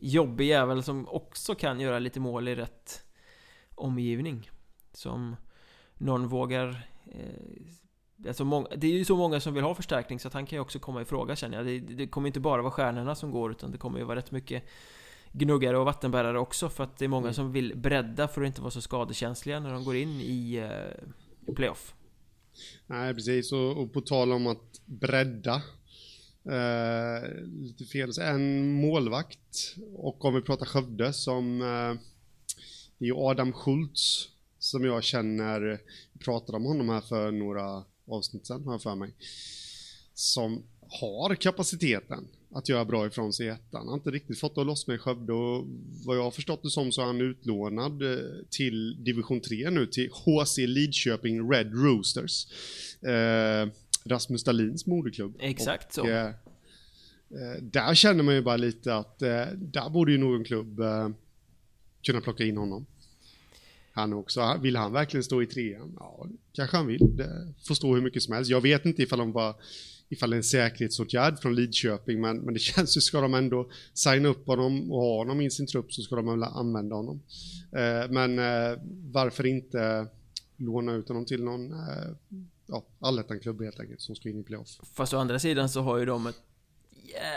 jobbig 0.00 0.46
jävel 0.46 0.82
som 0.82 1.08
också 1.08 1.54
kan 1.54 1.80
göra 1.80 1.98
lite 1.98 2.20
mål 2.20 2.48
i 2.48 2.54
rätt 2.54 3.04
omgivning. 3.74 4.50
Som 4.92 5.36
någon 5.94 6.28
vågar... 6.28 6.88
Eh, 7.06 8.26
alltså 8.28 8.44
många, 8.44 8.68
det 8.76 8.86
är 8.86 8.92
ju 8.92 9.04
så 9.04 9.16
många 9.16 9.40
som 9.40 9.54
vill 9.54 9.64
ha 9.64 9.74
förstärkning 9.74 10.20
så 10.20 10.28
att 10.28 10.34
han 10.34 10.46
kan 10.46 10.56
ju 10.56 10.60
också 10.60 10.78
komma 10.78 11.02
i 11.02 11.04
fråga 11.04 11.36
känner 11.36 11.56
jag. 11.56 11.66
Det, 11.66 11.78
det 11.78 12.06
kommer 12.06 12.26
inte 12.26 12.40
bara 12.40 12.62
vara 12.62 12.72
stjärnorna 12.72 13.14
som 13.14 13.30
går 13.30 13.50
utan 13.50 13.70
det 13.70 13.78
kommer 13.78 13.98
ju 13.98 14.04
vara 14.04 14.18
rätt 14.18 14.30
mycket 14.30 14.64
gnuggare 15.32 15.78
och 15.78 15.84
vattenbärare 15.84 16.38
också 16.38 16.68
för 16.68 16.84
att 16.84 16.96
det 16.96 17.04
är 17.04 17.08
många 17.08 17.26
mm. 17.26 17.34
som 17.34 17.52
vill 17.52 17.76
bredda 17.76 18.28
för 18.28 18.42
att 18.42 18.46
inte 18.46 18.60
vara 18.60 18.70
så 18.70 18.80
skadekänsliga 18.80 19.60
när 19.60 19.72
de 19.72 19.84
går 19.84 19.96
in 19.96 20.20
i 20.20 20.54
eh, 21.46 21.54
playoff. 21.54 21.94
Nej, 22.86 23.14
precis. 23.14 23.52
Och, 23.52 23.82
och 23.82 23.92
på 23.92 24.00
tal 24.00 24.32
om 24.32 24.46
att 24.46 24.80
bredda. 24.84 25.62
Eh, 26.46 27.30
lite 27.46 27.84
fel. 27.84 28.10
En 28.20 28.72
målvakt. 28.72 29.74
Och 29.94 30.24
om 30.24 30.34
vi 30.34 30.40
pratar 30.40 30.66
Skövde 30.66 31.12
som... 31.12 31.62
Eh, 31.62 32.00
det 32.98 33.04
är 33.04 33.06
ju 33.06 33.16
Adam 33.16 33.52
Schultz 33.52 34.28
som 34.58 34.84
jag 34.84 35.04
känner, 35.04 35.80
vi 36.12 36.18
pratade 36.18 36.56
om 36.56 36.64
honom 36.64 36.88
här 36.88 37.00
för 37.00 37.30
några 37.30 37.84
avsnitt 38.06 38.46
sedan 38.46 38.64
har 38.64 38.72
jag 38.72 38.82
för 38.82 38.94
mig. 38.94 39.14
Som 40.14 40.62
har 40.88 41.34
kapaciteten 41.34 42.28
att 42.54 42.68
göra 42.68 42.84
bra 42.84 43.06
ifrån 43.06 43.32
sig 43.32 43.46
i 43.46 43.48
ettan. 43.48 43.80
Han 43.80 43.88
har 43.88 43.94
inte 43.94 44.10
riktigt 44.10 44.40
fått 44.40 44.54
det 44.54 44.60
att 44.60 44.66
lossna 44.66 44.94
i 44.94 44.98
Skövde 44.98 45.32
och 45.32 45.66
vad 46.04 46.16
jag 46.16 46.22
har 46.22 46.30
förstått 46.30 46.62
det 46.62 46.70
som 46.70 46.92
så 46.92 47.00
är 47.00 47.06
han 47.06 47.20
utlånad 47.20 48.02
eh, 48.02 48.18
till 48.50 49.04
division 49.04 49.40
3 49.40 49.70
nu 49.70 49.86
till 49.86 50.10
HC 50.12 50.58
Lidköping 50.58 51.52
Red 51.52 51.72
Roosters. 51.72 52.46
Eh, 53.02 53.68
Rasmus 54.04 54.44
Dahlins 54.44 54.86
moderklubb. 54.86 55.36
Exakt 55.40 55.86
och, 55.86 55.94
så. 55.94 56.10
Eh, 56.10 56.26
eh, 56.26 57.62
där 57.62 57.94
känner 57.94 58.22
man 58.22 58.34
ju 58.34 58.42
bara 58.42 58.56
lite 58.56 58.94
att 58.94 59.22
eh, 59.22 59.46
där 59.56 59.90
borde 59.90 60.12
ju 60.12 60.18
någon 60.18 60.44
klubb 60.44 60.80
eh, 60.80 61.08
kunna 62.02 62.20
plocka 62.20 62.44
in 62.44 62.56
honom. 62.56 62.86
Han 63.92 64.12
också, 64.12 64.58
vill 64.62 64.76
han 64.76 64.92
verkligen 64.92 65.24
stå 65.24 65.42
i 65.42 65.46
trean? 65.46 65.96
Ja, 65.98 66.26
kanske 66.52 66.76
han 66.76 66.86
vill. 66.86 67.16
Det 67.16 67.52
får 67.66 67.74
stå 67.74 67.94
hur 67.94 68.02
mycket 68.02 68.22
som 68.22 68.34
helst. 68.34 68.50
Jag 68.50 68.60
vet 68.60 68.86
inte 68.86 69.02
ifall 69.02 69.18
de 69.18 69.32
bara 69.32 69.54
ifall 70.08 70.30
det 70.30 70.34
är 70.34 70.38
en 70.38 70.44
säkerhetsåtgärd 70.44 71.38
från 71.38 71.54
Lidköping, 71.54 72.20
men, 72.20 72.36
men 72.38 72.54
det 72.54 72.60
känns 72.72 72.96
ju, 72.96 73.00
ska 73.00 73.20
de 73.20 73.34
ändå 73.34 73.70
signa 73.92 74.28
upp 74.28 74.46
honom 74.46 74.92
och 74.92 75.00
ha 75.00 75.16
honom 75.16 75.40
i 75.40 75.50
sin 75.50 75.66
trupp 75.66 75.92
så 75.92 76.02
ska 76.02 76.16
de 76.16 76.26
väl 76.26 76.42
använda 76.42 76.96
honom. 76.96 77.20
Eh, 77.72 78.10
men 78.10 78.38
eh, 78.38 78.78
varför 79.12 79.46
inte 79.46 80.06
låna 80.56 80.92
ut 80.92 81.08
honom 81.08 81.24
till 81.24 81.44
någon 81.44 81.72
eh, 81.72 82.10
ja, 82.66 82.84
allettan-klubb 83.00 83.62
helt 83.62 83.80
enkelt 83.80 84.00
som 84.00 84.14
ska 84.14 84.28
in 84.28 84.40
i 84.40 84.42
playoff. 84.42 84.68
Fast 84.94 85.14
å 85.14 85.18
andra 85.18 85.38
sidan 85.38 85.68
så 85.68 85.80
har 85.80 85.98
ju 85.98 86.04
de 86.04 86.26
ett 86.26 86.42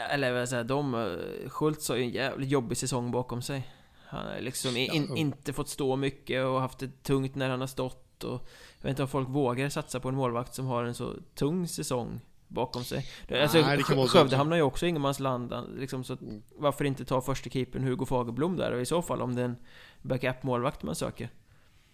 eller 0.09 0.33
vad 0.33 0.49
säger, 0.49 0.63
de, 0.63 0.95
eh, 0.95 1.49
Schultz 1.49 1.89
har 1.89 1.95
ju 1.95 2.03
en 2.03 2.09
jävligt 2.09 2.49
jobbig 2.49 2.77
säsong 2.77 3.11
bakom 3.11 3.41
sig. 3.41 3.67
Han 4.07 4.25
har 4.25 4.41
liksom 4.41 4.77
in, 4.77 5.17
inte 5.17 5.53
fått 5.53 5.69
stå 5.69 5.95
mycket 5.95 6.45
och 6.45 6.61
haft 6.61 6.79
det 6.79 7.03
tungt 7.03 7.35
när 7.35 7.49
han 7.49 7.59
har 7.59 7.67
stått 7.67 8.23
och 8.23 8.47
Jag 8.77 8.83
vet 8.83 8.89
inte 8.89 9.01
om 9.01 9.07
folk 9.07 9.29
vågar 9.29 9.69
satsa 9.69 9.99
på 9.99 10.09
en 10.09 10.15
målvakt 10.15 10.55
som 10.55 10.65
har 10.65 10.83
en 10.83 10.95
så 10.95 11.13
tung 11.35 11.67
säsong 11.67 12.19
bakom 12.47 12.83
sig. 12.83 13.05
Alltså, 13.41 13.61
Nej, 13.61 13.83
Skövde 13.83 14.35
hamnar 14.35 14.55
ju 14.55 14.61
också 14.61 14.85
i 14.85 14.89
ingenmansland 14.89 15.53
liksom, 15.77 16.03
så 16.03 16.13
mm. 16.13 16.43
Varför 16.55 16.85
inte 16.85 17.05
ta 17.05 17.21
första 17.21 17.49
keepern 17.49 17.83
Hugo 17.83 18.05
Fagerblom 18.05 18.55
där 18.55 18.71
och 18.71 18.81
i 18.81 18.85
så 18.85 19.01
fall 19.01 19.21
om 19.21 19.35
det 19.35 19.41
är 19.41 19.45
en 19.45 19.57
backup-målvakt 20.01 20.83
man 20.83 20.95
söker? 20.95 21.29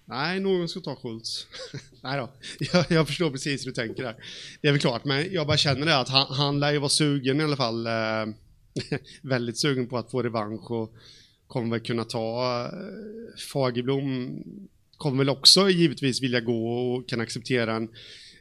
Nej, 0.05 0.39
någon 0.39 0.69
ska 0.69 0.79
ta 0.79 0.95
Schultz. 0.95 1.47
Nej 2.01 2.17
då, 2.17 2.29
jag, 2.59 2.85
jag, 2.89 3.07
förstår 3.07 3.31
precis 3.31 3.61
hur 3.61 3.71
du 3.71 3.75
tänker 3.75 4.03
där. 4.03 4.15
Det 4.61 4.67
är 4.67 4.71
väl 4.71 4.81
klart, 4.81 5.05
men 5.05 5.33
jag 5.33 5.47
bara 5.47 5.57
känner 5.57 5.85
det 5.85 5.97
att 5.97 6.09
han, 6.09 6.27
han 6.35 6.59
lär 6.59 6.71
ju 6.71 6.77
vara 6.77 6.89
sugen 6.89 7.41
i 7.41 7.43
alla 7.43 7.55
fall. 7.55 7.87
Eh, 7.87 8.25
väldigt 9.21 9.57
sugen 9.57 9.87
på 9.87 9.97
att 9.97 10.11
få 10.11 10.21
revansch 10.21 10.71
och 10.71 10.95
kommer 11.47 11.69
väl 11.69 11.79
kunna 11.79 12.03
ta 12.03 12.61
eh, 12.65 13.39
Fagerblom 13.53 14.43
kommer 14.97 15.17
väl 15.17 15.29
också 15.29 15.69
givetvis 15.69 16.21
vilja 16.21 16.39
gå 16.39 16.93
och 16.93 17.09
kan 17.09 17.21
acceptera 17.21 17.75
en 17.75 17.89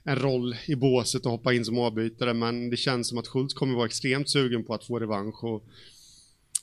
en 0.04 0.16
roll 0.16 0.56
i 0.66 0.74
båset 0.74 1.26
och 1.26 1.32
hoppa 1.32 1.52
in 1.52 1.64
som 1.64 1.78
avbytare, 1.78 2.34
men 2.34 2.70
det 2.70 2.76
känns 2.76 3.08
som 3.08 3.18
att 3.18 3.26
Schultz 3.26 3.54
kommer 3.54 3.74
vara 3.74 3.86
extremt 3.86 4.30
sugen 4.30 4.64
på 4.64 4.74
att 4.74 4.84
få 4.84 4.98
revansch 4.98 5.44
och 5.44 5.64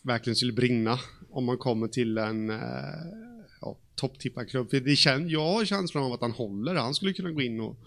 verkligen 0.04 0.36
skulle 0.36 0.54
brinna 0.54 1.00
om 1.30 1.46
man 1.46 1.58
kommer 1.58 1.88
till 1.88 2.18
en 2.18 2.50
eh, 2.50 2.58
ja, 3.62 3.78
topptippad 3.96 4.50
klubb. 4.50 4.70
För 4.70 4.80
det 4.80 4.96
kän, 4.96 5.30
jag 5.30 5.52
har 5.52 5.66
känslan 5.66 6.04
av 6.04 6.14
att 6.14 6.22
han 6.22 6.32
håller, 6.32 6.76
han 6.76 6.94
skulle 6.94 7.14
kunna 7.14 7.32
gå 7.32 7.42
in 7.42 7.60
och 7.60 7.78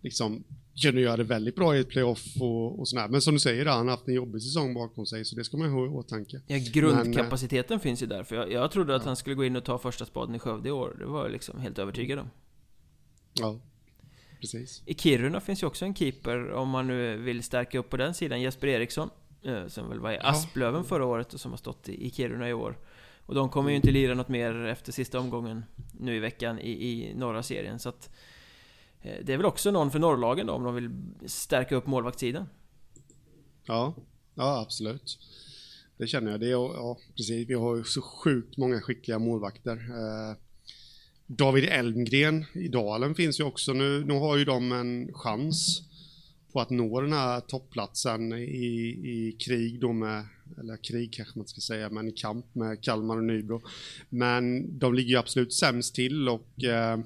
liksom 0.00 0.44
kunna 0.82 1.00
göra 1.00 1.16
det 1.16 1.24
väldigt 1.24 1.56
bra 1.56 1.76
i 1.76 1.80
ett 1.80 1.88
playoff 1.88 2.24
och, 2.40 2.80
och 2.80 2.88
sådär. 2.88 3.08
Men 3.08 3.22
som 3.22 3.34
du 3.34 3.40
säger, 3.40 3.66
han 3.66 3.88
har 3.88 3.96
haft 3.96 4.08
en 4.08 4.14
jobbig 4.14 4.42
säsong 4.42 4.74
bakom 4.74 5.06
sig, 5.06 5.24
så 5.24 5.36
det 5.36 5.44
ska 5.44 5.56
man 5.56 5.70
ha 5.70 5.84
i 5.84 5.88
åtanke. 5.88 6.40
Ja, 6.46 6.58
grundkapaciteten 6.72 7.74
Men, 7.74 7.80
finns 7.80 8.02
ju 8.02 8.06
där, 8.06 8.24
för 8.24 8.36
jag, 8.36 8.52
jag 8.52 8.70
trodde 8.70 8.96
att 8.96 9.02
ja. 9.02 9.06
han 9.06 9.16
skulle 9.16 9.36
gå 9.36 9.44
in 9.44 9.56
och 9.56 9.64
ta 9.64 9.78
första 9.78 10.04
spaden 10.04 10.34
i 10.34 10.38
Skövde 10.38 10.68
i 10.68 10.72
år. 10.72 10.96
Det 10.98 11.04
var 11.04 11.22
jag 11.22 11.32
liksom 11.32 11.60
helt 11.60 11.78
övertygad 11.78 12.18
om. 12.18 12.30
Ja 13.34 13.60
precis. 14.42 14.82
I 14.86 14.94
Kiruna 14.94 15.40
finns 15.40 15.62
ju 15.62 15.66
också 15.66 15.84
en 15.84 15.94
keeper, 15.94 16.52
om 16.52 16.68
man 16.68 16.86
nu 16.86 17.16
vill 17.16 17.42
stärka 17.42 17.78
upp 17.78 17.90
på 17.90 17.96
den 17.96 18.14
sidan, 18.14 18.40
Jesper 18.40 18.66
Eriksson. 18.66 19.10
Eh, 19.44 19.66
som 19.66 19.88
väl 19.88 20.00
var 20.00 20.12
i 20.12 20.18
Asplöven 20.18 20.84
förra 20.84 21.04
året 21.04 21.34
och 21.34 21.40
som 21.40 21.50
har 21.50 21.58
stått 21.58 21.88
i 21.88 22.10
Kiruna 22.10 22.48
i 22.48 22.52
år. 22.52 22.78
Och 23.26 23.34
de 23.34 23.48
kommer 23.48 23.70
ju 23.70 23.76
inte 23.76 23.90
lira 23.90 24.14
något 24.14 24.28
mer 24.28 24.64
efter 24.64 24.92
sista 24.92 25.20
omgången 25.20 25.64
nu 26.00 26.16
i 26.16 26.18
veckan 26.18 26.58
i, 26.58 26.70
i 26.70 27.14
norra 27.14 27.42
serien. 27.42 27.78
Så 27.78 27.88
att 27.88 28.10
eh, 29.00 29.24
det 29.24 29.32
är 29.32 29.36
väl 29.36 29.46
också 29.46 29.70
någon 29.70 29.90
för 29.90 29.98
norrlagen 29.98 30.46
då, 30.46 30.52
om 30.52 30.64
de 30.64 30.74
vill 30.74 30.90
stärka 31.26 31.76
upp 31.76 31.86
målvaktssidan. 31.86 32.46
Ja, 33.64 33.94
ja 34.34 34.60
absolut. 34.60 35.18
Det 35.96 36.06
känner 36.06 36.30
jag. 36.30 36.40
Det 36.40 36.46
är, 36.46 36.50
ja, 36.50 36.98
precis. 37.16 37.48
Vi 37.48 37.54
har 37.54 37.76
ju 37.76 37.84
så 37.84 38.02
sjukt 38.02 38.56
många 38.56 38.80
skickliga 38.80 39.18
målvakter. 39.18 39.72
Eh, 39.72 40.36
David 41.26 41.64
Elmgren 41.64 42.44
i 42.52 42.68
Dalen 42.68 43.14
finns 43.14 43.40
ju 43.40 43.44
också 43.44 43.72
nu. 43.72 44.04
Nu 44.04 44.14
har 44.14 44.36
ju 44.36 44.44
de 44.44 44.72
en 44.72 45.12
chans 45.14 45.82
på 46.52 46.60
att 46.60 46.70
nå 46.70 47.00
den 47.00 47.12
här 47.12 47.40
toppplatsen 47.40 48.32
i, 48.32 49.00
i 49.04 49.36
krig 49.40 49.80
då 49.80 49.92
med, 49.92 50.26
eller 50.58 50.76
krig 50.76 51.12
kanske 51.12 51.38
man 51.38 51.48
ska 51.48 51.60
säga, 51.60 51.90
men 51.90 52.08
i 52.08 52.12
kamp 52.12 52.54
med 52.54 52.82
Kalmar 52.82 53.16
och 53.16 53.24
Nybro. 53.24 53.62
Men 54.08 54.78
de 54.78 54.94
ligger 54.94 55.10
ju 55.10 55.16
absolut 55.16 55.52
sämst 55.52 55.94
till 55.94 56.28
och 56.28 56.64
eh, 56.64 56.98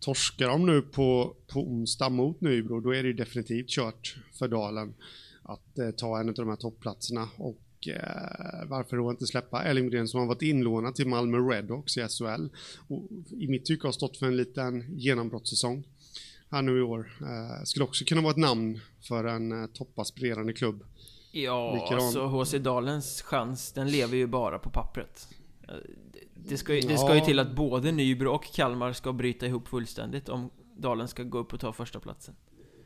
torskar 0.00 0.48
de 0.48 0.66
nu 0.66 0.82
på, 0.82 1.36
på 1.46 1.60
onsdag 1.60 2.08
mot 2.08 2.40
Nybro, 2.40 2.80
då 2.80 2.94
är 2.94 3.02
det 3.02 3.08
ju 3.08 3.14
definitivt 3.14 3.68
kört 3.68 4.16
för 4.32 4.48
Dalen 4.48 4.94
att 5.42 5.78
eh, 5.78 5.90
ta 5.90 6.20
en 6.20 6.28
av 6.28 6.34
de 6.34 6.48
här 6.48 6.56
toppplatserna. 6.56 7.28
Och 7.36 7.88
eh, 7.88 8.68
varför 8.68 8.96
då 8.96 9.10
inte 9.10 9.26
släppa 9.26 9.62
Elmgren 9.62 10.08
som 10.08 10.20
har 10.20 10.26
varit 10.26 10.42
inlånad 10.42 10.94
till 10.94 11.08
Malmö 11.08 11.38
Redhawks 11.38 11.96
i 11.96 12.00
SHL 12.00 12.48
och 12.88 13.02
i 13.30 13.48
mitt 13.48 13.64
tycke 13.64 13.86
har 13.86 13.92
stått 13.92 14.16
för 14.16 14.26
en 14.26 14.36
liten 14.36 14.98
genombrottssäsong 14.98 15.84
här 16.50 16.62
nu 16.62 16.78
i 16.78 16.82
år. 16.82 17.12
Eh, 17.20 17.64
skulle 17.64 17.84
också 17.84 18.04
kunna 18.04 18.20
vara 18.20 18.30
ett 18.30 18.36
namn 18.36 18.80
för 19.00 19.24
en 19.24 19.62
eh, 19.62 19.66
toppaspirerande 19.66 20.52
klubb. 20.52 20.84
Ja, 21.36 21.74
Likadan. 21.74 22.12
så 22.12 22.26
HC 22.26 22.52
Dalens 22.52 23.22
chans, 23.22 23.72
den 23.72 23.90
lever 23.90 24.16
ju 24.16 24.26
bara 24.26 24.58
på 24.58 24.70
pappret. 24.70 25.28
Det 26.34 26.56
ska, 26.56 26.74
ju, 26.74 26.80
det 26.80 26.98
ska 26.98 27.14
ju 27.14 27.20
till 27.20 27.38
att 27.38 27.56
både 27.56 27.92
Nybro 27.92 28.30
och 28.30 28.44
Kalmar 28.44 28.92
ska 28.92 29.12
bryta 29.12 29.46
ihop 29.46 29.68
fullständigt 29.68 30.28
om 30.28 30.50
Dalen 30.76 31.08
ska 31.08 31.22
gå 31.22 31.38
upp 31.38 31.52
och 31.52 31.60
ta 31.60 31.72
första 31.72 32.00
platsen. 32.00 32.34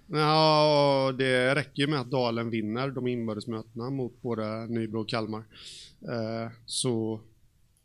Ja, 0.06 1.14
det 1.18 1.54
räcker 1.54 1.82
ju 1.82 1.86
med 1.86 2.00
att 2.00 2.10
Dalen 2.10 2.50
vinner 2.50 2.88
de 2.88 3.06
inbördesmötena 3.06 3.90
mot 3.90 4.22
både 4.22 4.66
Nybro 4.66 5.00
och 5.00 5.08
Kalmar. 5.08 5.44
Eh, 6.02 6.50
så, 6.66 7.20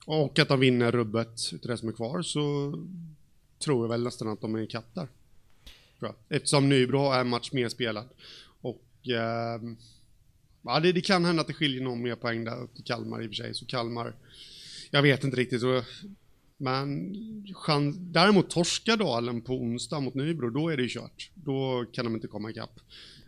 och 0.06 0.40
att 0.40 0.48
de 0.48 0.60
vinner 0.60 0.92
rubbet 0.92 1.54
utav 1.54 1.72
det 1.72 1.78
som 1.78 1.90
är 1.90 1.94
kvar 1.94 2.22
så 2.22 2.74
tror 3.64 3.84
jag 3.84 3.90
väl 3.90 4.04
nästan 4.04 4.28
att 4.28 4.42
de 4.42 4.56
är 4.56 4.60
ikapp 4.60 4.96
där. 4.96 5.08
Eftersom 6.30 6.70
Nybro 6.70 6.98
har 6.98 7.20
en 7.20 7.30
match 7.30 7.52
mer 7.52 7.70
spelad. 7.70 8.06
Och 8.62 9.10
eh, 9.10 9.62
ja, 10.64 10.80
det, 10.80 10.92
det, 10.92 11.02
kan 11.02 11.26
hända 11.26 11.42
att 11.42 11.48
det 11.48 11.54
skiljer 11.54 11.82
någon 11.82 12.02
mer 12.02 12.16
poäng 12.16 12.44
där 12.44 12.68
till 12.76 12.84
Kalmar 12.84 13.22
i 13.22 13.26
och 13.26 13.30
för 13.30 13.36
sig. 13.36 13.54
Så 13.54 13.66
Kalmar, 13.66 14.14
jag 14.92 15.02
vet 15.02 15.24
inte 15.24 15.38
riktigt. 15.38 15.62
Så 15.62 15.82
men 16.58 17.16
chans, 17.56 17.96
däremot 18.00 18.50
torskar 18.50 18.98
Dalen 18.98 19.42
på 19.42 19.54
onsdag 19.54 20.00
mot 20.00 20.14
Nybro, 20.14 20.50
då 20.50 20.70
är 20.70 20.78
det 20.78 20.84
ju 20.84 20.90
kört. 20.90 21.32
Då 21.34 21.86
kan 21.92 22.06
de 22.06 22.16
inte 22.16 22.28
komma 22.28 22.50
ikapp. 22.50 22.80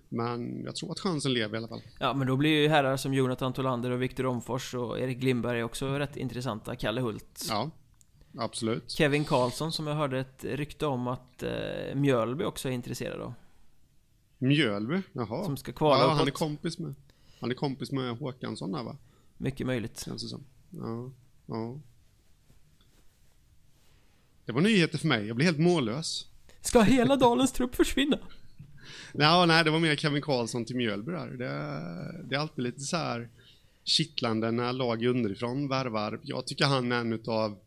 Men 0.09 0.63
jag 0.63 0.75
tror 0.75 0.91
att 0.91 0.99
chansen 0.99 1.33
lever 1.33 1.55
i 1.55 1.57
alla 1.57 1.67
fall. 1.67 1.81
Ja, 1.99 2.13
men 2.13 2.27
då 2.27 2.36
blir 2.36 2.61
ju 2.61 2.67
herrar 2.67 2.97
som 2.97 3.13
Jonathan 3.13 3.53
Tolander 3.53 3.91
och 3.91 4.01
Viktor 4.01 4.25
Omfors 4.25 4.73
och 4.73 4.99
Erik 4.99 5.23
Lindberg 5.23 5.63
också 5.63 5.88
rätt 5.88 6.17
intressanta. 6.17 6.75
Kalle 6.75 7.01
Hult. 7.01 7.45
Ja, 7.49 7.69
absolut. 8.38 8.91
Kevin 8.91 9.25
Karlsson 9.25 9.71
som 9.71 9.88
jag 9.88 9.95
hörde 9.95 10.19
ett 10.19 10.43
rykte 10.43 10.86
om 10.86 11.07
att 11.07 11.43
eh, 11.43 11.95
Mjölby 11.95 12.43
också 12.43 12.69
är 12.69 12.73
intresserad 12.73 13.21
av. 13.21 13.33
Mjölby? 14.38 15.01
Jaha. 15.13 15.43
Som 15.43 15.57
ska 15.57 15.71
kvala 15.71 16.03
ja, 16.03 16.09
han 16.09 16.27
är 16.27 16.31
kompis 16.31 16.79
med 16.79 16.95
Han 17.39 17.51
är 17.51 17.55
kompis 17.55 17.91
med 17.91 18.17
Håkansson 18.17 18.71
där 18.71 18.83
va? 18.83 18.97
Mycket 19.38 19.67
möjligt. 19.67 19.99
Känns 20.05 20.23
det 20.23 20.29
som. 20.29 20.43
Ja, 20.69 21.11
ja. 21.45 21.79
Det 24.45 24.51
var 24.51 24.61
nyheter 24.61 24.97
för 24.97 25.07
mig. 25.07 25.27
Jag 25.27 25.36
blev 25.36 25.45
helt 25.45 25.59
mållös. 25.59 26.27
Ska 26.61 26.81
hela 26.81 27.15
dalens 27.15 27.51
trupp 27.51 27.75
försvinna? 27.75 28.19
Nej, 29.13 29.47
nej, 29.47 29.63
det 29.63 29.69
var 29.69 29.79
mer 29.79 29.95
Kevin 29.95 30.21
Karlsson 30.21 30.65
till 30.65 30.75
Mjölby 30.75 31.11
där. 31.11 31.27
Det, 31.27 31.47
det 32.29 32.36
är 32.36 32.39
alltid 32.39 32.63
lite 32.63 32.79
så 32.79 32.97
här 32.97 33.29
kittlande 33.83 34.51
när 34.51 34.73
lag 34.73 35.05
underifrån 35.05 35.67
värvar. 35.67 36.19
Jag 36.23 36.47
tycker 36.47 36.65
han 36.65 36.91
är 36.91 36.99
en 36.99 37.13
utav 37.13 37.57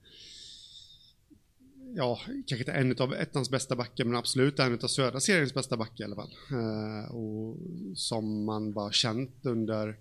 ja, 1.95 2.21
kanske 2.27 2.59
inte 2.59 2.73
en 2.73 2.97
av 2.99 3.15
ettans 3.15 3.51
bästa 3.51 3.77
backar, 3.77 4.05
men 4.05 4.17
absolut 4.17 4.59
en 4.59 4.75
av 4.83 4.89
södra 4.89 5.21
seriens 5.21 5.55
bästa 5.55 5.77
backar 5.77 6.05
i 6.05 6.05
alla 6.05 6.17
fall. 6.17 6.35
Eh, 6.51 7.15
och 7.15 7.57
som 7.95 8.45
man 8.45 8.73
bara 8.73 8.93
känt 8.93 9.35
under 9.43 9.97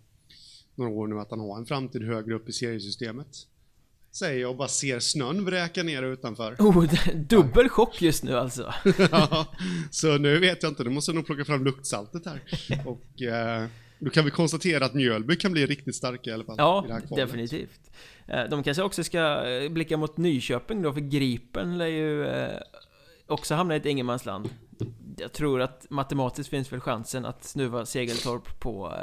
några 0.75 0.91
år 0.91 1.07
nu 1.07 1.19
att 1.19 1.31
han 1.31 1.39
har 1.39 1.57
en 1.57 1.65
framtid 1.65 2.03
högre 2.03 2.35
upp 2.35 2.49
i 2.49 2.53
seriesystemet. 2.53 3.27
Säger 4.11 4.41
jag 4.41 4.51
och 4.51 4.57
bara 4.57 4.67
ser 4.67 4.99
snön 4.99 5.45
vräka 5.45 5.83
ner 5.83 6.03
utanför. 6.03 6.55
Oh, 6.59 6.85
dubbel 7.15 7.69
chock 7.69 8.01
just 8.01 8.23
nu 8.23 8.37
alltså. 8.37 8.73
ja, 9.11 9.55
så 9.91 10.17
nu 10.17 10.39
vet 10.39 10.63
jag 10.63 10.71
inte, 10.71 10.83
nu 10.83 10.89
måste 10.89 11.11
jag 11.11 11.15
nog 11.15 11.25
plocka 11.25 11.45
fram 11.45 11.65
luktsaltet 11.65 12.25
här. 12.25 12.41
Och 12.85 13.21
eh, 13.21 13.67
då 13.99 14.09
kan 14.09 14.25
vi 14.25 14.31
konstatera 14.31 14.85
att 14.85 14.93
Mjölby 14.93 15.35
kan 15.35 15.51
bli 15.51 15.65
riktigt 15.65 15.95
starka 15.95 16.29
i 16.29 16.33
alla 16.33 16.43
fall. 16.43 16.55
Ja, 16.57 16.85
definitivt. 17.15 17.91
Eh, 18.27 18.43
De 18.43 18.63
kanske 18.63 18.83
också 18.83 19.03
ska 19.03 19.47
eh, 19.49 19.71
blicka 19.71 19.97
mot 19.97 20.17
Nyköping 20.17 20.81
då, 20.81 20.93
för 20.93 21.01
Gripen 21.01 21.77
lär 21.77 21.85
ju 21.85 22.25
eh, 22.25 22.59
också 23.27 23.55
hamna 23.55 23.73
i 23.73 23.77
ett 23.77 23.85
ingenmansland. 23.85 24.49
Jag 25.17 25.33
tror 25.33 25.61
att 25.61 25.85
matematiskt 25.89 26.49
finns 26.49 26.73
väl 26.73 26.79
chansen 26.79 27.25
att 27.25 27.43
snuva 27.43 27.85
Segeltorp 27.85 28.59
på 28.59 28.93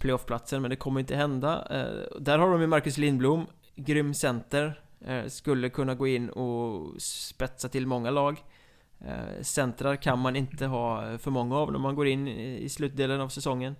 playoffplatsen, 0.00 0.62
men 0.62 0.70
det 0.70 0.76
kommer 0.76 1.00
inte 1.00 1.16
hända. 1.16 1.68
Där 2.20 2.38
har 2.38 2.50
de 2.50 2.60
ju 2.60 2.66
Marcus 2.66 2.98
Lindblom, 2.98 3.46
grym 3.76 4.14
center. 4.14 4.80
Skulle 5.28 5.68
kunna 5.68 5.94
gå 5.94 6.06
in 6.06 6.28
och 6.30 7.02
spetsa 7.02 7.68
till 7.68 7.86
många 7.86 8.10
lag. 8.10 8.42
Eh, 9.00 9.42
centrar 9.42 9.96
kan 9.96 10.18
man 10.18 10.36
inte 10.36 10.66
ha 10.66 11.10
eh, 11.10 11.18
för 11.18 11.30
många 11.30 11.56
av 11.56 11.72
när 11.72 11.78
man 11.78 11.94
går 11.94 12.06
in 12.06 12.28
i 12.28 12.68
slutdelen 12.68 13.20
av 13.20 13.28
säsongen. 13.28 13.76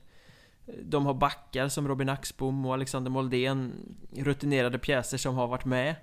De 0.82 1.06
har 1.06 1.14
backar 1.14 1.68
som 1.68 1.88
Robin 1.88 2.08
Axbom 2.08 2.66
och 2.66 2.74
Alexander 2.74 3.10
Moldén 3.10 3.72
Rutinerade 4.16 4.78
pjäser 4.78 5.18
som 5.18 5.34
har 5.34 5.46
varit 5.46 5.64
med 5.64 5.94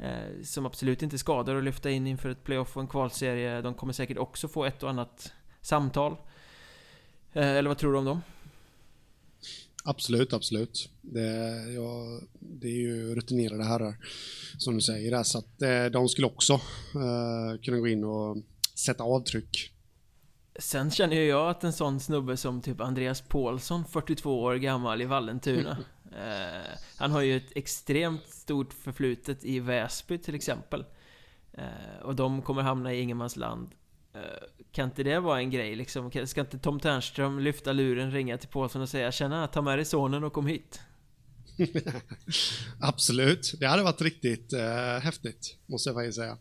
eh, 0.00 0.42
Som 0.44 0.66
absolut 0.66 1.02
inte 1.02 1.18
skadar 1.18 1.56
att 1.56 1.64
lyfta 1.64 1.90
in 1.90 2.06
inför 2.06 2.28
ett 2.28 2.44
playoff 2.44 2.76
och 2.76 2.82
en 2.82 2.88
kvalserie 2.88 3.60
De 3.60 3.74
kommer 3.74 3.92
säkert 3.92 4.18
också 4.18 4.48
få 4.48 4.64
ett 4.64 4.82
och 4.82 4.90
annat 4.90 5.32
samtal 5.60 6.16
Eller 7.32 7.68
vad 7.68 7.78
tror 7.78 7.92
du 7.92 7.98
om 7.98 8.04
dem? 8.04 8.22
Absolut, 9.88 10.32
absolut. 10.32 10.90
Det, 11.00 11.30
ja, 11.74 12.20
det 12.40 12.68
är 12.68 12.80
ju 12.80 13.14
rutinerade 13.14 13.64
herrar, 13.64 13.96
som 14.58 14.74
du 14.74 14.80
säger 14.80 15.10
där, 15.10 15.22
så 15.22 15.38
att 15.38 15.62
eh, 15.62 15.84
de 15.84 16.08
skulle 16.08 16.26
också 16.26 16.52
eh, 16.94 17.60
kunna 17.62 17.78
gå 17.78 17.88
in 17.88 18.04
och 18.04 18.36
sätta 18.74 19.04
avtryck. 19.04 19.72
Sen 20.58 20.90
känner 20.90 21.16
ju 21.16 21.24
jag 21.24 21.50
att 21.50 21.64
en 21.64 21.72
sån 21.72 22.00
snubbe 22.00 22.36
som 22.36 22.60
typ 22.60 22.80
Andreas 22.80 23.20
Paulsson 23.20 23.84
42 23.84 24.42
år 24.42 24.54
gammal 24.54 25.02
i 25.02 25.04
Vallentuna 25.04 25.70
eh, 26.12 26.78
Han 26.96 27.10
har 27.10 27.20
ju 27.20 27.36
ett 27.36 27.56
extremt 27.56 28.28
stort 28.28 28.72
förflutet 28.72 29.44
i 29.44 29.60
Väsby 29.60 30.18
till 30.18 30.34
exempel 30.34 30.84
eh, 31.52 32.02
Och 32.02 32.14
de 32.14 32.42
kommer 32.42 32.62
hamna 32.62 32.94
i 32.94 33.00
ingenmansland 33.00 33.74
eh, 34.14 34.57
Kan 34.78 34.88
inte 34.88 35.02
det 35.02 35.20
vara 35.20 35.40
en 35.40 35.50
grej 35.50 35.76
liksom? 35.76 36.10
Ska 36.26 36.40
inte 36.40 36.58
Tom 36.58 36.80
Ternström 36.80 37.38
lyfta 37.38 37.72
luren, 37.72 38.10
ringa 38.10 38.38
till 38.38 38.48
Paulsson 38.48 38.82
och 38.82 38.88
säga 38.88 39.12
Tjena, 39.12 39.46
ta 39.46 39.62
med 39.62 39.78
dig 39.78 39.84
sonen 39.84 40.24
och 40.24 40.32
kom 40.32 40.46
hit 40.46 40.80
Absolut, 42.80 43.54
det 43.60 43.66
hade 43.66 43.82
varit 43.82 44.00
riktigt 44.00 44.52
eh, 44.52 44.98
häftigt, 45.02 45.56
måste 45.66 45.88
jag 45.88 45.96
faktiskt 45.96 46.16
säga. 46.16 46.38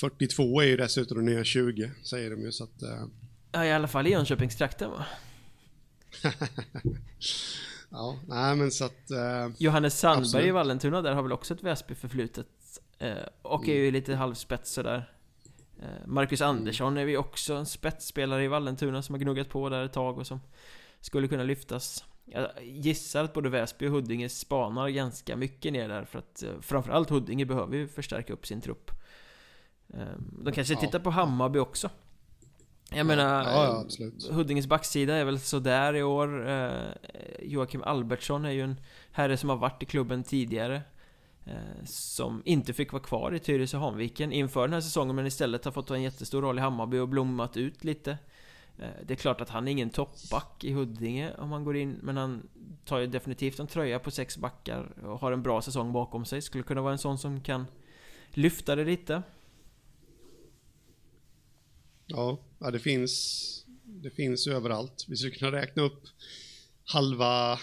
42 0.00 0.60
är 0.60 0.66
ju 0.66 0.76
dessutom 0.76 1.16
de 1.16 1.32
nya 1.32 1.44
20, 1.44 1.90
säger 2.04 2.30
de 2.30 2.42
ju, 2.42 2.52
så 2.52 2.64
att... 2.64 2.82
Eh, 2.82 3.04
Ja, 3.52 3.64
i 3.64 3.72
alla 3.72 3.88
fall 3.88 4.06
i 4.06 4.10
Jönköpingstrakten 4.10 4.90
va? 4.90 5.04
ja, 7.90 8.18
nej 8.28 8.56
men 8.56 8.70
så 8.70 8.84
att... 8.84 9.10
Eh, 9.10 9.48
Johannes 9.58 9.98
Sandberg 9.98 10.22
Absolut. 10.24 10.46
i 10.46 10.50
Vallentuna 10.50 11.02
där 11.02 11.12
har 11.12 11.22
väl 11.22 11.32
också 11.32 11.54
ett 11.54 11.62
Väsby-förflutet 11.62 12.46
eh, 12.98 13.14
Och 13.42 13.68
är 13.68 13.74
ju 13.74 13.90
lite 13.90 14.14
halvspets 14.14 14.72
sådär 14.72 15.10
Marcus 16.06 16.40
Andersson 16.40 16.96
är 16.96 17.04
vi 17.04 17.16
också 17.16 17.54
en 17.54 17.66
spetsspelare 17.66 18.44
i 18.44 18.48
Vallentuna 18.48 19.02
som 19.02 19.14
har 19.14 19.20
gnuggat 19.20 19.48
på 19.48 19.68
där 19.68 19.84
ett 19.84 19.92
tag 19.92 20.18
och 20.18 20.26
som 20.26 20.40
Skulle 21.00 21.28
kunna 21.28 21.42
lyftas. 21.42 22.04
Jag 22.24 22.48
gissar 22.62 23.24
att 23.24 23.32
både 23.32 23.48
Väsby 23.48 23.86
och 23.86 23.90
Huddinge 23.92 24.28
spanar 24.28 24.88
ganska 24.88 25.36
mycket 25.36 25.72
ner 25.72 25.88
där 25.88 26.04
för 26.04 26.18
att 26.18 26.42
eh, 26.42 26.50
Framförallt 26.60 27.10
Huddinge 27.10 27.44
behöver 27.44 27.76
ju 27.76 27.88
förstärka 27.88 28.32
upp 28.32 28.46
sin 28.46 28.60
trupp. 28.60 28.90
Eh, 29.94 30.04
De 30.44 30.52
kanske 30.52 30.74
Ja. 30.74 30.80
tittar 30.80 30.98
på 30.98 31.10
Hammarby 31.10 31.58
också. 31.58 31.90
Jag 32.92 33.06
menar 33.06 33.44
ja, 33.44 33.84
ja. 33.98 34.32
Huddinges 34.34 34.66
backsida 34.66 35.14
är 35.14 35.24
väl 35.24 35.40
sådär 35.40 35.94
i 35.96 36.02
år. 36.02 36.48
Eh, 36.48 36.72
Joakim 37.42 37.82
Albertsson 37.82 38.44
är 38.44 38.50
ju 38.50 38.62
en 38.62 38.80
herre 39.12 39.36
som 39.36 39.48
har 39.48 39.56
varit 39.56 39.82
i 39.82 39.86
klubben 39.86 40.24
tidigare. 40.24 40.74
eh, 40.76 40.82
Eh, 41.44 41.84
som 41.84 42.42
inte 42.44 42.72
fick 42.72 42.92
vara 42.92 43.02
kvar 43.02 43.34
i 43.34 43.38
Tyresö 43.38 43.78
Hanviken 43.78 44.32
inför 44.32 44.62
den 44.62 44.72
här 44.72 44.80
säsongen 44.80 45.16
men 45.16 45.26
istället 45.26 45.64
har 45.64 45.72
fått 45.72 45.86
ta 45.86 45.94
en 45.94 46.02
jättestor 46.02 46.42
roll 46.42 46.58
i 46.58 46.60
Hammarby 46.60 46.98
och 46.98 47.08
blommat 47.08 47.56
ut 47.56 47.84
lite. 47.84 48.18
Eh, 48.78 48.88
det 49.06 49.14
är 49.14 49.16
klart 49.16 49.40
att 49.40 49.48
han 49.48 49.68
är 49.68 49.72
ingen 49.72 49.90
toppback 49.90 50.64
i 50.64 50.72
Huddinge 50.72 51.34
om 51.34 51.52
han 51.52 51.64
går 51.64 51.76
in 51.76 51.98
Men 52.02 52.16
han 52.16 52.48
tar 52.84 52.98
ju 52.98 53.06
definitivt 53.06 53.58
en 53.58 53.66
tröja 53.66 53.98
på 53.98 54.10
sex 54.10 54.36
backar 54.36 55.06
och 55.06 55.20
har 55.20 55.32
en 55.32 55.42
bra 55.42 55.62
säsong 55.62 55.92
bakom 55.92 56.24
sig. 56.24 56.42
Skulle 56.42 56.64
kunna 56.64 56.82
vara 56.82 56.92
en 56.92 56.98
sån 56.98 57.18
som 57.18 57.40
kan 57.40 57.66
lyfta 58.30 58.76
det 58.76 58.84
lite. 58.84 59.22
Ja, 62.06 62.38
ja 62.58 62.70
det 62.70 62.78
finns, 62.78 63.64
det 63.84 64.10
finns 64.10 64.46
överallt. 64.46 65.06
Vi 65.08 65.16
skulle 65.16 65.34
kunna 65.34 65.52
räkna 65.52 65.82
upp 65.82 66.02
halva 66.84 67.58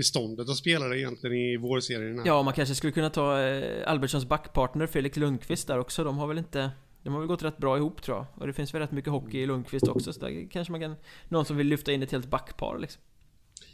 beståndet 0.00 0.48
av 0.48 0.54
spelare 0.54 0.98
egentligen 1.00 1.36
i 1.36 1.56
vårserien. 1.56 2.18
här. 2.18 2.26
Ja, 2.26 2.42
man 2.42 2.54
kanske 2.54 2.74
skulle 2.74 2.92
kunna 2.92 3.10
ta 3.10 3.40
eh, 3.40 3.90
Albertssons 3.90 4.24
backpartner 4.24 4.86
Felix 4.86 5.16
Lundqvist 5.16 5.66
där 5.66 5.78
också. 5.78 6.04
De 6.04 6.18
har 6.18 6.26
väl 6.26 6.38
inte... 6.38 6.70
De 7.02 7.12
har 7.12 7.20
väl 7.20 7.28
gått 7.28 7.42
rätt 7.42 7.58
bra 7.58 7.76
ihop 7.76 8.02
tror 8.02 8.16
jag. 8.16 8.26
Och 8.34 8.46
det 8.46 8.52
finns 8.52 8.74
väl 8.74 8.80
rätt 8.80 8.92
mycket 8.92 9.10
hockey 9.12 9.38
i 9.38 9.46
Lundqvist 9.46 9.88
också. 9.88 10.12
Så 10.12 10.20
där 10.20 10.48
kanske 10.50 10.70
man 10.70 10.80
kan... 10.80 10.94
Någon 11.28 11.44
som 11.44 11.56
vill 11.56 11.66
lyfta 11.66 11.92
in 11.92 12.02
ett 12.02 12.12
helt 12.12 12.30
backpar 12.30 12.78
liksom. 12.78 13.02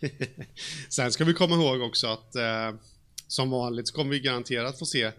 Sen 0.88 1.12
ska 1.12 1.24
vi 1.24 1.34
komma 1.34 1.54
ihåg 1.54 1.80
också 1.82 2.06
att 2.06 2.36
eh, 2.36 2.72
som 3.26 3.50
vanligt 3.50 3.88
så 3.88 3.94
kommer 3.94 4.10
vi 4.10 4.20
garanterat 4.20 4.78
få 4.78 4.84
se 4.86 5.12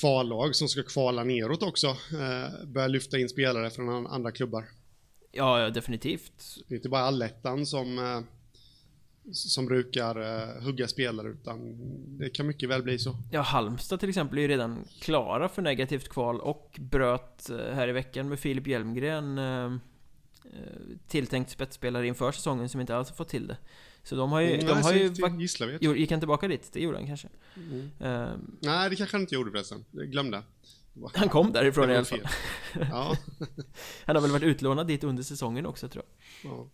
kvallag 0.00 0.54
som 0.56 0.68
ska 0.68 0.82
kvala 0.82 1.24
neråt 1.24 1.62
också. 1.62 1.86
Eh, 1.86 2.66
börja 2.66 2.86
lyfta 2.88 3.18
in 3.18 3.28
spelare 3.28 3.70
från 3.70 3.88
an- 3.88 4.06
andra 4.06 4.30
klubbar. 4.32 4.64
Ja, 5.32 5.60
ja, 5.60 5.70
definitivt. 5.70 6.32
Det 6.68 6.74
är 6.74 6.76
inte 6.76 6.88
bara 6.88 7.02
allettan 7.02 7.66
som, 7.66 7.98
eh, 7.98 8.20
som 9.32 9.66
brukar 9.66 10.20
eh, 10.20 10.62
hugga 10.62 10.88
spelare 10.88 11.28
utan 11.28 11.76
det 12.18 12.30
kan 12.30 12.46
mycket 12.46 12.68
väl 12.68 12.82
bli 12.82 12.98
så. 12.98 13.16
Ja, 13.32 13.40
Halmstad 13.40 14.00
till 14.00 14.08
exempel 14.08 14.38
är 14.38 14.42
ju 14.42 14.48
redan 14.48 14.84
klara 15.00 15.48
för 15.48 15.62
negativt 15.62 16.08
kval 16.08 16.40
och 16.40 16.76
bröt 16.80 17.50
eh, 17.50 17.56
här 17.74 17.88
i 17.88 17.92
veckan 17.92 18.28
med 18.28 18.38
Filip 18.38 18.66
Hjelmgren 18.66 19.38
eh, 19.38 19.72
tilltänkt 21.08 21.50
spetsspelare 21.50 22.06
inför 22.06 22.32
säsongen 22.32 22.68
som 22.68 22.80
inte 22.80 22.96
alls 22.96 23.08
har 23.08 23.16
fått 23.16 23.28
till 23.28 23.46
det. 23.46 23.56
Så 24.02 24.16
de 24.16 24.32
har 24.32 24.40
ju... 24.40 24.54
Mm, 24.54 24.66
de 24.66 24.72
nej, 24.74 24.82
har 24.82 24.92
ju 24.92 25.08
till 25.14 25.24
fak- 25.24 25.40
Gislaved. 25.40 25.78
Jo, 25.80 25.94
Gick 25.94 26.10
han 26.10 26.20
tillbaka 26.20 26.48
dit? 26.48 26.70
Det 26.72 26.80
gjorde 26.80 26.96
han 26.98 27.06
kanske. 27.06 27.28
Mm. 27.56 27.90
Eh, 28.00 28.28
Nej, 28.60 28.90
det 28.90 28.96
kanske 28.96 29.14
han 29.16 29.20
inte 29.20 29.34
gjorde 29.34 29.50
förresten. 29.50 29.84
Jag 29.90 30.06
glömde. 30.10 30.42
han 31.14 31.28
kom 31.28 31.52
därifrån 31.52 31.88
Det 31.88 31.94
i 31.94 31.96
alla 31.96 32.04
fall. 32.06 32.20
Ja, 32.90 33.16
Han 34.04 34.16
har 34.16 34.22
väl 34.22 34.30
varit 34.30 34.42
utlånad 34.42 34.86
dit 34.86 35.04
under 35.04 35.22
säsongen 35.22 35.66
också 35.66 35.88
tror 35.88 36.04
jag. 36.42 36.52
ja. 36.52 36.66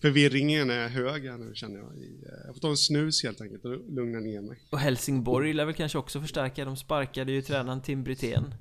Förvirringen 0.00 0.70
är 0.70 0.88
hög 0.88 1.24
här 1.26 1.38
nu 1.38 1.54
känner 1.54 1.76
jag. 1.78 1.86
Eh, 1.86 2.46
Jag 2.46 2.54
får 2.54 2.60
ta 2.60 2.68
en 2.68 2.76
snus 2.76 3.22
helt 3.22 3.40
enkelt 3.40 3.64
och 3.64 3.90
lugna 3.92 4.18
ner 4.20 4.40
mig. 4.40 4.58
Och 4.70 4.78
Helsingborg 4.78 5.52
lär 5.52 5.64
väl 5.64 5.74
kanske 5.74 5.98
också 5.98 6.20
förstärka. 6.20 6.64
De 6.64 6.76
sparkade 6.76 7.32
ju 7.32 7.42
tränaren 7.42 7.82
Tim 7.82 8.04
Brithén. 8.04 8.54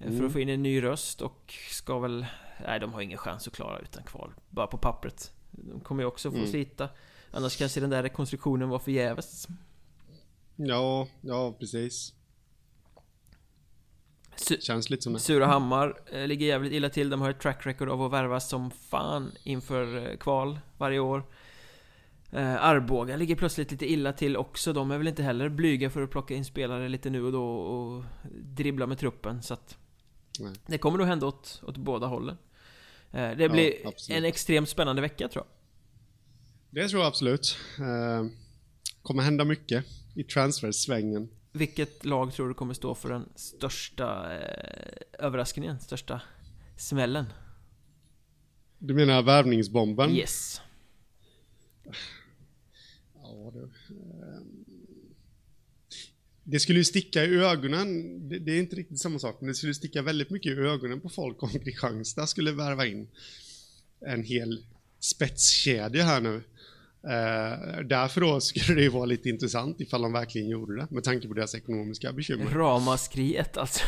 eh, 0.00 0.06
För 0.06 0.08
Mm. 0.14 0.26
att 0.26 0.32
få 0.32 0.40
in 0.40 0.48
en 0.48 0.62
ny 0.62 0.82
röst 0.82 1.20
och 1.22 1.54
ska 1.70 1.98
väl... 1.98 2.26
Nej, 2.66 2.80
de 2.80 2.92
har 2.92 3.00
ingen 3.00 3.18
chans 3.18 3.46
att 3.48 3.54
klara 3.54 3.78
utan 3.78 4.02
kval. 4.02 4.32
Bara 4.50 4.66
på 4.66 4.78
pappret. 4.78 5.32
De 5.50 5.80
kommer 5.80 6.02
ju 6.02 6.06
också 6.06 6.30
få 6.30 6.36
Mm. 6.36 6.50
slita. 6.50 6.88
Annars 7.30 7.56
kanske 7.56 7.80
den 7.80 7.90
där 7.90 8.02
rekonstruktionen 8.02 8.68
var 8.68 8.78
förgäves. 8.78 9.48
Ja, 10.56 11.08
ja 11.20 11.56
precis. 11.60 12.12
Su 14.36 14.60
Känns 14.60 14.90
lite 14.90 15.02
som 15.02 15.12
det. 15.12 15.18
Surahammar 15.18 16.00
eh, 16.12 16.26
ligger 16.26 16.46
jävligt 16.46 16.72
illa 16.72 16.88
till. 16.88 17.10
De 17.10 17.20
har 17.20 17.30
ett 17.30 17.40
track 17.40 17.66
record 17.66 17.88
av 17.88 18.02
att 18.02 18.12
värva 18.12 18.40
som 18.40 18.70
fan 18.70 19.32
inför 19.42 20.10
eh, 20.10 20.16
kval 20.16 20.60
varje 20.78 20.98
år. 20.98 21.24
Eh, 22.32 22.64
Arboga 22.64 23.16
ligger 23.16 23.36
plötsligt 23.36 23.70
lite 23.70 23.92
illa 23.92 24.12
till 24.12 24.36
också. 24.36 24.72
De 24.72 24.90
är 24.90 24.98
väl 24.98 25.08
inte 25.08 25.22
heller 25.22 25.48
blyga 25.48 25.90
för 25.90 26.02
att 26.02 26.10
plocka 26.10 26.34
in 26.34 26.44
spelare 26.44 26.88
lite 26.88 27.10
nu 27.10 27.24
och 27.24 27.32
då 27.32 27.44
och 27.44 28.04
dribbla 28.32 28.86
med 28.86 28.98
truppen. 28.98 29.42
Så 29.42 29.54
att 29.54 29.78
Nej. 30.40 30.52
det 30.66 30.78
kommer 30.78 30.98
nog 30.98 31.06
hända 31.06 31.26
åt, 31.26 31.62
åt 31.66 31.76
båda 31.76 32.06
hållen. 32.06 32.36
Eh, 33.12 33.30
det 33.36 33.48
blir 33.48 33.74
ja, 33.84 33.92
en 34.08 34.24
extremt 34.24 34.68
spännande 34.68 35.02
vecka 35.02 35.28
tror 35.28 35.44
jag. 35.44 35.52
Det 36.70 36.88
tror 36.88 37.02
jag 37.02 37.08
absolut. 37.08 37.58
Eh, 37.78 38.26
kommer 39.02 39.22
hända 39.22 39.44
mycket 39.44 39.84
i 40.14 40.24
transfersvängen. 40.24 41.28
Vilket 41.56 42.04
lag 42.04 42.32
tror 42.32 42.48
du 42.48 42.54
kommer 42.54 42.74
stå 42.74 42.94
för 42.94 43.08
den 43.08 43.28
största 43.34 44.38
eh, 44.38 45.26
överraskningen? 45.26 45.80
Största 45.80 46.20
smällen? 46.76 47.24
Du 48.78 48.94
menar 48.94 49.22
värvningsbomben? 49.22 50.10
Yes. 50.10 50.60
Ja, 53.14 53.52
det, 53.54 53.62
eh, 53.94 54.42
det 56.44 56.60
skulle 56.60 56.78
ju 56.78 56.84
sticka 56.84 57.24
i 57.24 57.34
ögonen, 57.36 58.18
det, 58.28 58.38
det, 58.38 58.52
är 58.52 58.58
inte 58.58 58.76
riktigt 58.76 59.00
samma 59.00 59.18
sak, 59.18 59.40
men 59.40 59.48
det 59.48 59.54
skulle 59.54 59.74
sticka 59.74 60.02
väldigt 60.02 60.30
mycket 60.30 60.52
i 60.52 60.60
ögonen 60.60 61.00
på 61.00 61.08
folk 61.08 61.42
om 61.42 61.48
Kristianstad 61.48 62.26
skulle 62.26 62.52
värva 62.52 62.86
in 62.86 63.08
en 64.00 64.24
hel 64.24 64.64
spetskedja 65.00 66.04
här 66.04 66.20
nu. 66.20 66.42
Uh, 67.04 67.80
därför 67.84 68.20
då 68.20 68.40
skulle 68.40 68.74
det 68.74 68.82
ju 68.82 68.88
vara 68.88 69.04
lite 69.04 69.28
intressant 69.28 69.80
ifall 69.80 70.02
de 70.02 70.12
verkligen 70.12 70.48
gjorde 70.48 70.76
det, 70.76 70.86
med 70.90 71.04
tanke 71.04 71.28
på 71.28 71.34
deras 71.34 71.54
ekonomiska 71.54 72.12
bekymmer. 72.12 72.46
Ramaskriet 72.46 73.56
alltså. 73.56 73.84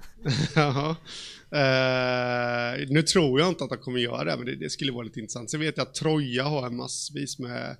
Jaha. 0.54 0.90
uh, 0.90 2.86
nu 2.88 3.02
tror 3.02 3.40
jag 3.40 3.48
inte 3.48 3.64
att 3.64 3.70
de 3.70 3.78
kommer 3.78 3.98
göra 3.98 4.24
det, 4.24 4.36
men 4.36 4.46
det, 4.46 4.56
det 4.56 4.70
skulle 4.70 4.92
vara 4.92 5.02
lite 5.02 5.20
intressant. 5.20 5.50
Sen 5.50 5.60
vet 5.60 5.76
jag 5.76 5.86
att 5.86 5.94
Troja 5.94 6.44
har 6.44 6.66
en 6.66 6.76
massvis 6.76 7.38
med 7.38 7.76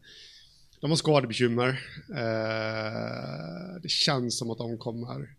de 0.80 0.90
har 0.90 0.96
skadebekymmer. 0.96 1.68
Uh, 2.10 3.80
det 3.82 3.90
känns 3.90 4.38
som 4.38 4.50
att 4.50 4.58
de 4.58 4.78
kommer 4.78 5.37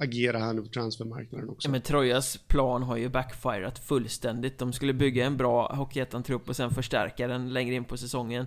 agera 0.00 0.38
här 0.38 0.52
nu 0.52 0.62
på 0.62 0.68
transfermarknaden 0.68 1.48
också. 1.48 1.68
Ja, 1.68 1.72
men 1.72 1.80
Trojas 1.80 2.36
plan 2.36 2.82
har 2.82 2.96
ju 2.96 3.08
backfirat 3.08 3.78
fullständigt. 3.78 4.58
De 4.58 4.72
skulle 4.72 4.92
bygga 4.92 5.26
en 5.26 5.36
bra 5.36 5.74
Hockeyettan-trupp 5.74 6.48
och 6.48 6.56
sen 6.56 6.70
förstärka 6.70 7.28
den 7.28 7.52
längre 7.52 7.74
in 7.74 7.84
på 7.84 7.96
säsongen. 7.96 8.46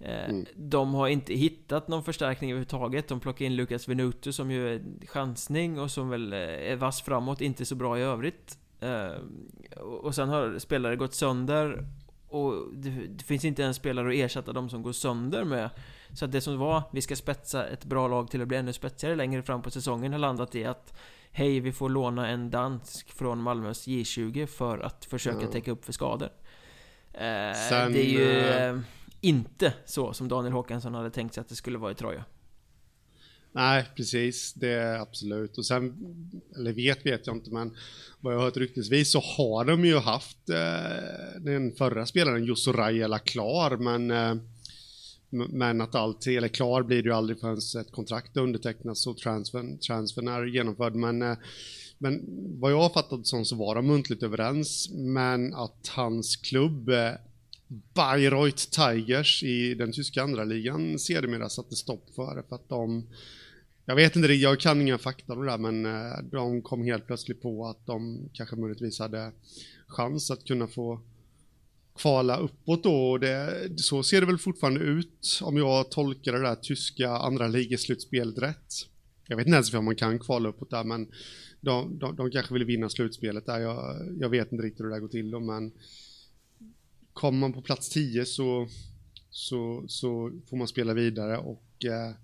Eh, 0.00 0.30
mm. 0.30 0.46
De 0.54 0.94
har 0.94 1.08
inte 1.08 1.34
hittat 1.34 1.88
någon 1.88 2.04
förstärkning 2.04 2.50
överhuvudtaget. 2.50 3.08
De 3.08 3.20
plockar 3.20 3.44
in 3.44 3.56
Lukas 3.56 3.88
Venuto 3.88 4.32
som 4.32 4.50
ju 4.50 4.74
är 4.74 4.82
chansning 5.06 5.80
och 5.80 5.90
som 5.90 6.08
väl 6.08 6.32
eh, 6.32 6.38
är 6.38 6.76
vass 6.76 7.02
framåt, 7.02 7.40
inte 7.40 7.64
så 7.64 7.74
bra 7.74 7.98
i 7.98 8.02
övrigt. 8.02 8.58
Eh, 8.80 9.12
och 9.80 10.14
sen 10.14 10.28
har 10.28 10.58
spelare 10.58 10.96
gått 10.96 11.14
sönder 11.14 11.86
och 12.28 12.54
det 12.74 13.22
finns 13.24 13.44
inte 13.44 13.64
en 13.64 13.74
spelare 13.74 14.08
att 14.08 14.14
ersätta 14.14 14.52
de 14.52 14.70
som 14.70 14.82
går 14.82 14.92
sönder 14.92 15.44
med. 15.44 15.70
Så 16.14 16.24
att 16.24 16.32
det 16.32 16.40
som 16.40 16.58
var, 16.58 16.82
vi 16.92 17.02
ska 17.02 17.16
spetsa 17.16 17.66
ett 17.66 17.84
bra 17.84 18.08
lag 18.08 18.30
till 18.30 18.42
att 18.42 18.48
bli 18.48 18.56
ännu 18.56 18.72
spetsigare 18.72 19.16
längre 19.16 19.42
fram 19.42 19.62
på 19.62 19.70
säsongen 19.70 20.12
har 20.12 20.18
landat 20.18 20.54
i 20.54 20.64
att 20.64 20.94
Hej, 21.32 21.60
vi 21.60 21.72
får 21.72 21.88
låna 21.88 22.28
en 22.28 22.50
dansk 22.50 23.12
från 23.12 23.42
Malmös 23.42 23.88
J20 23.88 24.46
för 24.46 24.78
att 24.78 25.04
försöka 25.04 25.38
mm. 25.38 25.50
täcka 25.50 25.70
upp 25.70 25.84
för 25.84 25.92
skador. 25.92 26.28
Eh, 27.12 27.20
Sen, 27.68 27.92
det 27.92 28.06
är 28.06 28.10
ju 28.10 28.38
eh, 28.38 28.80
inte 29.20 29.74
så 29.84 30.12
som 30.12 30.28
Daniel 30.28 30.52
Håkansson 30.52 30.94
hade 30.94 31.10
tänkt 31.10 31.34
sig 31.34 31.40
att 31.40 31.48
det 31.48 31.54
skulle 31.54 31.78
vara 31.78 31.92
i 31.92 31.94
Troja. 31.94 32.24
Nej, 33.52 33.84
precis. 33.96 34.54
Det 34.54 34.72
är 34.72 34.98
absolut. 34.98 35.58
Och 35.58 35.66
sen, 35.66 35.94
eller 36.56 36.72
vet 36.72 37.06
vet 37.06 37.26
jag 37.26 37.36
inte, 37.36 37.50
men 37.50 37.76
vad 38.20 38.34
jag 38.34 38.38
har 38.38 38.44
hört 38.44 38.56
ryktesvis 38.56 39.12
så 39.12 39.20
har 39.20 39.64
de 39.64 39.84
ju 39.84 39.98
haft 39.98 40.48
eh, 40.48 41.40
den 41.40 41.72
förra 41.72 42.06
spelaren 42.06 42.44
Jusso 42.44 42.72
Rajala 42.72 43.18
klar, 43.18 43.76
men 43.76 44.10
eh, 44.10 44.34
men 45.30 45.80
att 45.80 45.94
allt, 45.94 46.26
eller 46.26 46.48
klar 46.48 46.82
blir 46.82 47.02
det 47.02 47.08
ju 47.08 47.14
aldrig 47.14 47.40
förrän 47.40 47.82
ett 47.82 47.92
kontrakt 47.92 48.36
undertecknas 48.36 49.06
och 49.06 49.16
transfern, 49.16 49.78
transfern 49.78 50.28
är 50.28 50.44
genomförd. 50.44 50.94
Men, 50.94 51.22
eh, 51.22 51.36
men 51.98 52.22
vad 52.60 52.72
jag 52.72 52.80
har 52.80 52.88
fattat 52.88 53.26
som 53.26 53.44
så 53.44 53.56
var 53.56 53.74
de 53.74 53.86
muntligt 53.86 54.22
överens, 54.22 54.90
men 54.92 55.54
att 55.54 55.88
hans 55.88 56.36
klubb 56.36 56.88
eh, 56.88 57.12
Bayreuth 57.94 58.64
Tigers 58.70 59.42
i 59.42 59.74
den 59.74 59.92
tyska 59.92 60.22
andra 60.22 60.44
ligan 60.44 60.98
sedermera 60.98 61.48
satte 61.48 61.76
stopp 61.76 62.10
för 62.14 62.36
det 62.36 62.42
för 62.48 62.56
att 62.56 62.68
de 62.68 63.06
jag 63.84 63.96
vet 63.96 64.16
inte, 64.16 64.32
jag 64.32 64.60
kan 64.60 64.80
inga 64.80 64.98
fakta 64.98 65.32
om 65.32 65.40
det 65.40 65.50
där, 65.50 65.58
men 65.58 65.86
eh, 65.86 66.18
de 66.30 66.62
kom 66.62 66.84
helt 66.84 67.06
plötsligt 67.06 67.42
på 67.42 67.66
att 67.66 67.86
de 67.86 68.28
kanske 68.32 68.56
möjligtvis 68.56 68.98
hade 68.98 69.32
chans 69.86 70.30
att 70.30 70.44
kunna 70.44 70.66
få 70.66 71.00
kvala 72.00 72.36
uppåt 72.36 72.82
då. 72.82 73.18
Det, 73.18 73.68
så 73.76 74.02
ser 74.02 74.20
det 74.20 74.26
väl 74.26 74.38
fortfarande 74.38 74.80
ut 74.80 75.40
om 75.42 75.56
jag 75.56 75.90
tolkar 75.90 76.32
det 76.32 76.42
där 76.42 76.54
tyska 76.54 77.10
andra 77.10 77.48
ligaslutspelet 77.48 78.38
rätt. 78.38 78.74
Jag 79.26 79.36
vet 79.36 79.46
inte 79.46 79.54
ens 79.54 79.74
om 79.74 79.84
man 79.84 79.96
kan 79.96 80.18
kvala 80.18 80.48
uppåt 80.48 80.70
där, 80.70 80.84
men 80.84 81.08
de, 81.60 81.98
de, 81.98 82.16
de 82.16 82.30
kanske 82.30 82.54
vill 82.54 82.64
vinna 82.64 82.88
slutspelet 82.88 83.46
där. 83.46 83.60
Jag, 83.60 84.08
jag 84.20 84.28
vet 84.28 84.52
inte 84.52 84.64
riktigt 84.64 84.80
hur 84.80 84.88
det 84.88 84.94
där 84.94 85.00
går 85.00 85.08
till 85.08 85.30
då, 85.30 85.40
men 85.40 85.72
kommer 87.12 87.38
man 87.38 87.52
på 87.52 87.62
plats 87.62 87.88
10 87.88 88.24
så, 88.24 88.68
så, 89.30 89.84
så 89.88 90.32
får 90.50 90.56
man 90.56 90.68
spela 90.68 90.94
vidare 90.94 91.38
och 91.38 91.84
eh, 91.84 92.14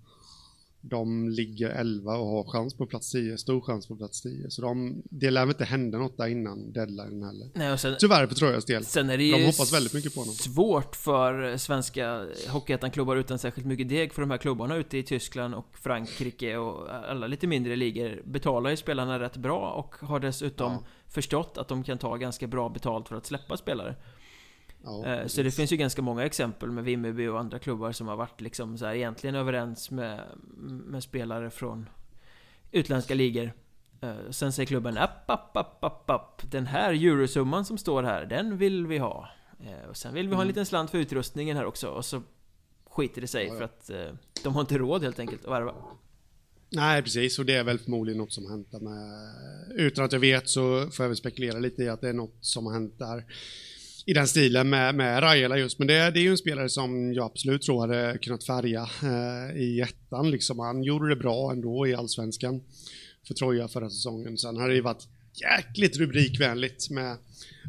de 0.81 1.29
ligger 1.29 1.69
11 1.69 2.17
och 2.17 2.27
har 2.27 2.43
chans 2.43 2.73
på 2.73 2.85
plats 2.85 3.11
10, 3.11 3.37
stor 3.37 3.61
chans 3.61 3.87
på 3.87 3.95
plats 3.95 4.21
10. 4.21 4.49
Så 4.49 4.61
de, 4.61 5.01
det 5.09 5.29
lär 5.29 5.41
väl 5.41 5.49
inte 5.49 5.65
hända 5.65 5.97
något 5.97 6.17
där 6.17 6.27
innan 6.27 6.71
deadline 6.71 7.23
heller. 7.23 7.49
Nej, 7.53 7.71
och 7.71 7.79
sen, 7.79 7.95
Tyvärr 7.99 8.27
för 8.27 8.35
Trojas 8.35 8.65
del. 8.65 8.85
Sen 8.85 9.09
är 9.09 9.17
det 9.17 9.31
de 9.31 9.45
hoppas 9.45 9.73
väldigt 9.73 9.93
mycket 9.93 10.13
på 10.13 10.19
honom. 10.19 10.35
svårt 10.35 10.95
för 10.95 11.57
svenska 11.57 12.25
Hockeyettan-klubbar 12.47 13.15
utan 13.15 13.39
särskilt 13.39 13.67
mycket 13.67 13.89
deg, 13.89 14.13
för 14.13 14.21
de 14.21 14.31
här 14.31 14.37
klubbarna 14.37 14.75
ute 14.75 14.97
i 14.97 15.03
Tyskland 15.03 15.55
och 15.55 15.77
Frankrike 15.77 16.57
och 16.57 16.89
alla 17.09 17.27
lite 17.27 17.47
mindre 17.47 17.75
ligor 17.75 18.21
betalar 18.25 18.69
ju 18.69 18.77
spelarna 18.77 19.19
rätt 19.19 19.37
bra 19.37 19.71
och 19.71 20.07
har 20.07 20.19
dessutom 20.19 20.71
ja. 20.71 20.83
förstått 21.07 21.57
att 21.57 21.67
de 21.67 21.83
kan 21.83 21.97
ta 21.97 22.15
ganska 22.15 22.47
bra 22.47 22.69
betalt 22.69 23.07
för 23.07 23.15
att 23.15 23.25
släppa 23.25 23.57
spelare. 23.57 23.95
Ja, 24.83 25.05
eh, 25.05 25.27
så 25.27 25.43
det 25.43 25.51
finns 25.51 25.73
ju 25.73 25.77
ganska 25.77 26.01
många 26.01 26.25
exempel 26.25 26.71
med 26.71 26.83
Vimmerby 26.83 27.27
och 27.27 27.39
andra 27.39 27.59
klubbar 27.59 27.91
som 27.91 28.07
har 28.07 28.15
varit 28.15 28.41
liksom 28.41 28.77
så 28.77 28.85
här 28.85 28.95
egentligen 28.95 29.35
överens 29.35 29.91
med, 29.91 30.23
med 30.85 31.03
spelare 31.03 31.49
från 31.49 31.89
utländska 32.71 33.13
ligor. 33.13 33.53
Eh, 34.01 34.29
sen 34.29 34.53
säger 34.53 34.67
klubben 34.67 34.97
app, 34.97 35.29
app, 35.29 35.57
app, 35.57 35.83
app, 35.83 36.09
app. 36.09 36.51
Den 36.51 36.65
här 36.65 36.93
eurosumman 36.93 37.65
som 37.65 37.77
står 37.77 38.03
här, 38.03 38.25
den 38.25 38.57
vill 38.57 38.87
vi 38.87 38.97
ha. 38.97 39.29
Eh, 39.59 39.89
och 39.89 39.97
sen 39.97 40.13
vill 40.13 40.27
vi 40.27 40.33
ha 40.33 40.41
en 40.41 40.45
mm. 40.45 40.47
liten 40.47 40.65
slant 40.65 40.91
för 40.91 40.97
utrustningen 40.97 41.57
här 41.57 41.65
också. 41.65 41.87
Och 41.87 42.05
så 42.05 42.21
skiter 42.85 43.21
det 43.21 43.27
sig 43.27 43.45
ja, 43.45 43.53
ja. 43.53 43.57
för 43.57 43.65
att 43.65 43.91
de 44.43 44.53
har 44.53 44.61
inte 44.61 44.77
råd 44.77 45.03
helt 45.03 45.19
enkelt 45.19 45.45
att 45.45 45.51
värva. 45.51 45.73
Nej, 46.69 47.03
precis. 47.03 47.39
Och 47.39 47.45
det 47.45 47.53
är 47.53 47.63
väl 47.63 47.79
förmodligen 47.79 48.17
något 48.17 48.33
som 48.33 48.45
har 48.45 48.51
hänt 48.51 48.71
där 48.71 48.79
med... 48.79 49.79
Utan 49.79 50.05
att 50.05 50.11
jag 50.11 50.19
vet 50.19 50.49
så 50.49 50.89
får 50.91 51.03
jag 51.03 51.09
väl 51.09 51.17
spekulera 51.17 51.59
lite 51.59 51.83
i 51.83 51.89
att 51.89 52.01
det 52.01 52.09
är 52.09 52.13
något 52.13 52.37
som 52.41 52.65
har 52.65 52.73
hänt 52.73 52.99
där 52.99 53.25
i 54.07 54.13
den 54.13 54.27
stilen 54.27 54.69
med, 54.69 54.95
med 54.95 55.23
Rajala 55.23 55.57
just. 55.57 55.79
Men 55.79 55.87
det, 55.87 56.11
det 56.11 56.19
är 56.19 56.21
ju 56.21 56.31
en 56.31 56.37
spelare 56.37 56.69
som 56.69 57.13
jag 57.13 57.25
absolut 57.25 57.61
tror 57.61 57.81
hade 57.81 58.17
kunnat 58.17 58.43
färga 58.43 58.89
eh, 59.03 59.57
i 59.57 59.81
ettan. 59.81 60.31
Liksom. 60.31 60.59
Han 60.59 60.83
gjorde 60.83 61.09
det 61.09 61.15
bra 61.15 61.51
ändå 61.51 61.87
i 61.87 61.95
allsvenskan 61.95 62.61
för 63.27 63.33
Troja 63.33 63.67
förra 63.67 63.89
säsongen. 63.89 64.37
Sen 64.37 64.57
har 64.57 64.69
det 64.69 64.75
ju 64.75 64.81
varit 64.81 65.07
jäkligt 65.33 65.97
rubrikvänligt 65.97 66.89
med 66.89 67.17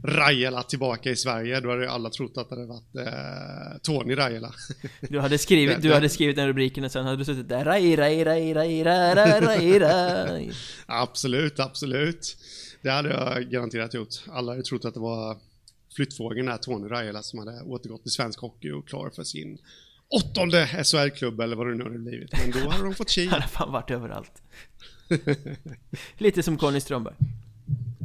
Rajala 0.04 0.62
tillbaka 0.62 1.10
i 1.10 1.16
Sverige. 1.16 1.60
Då 1.60 1.70
hade 1.70 1.82
ju 1.82 1.88
alla 1.88 2.10
trott 2.10 2.38
att 2.38 2.48
det 2.48 2.54
hade 2.54 2.66
varit 2.66 2.96
eh, 2.96 3.78
Tony 3.82 4.16
Rajala. 4.16 4.54
Du 5.00 5.20
hade 5.20 5.38
skrivit, 5.38 5.82
du 5.82 5.92
hade 5.92 6.08
skrivit 6.08 6.36
den 6.36 6.46
rubriken 6.46 6.84
och 6.84 6.92
sen 6.92 7.04
hade 7.04 7.16
du 7.16 7.24
suttit 7.24 7.48
där 7.48 7.64
Raj, 7.64 7.96
raj, 7.96 8.24
raj, 8.24 8.54
raj, 8.54 8.84
raj, 8.84 9.40
raj, 9.40 9.78
raj. 9.78 10.52
Absolut, 10.86 11.60
absolut. 11.60 12.36
Det 12.82 12.90
hade 12.90 13.08
jag 13.08 13.50
garanterat 13.50 13.94
gjort. 13.94 14.14
Alla 14.28 14.52
hade 14.52 14.62
trott 14.62 14.84
att 14.84 14.94
det 14.94 15.00
var 15.00 15.36
flyttfrågan 15.98 16.48
är 16.48 16.56
Tony 16.56 16.88
Rajala 16.88 17.22
som 17.22 17.38
hade 17.38 17.62
återgått 17.62 18.02
till 18.02 18.12
svensk 18.12 18.40
hockey 18.40 18.70
och 18.70 18.88
klar 18.88 19.10
för 19.10 19.24
sin 19.24 19.58
åttonde 20.08 20.66
SHL-klubb 20.66 21.40
eller 21.40 21.56
vad 21.56 21.66
det 21.66 21.74
nu 21.74 21.84
hade 21.84 21.98
blivit. 21.98 22.32
Men 22.32 22.50
då 22.50 22.70
hade 22.70 22.84
de 22.84 22.94
fått 22.94 23.10
kil. 23.14 23.28
Han 23.28 23.40
har 23.40 23.48
fan 23.48 23.72
varit 23.72 23.90
överallt. 23.90 24.42
lite 26.18 26.42
som 26.42 26.58
Conny 26.58 26.80
Strömberg. 26.80 27.14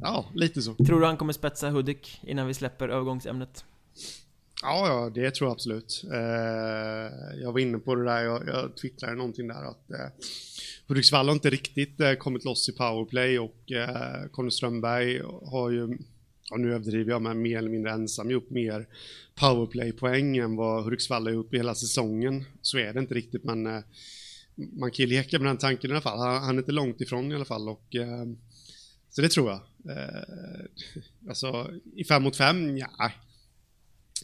Ja, 0.02 0.26
lite 0.34 0.62
så. 0.62 0.74
Tror 0.74 1.00
du 1.00 1.06
han 1.06 1.18
kommer 1.18 1.34
spetsa 1.34 1.70
Hudik 1.70 2.20
innan 2.24 2.48
vi 2.48 2.54
släpper 2.54 2.90
övergångsämnet? 2.90 3.66
Ja, 4.62 4.88
ja, 4.88 5.12
det 5.16 5.32
tror 5.32 5.48
jag 5.48 5.54
absolut. 5.54 6.04
Eh, 6.14 7.40
jag 7.42 7.52
var 7.52 7.60
inne 7.60 7.80
på 7.80 7.96
det 7.96 8.06
där, 8.06 8.24
jag, 8.24 8.48
jag 8.48 8.78
twittrade 8.78 9.16
någonting 9.16 9.48
där 9.48 9.70
att 9.70 9.92
eh, 9.92 10.08
Hudiksvall 10.88 11.28
har 11.28 11.34
inte 11.34 11.50
riktigt 11.50 12.00
eh, 12.00 12.14
kommit 12.14 12.46
loss 12.46 12.70
i 12.70 12.72
powerplay 12.72 13.40
och 13.40 13.72
eh, 13.72 14.28
Conny 14.32 14.52
Strömberg 14.52 15.22
har 15.46 15.70
ju 15.70 15.98
och 16.52 16.60
nu 16.60 16.74
överdriver 16.74 17.12
jag, 17.12 17.22
men 17.22 17.42
mer 17.42 17.58
eller 17.58 17.70
mindre 17.70 17.92
ensam 17.92 18.32
gjort 18.32 18.50
mer 18.50 18.88
powerplay-poäng 19.36 20.38
än 20.38 20.56
vad 20.56 20.84
Hudiksvall 20.84 21.26
har 21.26 21.34
gjort 21.34 21.54
hela 21.54 21.76
säsongen. 21.76 22.44
Så 22.62 22.78
är 22.78 22.94
det 22.94 23.00
inte 23.00 23.14
riktigt, 23.14 23.44
men 23.44 23.68
eh, 23.68 23.82
man 24.56 24.92
kan 24.92 25.06
ju 25.06 25.16
leka 25.16 25.40
med 25.40 25.48
den 25.48 25.58
tanken 25.58 25.90
i 25.90 25.94
alla 25.94 26.02
fall. 26.02 26.20
Han, 26.20 26.44
han 26.44 26.56
är 26.56 26.60
inte 26.60 26.72
långt 26.72 27.02
ifrån 27.02 27.32
i 27.32 27.36
alla 27.36 27.46
fall 27.46 27.70
och 27.70 27.96
eh, 27.96 28.26
Så 29.10 29.22
det 29.22 29.30
tror 29.30 29.50
jag. 29.50 29.60
Eh, 29.98 30.66
alltså, 31.30 31.70
i 31.96 32.04
fem 32.04 32.24
mot 32.24 32.36
fem, 32.36 32.78
ja. 32.78 33.12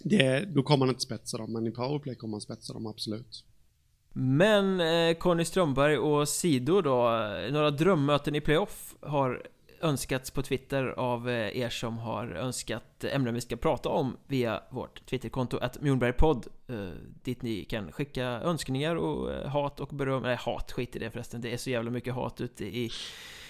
Det, 0.04 0.46
då 0.56 0.64
kommer 0.64 0.86
han 0.86 0.94
inte 0.94 1.02
spetsa 1.02 1.38
dem, 1.38 1.54
men 1.54 1.68
i 1.68 1.72
powerplay 1.72 2.16
kommer 2.16 2.34
han 2.34 2.42
spetsa 2.42 2.74
dem, 2.74 2.88
absolut. 2.88 3.44
Men 4.14 4.80
eh, 4.80 5.18
Conny 5.18 5.46
Strömberg 5.46 5.98
och 5.98 6.30
Sido 6.30 6.82
då, 6.82 7.08
eh, 7.08 7.52
några 7.52 7.72
drömmöten 7.72 8.36
i 8.36 8.42
playoff 8.42 8.96
har 9.02 9.48
önskats 9.82 10.32
på 10.32 10.42
Twitter 10.42 10.86
av 10.86 11.30
eh, 11.30 11.58
er 11.58 11.70
som 11.70 11.98
har 11.98 12.28
önskat 12.28 13.04
ämnen 13.04 13.34
vi 13.34 13.42
ska 13.42 13.56
prata 13.56 13.90
om 13.90 14.18
via 14.28 14.64
vårt 14.70 15.06
Twitterkonto 15.06 15.58
att 15.58 15.82
Mjornbergpodd 15.82 16.48
eh, 16.68 16.90
dit 17.24 17.42
ni 17.42 17.64
kan 17.64 17.92
skicka 17.92 18.24
önskningar 18.24 18.96
och 18.96 19.34
eh, 19.34 19.48
hat 19.48 19.80
och 19.80 19.88
beröm, 19.88 20.24
nej 20.24 20.36
hat, 20.36 20.72
skit 20.72 20.96
i 20.96 21.00
det 21.00 21.12
förresten, 21.12 21.42
det 21.42 21.54
är 21.54 21.58
så 21.58 21.70
jävla 21.70 21.92
mycket 21.92 22.14
hat 22.14 22.42
ute 22.42 22.66
i 22.66 22.92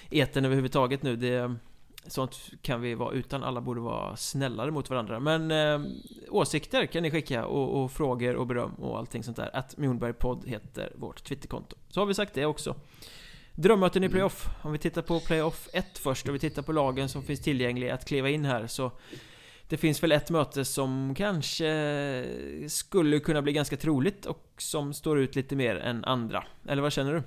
eten 0.10 0.46
överhuvudtaget 0.46 1.04
nu, 1.04 1.16
det 1.16 1.56
Sånt 2.08 2.50
kan 2.62 2.82
vi 2.82 2.96
vara 2.96 3.14
utan, 3.14 3.44
alla 3.44 3.62
borde 3.62 3.82
vara 3.82 4.16
snällare 4.16 4.72
mot 4.72 4.90
varandra. 4.90 5.20
Men 5.20 5.52
eh, 5.52 5.92
åsikter 6.30 6.86
kan 6.86 7.04
ni 7.04 7.12
skicka 7.12 7.46
och, 7.46 7.84
och, 7.84 7.92
frågor 7.92 8.36
och 8.36 8.48
beröm 8.48 8.74
och 8.74 8.98
allting 8.98 9.24
sånt 9.24 9.38
där. 9.38 9.50
Att 9.54 9.78
Mjornbergpodd 9.78 10.48
heter 10.48 10.94
vårt 10.96 11.24
Twitterkonto. 11.24 11.76
Så 11.90 12.02
har 12.02 12.06
vi 12.06 12.14
sagt 12.14 12.34
det 12.34 12.46
också. 12.46 12.76
Drömmöten 13.56 14.04
i 14.04 14.06
mm. 14.06 14.14
playoff 14.14 14.48
Om 14.62 14.72
vi 14.72 14.78
tittar 14.78 15.02
på 15.02 15.20
playoff 15.20 15.70
1 15.74 15.98
först 15.98 16.28
och 16.28 16.36
vi 16.36 16.40
tittar 16.40 16.62
på 16.62 16.72
lagen 16.72 17.10
som 17.10 17.24
finns 17.24 17.40
tillgängliga 17.40 17.94
att 17.94 18.06
kliva 18.06 18.30
in 18.30 18.46
här 18.46 18.68
så 18.68 18.92
Det 19.70 19.78
finns 19.78 20.04
väl 20.04 20.12
ett 20.12 20.30
möte 20.30 20.66
som 20.66 21.16
kanske 21.16 22.26
skulle 22.68 23.20
kunna 23.20 23.42
bli 23.42 23.54
ganska 23.54 23.78
troligt 23.78 24.26
och 24.26 24.54
som 24.58 24.94
står 24.94 25.20
ut 25.20 25.36
lite 25.36 25.56
mer 25.56 25.76
än 25.76 26.06
andra 26.06 26.44
Eller 26.68 26.82
vad 26.82 26.94
känner 26.94 27.14
du? 27.14 27.24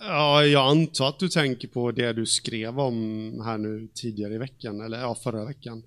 Ja, 0.00 0.44
jag 0.44 0.70
antar 0.70 1.08
att 1.08 1.18
du 1.18 1.28
tänker 1.28 1.68
på 1.68 1.90
det 1.90 2.12
du 2.12 2.26
skrev 2.26 2.80
om 2.80 3.40
här 3.44 3.58
nu 3.58 3.88
tidigare 3.94 4.34
i 4.34 4.38
veckan, 4.38 4.80
eller 4.80 5.00
ja, 5.00 5.14
förra 5.14 5.44
veckan. 5.44 5.82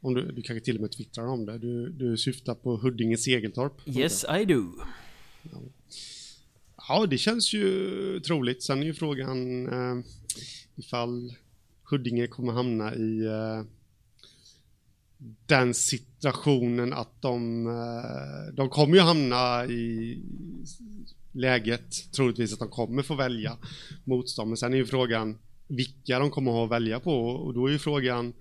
Om 0.00 0.14
du, 0.14 0.32
du 0.32 0.42
kanske 0.42 0.64
till 0.64 0.76
och 0.76 0.80
med 0.80 0.92
twittrar 0.92 1.26
om 1.26 1.46
det. 1.46 1.58
Du, 1.58 1.88
du 1.88 2.16
syftar 2.16 2.54
på 2.54 2.76
Huddinge 2.76 3.16
Segeltorp. 3.16 3.72
Yes, 3.86 4.24
I 4.40 4.44
do. 4.44 4.62
Ja 5.42 5.58
ja. 6.88 7.06
det 7.06 7.18
känns 7.18 7.52
ju 7.52 8.20
troligt. 8.20 8.62
Sen 8.62 8.82
är 8.82 8.86
ju 8.86 8.94
frågan 8.94 9.68
eh, 9.68 10.04
ifall 10.76 11.34
Huddinge 11.82 12.26
kommer 12.26 12.52
hamna 12.52 12.94
i 12.94 13.26
eh, 13.26 13.62
den 15.46 15.74
situationen 15.74 16.92
att 16.92 17.22
de, 17.22 17.66
eh, 17.66 18.54
de 18.54 18.68
kommer 18.68 18.96
ju 18.96 19.00
hamna 19.00 19.64
i 19.66 20.18
läget 21.32 22.12
troligtvis 22.12 22.52
att 22.52 22.58
de 22.58 22.68
kommer 22.68 23.02
få 23.02 23.14
välja 23.14 23.58
motstånd. 24.04 24.48
Men 24.50 24.56
sen 24.56 24.72
är 24.72 24.76
ju 24.76 24.86
frågan 24.86 25.38
vilka 25.68 26.18
de 26.18 26.30
kommer 26.30 26.64
att 26.64 26.70
välja 26.70 27.00
på 27.00 27.26
och 27.26 27.54
då 27.54 27.66
är 27.66 27.72
ju 27.72 27.78
frågan 27.78 28.32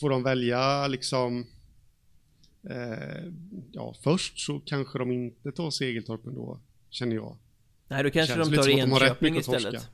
får 0.00 0.10
de 0.10 0.22
välja 0.22 0.86
liksom 0.86 1.46
eh, 2.70 3.32
ja 3.72 3.94
först 4.02 4.38
så 4.38 4.60
kanske 4.60 4.98
de 4.98 5.12
inte 5.12 5.52
tar 5.52 5.70
Segeltorp 5.70 6.26
ändå 6.26 6.60
känner 6.90 7.14
jag. 7.14 7.36
Nej 7.88 8.02
då 8.02 8.10
kanske 8.10 8.34
de 8.34 8.56
tar 8.56 8.68
Enköping 8.68 9.36
istället. 9.36 9.88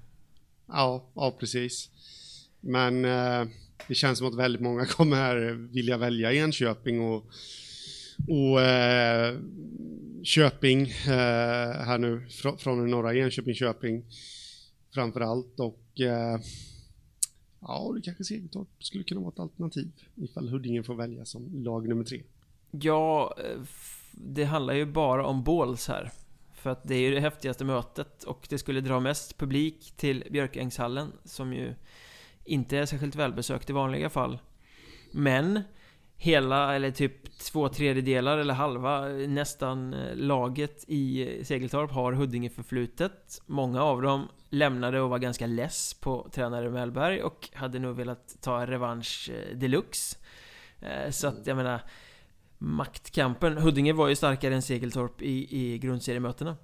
Ja, 0.66 1.10
ja 1.14 1.36
precis. 1.40 1.90
Men 2.60 3.04
eh, 3.04 3.44
det 3.88 3.94
känns 3.94 4.18
som 4.18 4.28
att 4.28 4.34
väldigt 4.34 4.62
många 4.62 4.86
kommer 4.86 5.52
vilja 5.72 5.96
välja 5.96 6.32
Enköping 6.32 7.00
och 7.00 7.24
och 8.28 8.60
eh, 8.62 9.38
Köping 10.22 10.82
eh, 10.88 11.84
här 11.86 11.98
nu 11.98 12.26
fr 12.28 12.56
från 12.56 12.90
norra 12.90 13.14
Enköping, 13.14 13.54
Köping 13.54 14.04
framför 14.94 15.20
allt 15.20 15.60
och 15.60 16.00
eh, 16.00 16.40
ja, 17.60 17.92
det 17.94 18.02
kanske 18.02 18.24
Segeltorp 18.24 18.68
skulle 18.78 19.04
kunna 19.04 19.20
vara 19.20 19.32
ett 19.32 19.38
alternativ 19.38 19.90
ifall 20.14 20.48
Huddinge 20.48 20.82
får 20.82 20.94
välja 20.94 21.24
som 21.24 21.64
lag 21.64 21.88
nummer 21.88 22.04
tre. 22.04 22.22
Ja, 22.70 23.36
eh, 23.38 23.60
det 24.12 24.44
handlar 24.44 24.74
ju 24.74 24.86
bara 24.86 25.26
om 25.26 25.44
båls 25.44 25.88
här. 25.88 26.12
För 26.64 26.70
att 26.70 26.88
det 26.88 26.94
är 26.94 27.00
ju 27.00 27.14
det 27.14 27.20
häftigaste 27.20 27.64
mötet 27.64 28.22
och 28.22 28.46
det 28.50 28.58
skulle 28.58 28.80
dra 28.80 29.00
mest 29.00 29.38
publik 29.38 29.92
till 29.96 30.24
Björkängshallen 30.30 31.12
som 31.24 31.52
ju 31.52 31.74
inte 32.44 32.78
är 32.78 32.86
särskilt 32.86 33.14
välbesökt 33.14 33.70
i 33.70 33.72
vanliga 33.72 34.10
fall. 34.10 34.38
Men 35.12 35.60
hela, 36.16 36.74
eller 36.74 36.90
typ 36.90 37.38
två 37.38 37.68
tredjedelar 37.68 38.38
eller 38.38 38.54
halva 38.54 39.08
nästan 39.08 39.94
eh, 39.94 40.16
laget 40.16 40.84
i 40.88 41.28
Segeltorp 41.44 41.90
har 41.90 42.12
Huddinge 42.12 42.50
förflutet. 42.50 43.42
Många 43.46 43.82
av 43.82 44.02
dem 44.02 44.28
lämnade 44.50 45.00
och 45.00 45.10
var 45.10 45.18
ganska 45.18 45.46
less 45.46 45.94
på 45.94 46.28
tränare 46.32 46.70
Mellberg 46.70 47.22
och 47.22 47.48
hade 47.52 47.78
nog 47.78 47.96
velat 47.96 48.36
ta 48.40 48.66
revansch 48.66 49.30
eh, 49.34 49.56
deluxe. 49.56 50.18
Eh, 50.80 51.10
så 51.10 51.28
att 51.28 51.46
jag 51.46 51.56
menar 51.56 51.80
Maktkampen, 52.64 53.58
Huddinge 53.58 53.92
var 53.92 54.08
ju 54.08 54.16
starkare 54.16 54.54
än 54.54 54.62
Segeltorp 54.62 55.22
i, 55.22 55.58
i 55.58 55.78
grundseriemötena. 55.78 56.56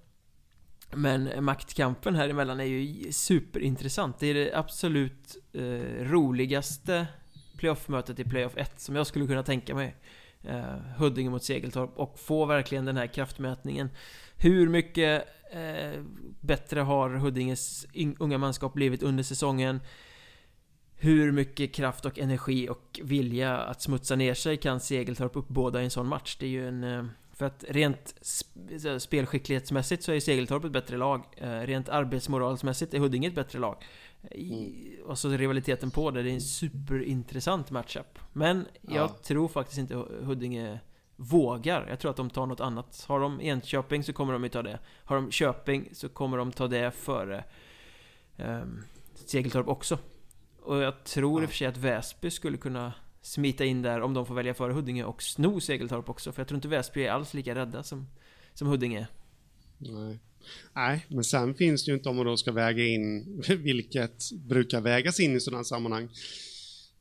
Men 0.94 1.44
maktkampen 1.44 2.14
här 2.14 2.28
emellan 2.28 2.60
är 2.60 2.64
ju 2.64 3.12
superintressant. 3.12 4.18
Det 4.18 4.26
är 4.26 4.34
det 4.34 4.54
absolut 4.54 5.36
eh, 5.52 5.62
roligaste 6.04 7.06
playoff-mötet 7.56 8.18
i 8.18 8.24
playoff 8.24 8.56
1 8.56 8.80
som 8.80 8.96
jag 8.96 9.06
skulle 9.06 9.26
kunna 9.26 9.42
tänka 9.42 9.74
mig. 9.74 9.96
Eh, 10.42 10.76
Huddinge 10.96 11.30
mot 11.30 11.44
Segeltorp 11.44 11.98
och 11.98 12.18
få 12.18 12.44
verkligen 12.44 12.84
den 12.84 12.96
här 12.96 13.06
kraftmätningen. 13.06 13.90
Hur 14.36 14.68
mycket 14.68 15.24
eh, 15.52 16.02
bättre 16.40 16.80
har 16.80 17.10
Huddinges 17.10 17.86
unga 18.18 18.38
manskap 18.38 18.74
blivit 18.74 19.02
under 19.02 19.22
säsongen? 19.22 19.80
Hur 21.02 21.32
mycket 21.32 21.74
kraft 21.74 22.04
och 22.04 22.18
energi 22.18 22.68
och 22.68 23.00
vilja 23.02 23.58
att 23.58 23.82
smutsa 23.82 24.16
ner 24.16 24.34
sig 24.34 24.56
kan 24.56 24.80
Segeltorp 24.80 25.36
uppbåda 25.36 25.80
i 25.80 25.84
en 25.84 25.90
sån 25.90 26.08
match? 26.08 26.36
Det 26.40 26.46
är 26.46 26.50
ju 26.50 26.68
en... 26.68 26.84
Eh, 26.84 27.04
för 27.32 27.46
att 27.46 27.64
rent 27.68 28.14
spelskicklighetsmässigt 28.98 30.02
så 30.02 30.12
är 30.12 30.20
Segeltorp 30.20 30.64
ett 30.64 30.72
bättre 30.72 30.96
lag. 30.96 31.24
Eh, 31.36 31.60
rent 31.60 31.88
arbetsmoralsmässigt 31.88 32.94
är 32.94 32.98
Huddinge 32.98 33.28
ett 33.28 33.34
bättre 33.34 33.58
lag. 33.58 33.76
Mm. 34.30 34.72
Och 35.04 35.18
så 35.18 35.28
rivaliteten 35.28 35.90
på 35.90 36.10
det, 36.10 36.22
det 36.22 36.30
är 36.30 36.34
en 36.34 36.40
superintressant 36.40 37.70
matchup. 37.70 38.18
Men 38.32 38.66
jag 38.80 39.10
ja. 39.10 39.16
tror 39.22 39.48
faktiskt 39.48 39.78
inte 39.78 39.94
Huddinge 40.22 40.80
vågar. 41.16 41.86
Jag 41.88 42.00
tror 42.00 42.10
att 42.10 42.16
de 42.16 42.30
tar 42.30 42.46
något 42.46 42.60
annat. 42.60 43.04
Har 43.08 43.20
de 43.20 43.40
Enköping 43.40 44.04
så 44.04 44.12
kommer 44.12 44.32
de 44.32 44.42
ju 44.42 44.48
ta 44.48 44.62
det. 44.62 44.78
Har 45.04 45.16
de 45.16 45.30
Köping 45.30 45.88
så 45.92 46.08
kommer 46.08 46.36
de 46.36 46.52
ta 46.52 46.68
det 46.68 46.90
före 46.90 47.44
um, 48.36 48.84
Segeltorp 49.14 49.68
också. 49.68 49.98
Och 50.62 50.82
jag 50.82 51.04
tror 51.04 51.40
ja. 51.40 51.42
i 51.42 51.46
och 51.46 51.50
för 51.50 51.56
sig 51.56 51.66
att 51.66 51.76
Väsby 51.76 52.30
skulle 52.30 52.56
kunna 52.56 52.92
smita 53.22 53.64
in 53.64 53.82
där 53.82 54.00
om 54.00 54.14
de 54.14 54.26
får 54.26 54.34
välja 54.34 54.54
före 54.54 54.72
Huddinge 54.72 55.04
och 55.04 55.22
sno 55.22 55.60
Segeltorp 55.60 56.08
också. 56.08 56.32
För 56.32 56.40
jag 56.40 56.48
tror 56.48 56.56
inte 56.56 56.68
Väsby 56.68 57.02
är 57.02 57.10
alls 57.10 57.34
lika 57.34 57.54
rädda 57.54 57.82
som, 57.82 58.06
som 58.54 58.68
Huddinge 58.68 59.06
Nej. 59.80 60.18
Nej, 60.72 61.06
men 61.08 61.24
sen 61.24 61.54
finns 61.54 61.84
det 61.84 61.90
ju 61.90 61.96
inte 61.96 62.08
om 62.08 62.16
man 62.16 62.26
då 62.26 62.36
ska 62.36 62.52
väga 62.52 62.84
in, 62.84 63.42
vilket 63.58 64.32
brukar 64.32 64.80
vägas 64.80 65.20
in 65.20 65.36
i 65.36 65.40
sådana 65.40 65.64
sammanhang, 65.64 66.08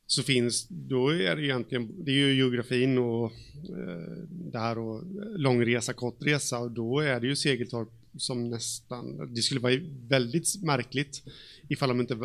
så 0.06 0.22
finns, 0.22 0.68
då 0.68 1.08
är 1.08 1.36
det 1.36 1.44
egentligen, 1.44 2.04
det 2.04 2.10
är 2.10 2.14
ju 2.14 2.34
geografin 2.34 2.98
och 2.98 3.24
eh, 3.24 4.24
det 4.28 4.58
här 4.58 4.78
och 4.78 5.02
lång 5.38 5.64
resa, 5.66 5.92
kort 5.92 6.22
resa 6.22 6.58
och 6.58 6.70
då 6.70 7.00
är 7.00 7.20
det 7.20 7.26
ju 7.26 7.36
Segeltorp 7.36 7.88
som 8.16 8.50
nästan, 8.50 9.34
det 9.34 9.42
skulle 9.42 9.60
vara 9.60 9.80
väldigt 10.08 10.62
märkligt 10.62 11.22
ifall 11.68 11.88
de 11.88 12.00
inte 12.00 12.18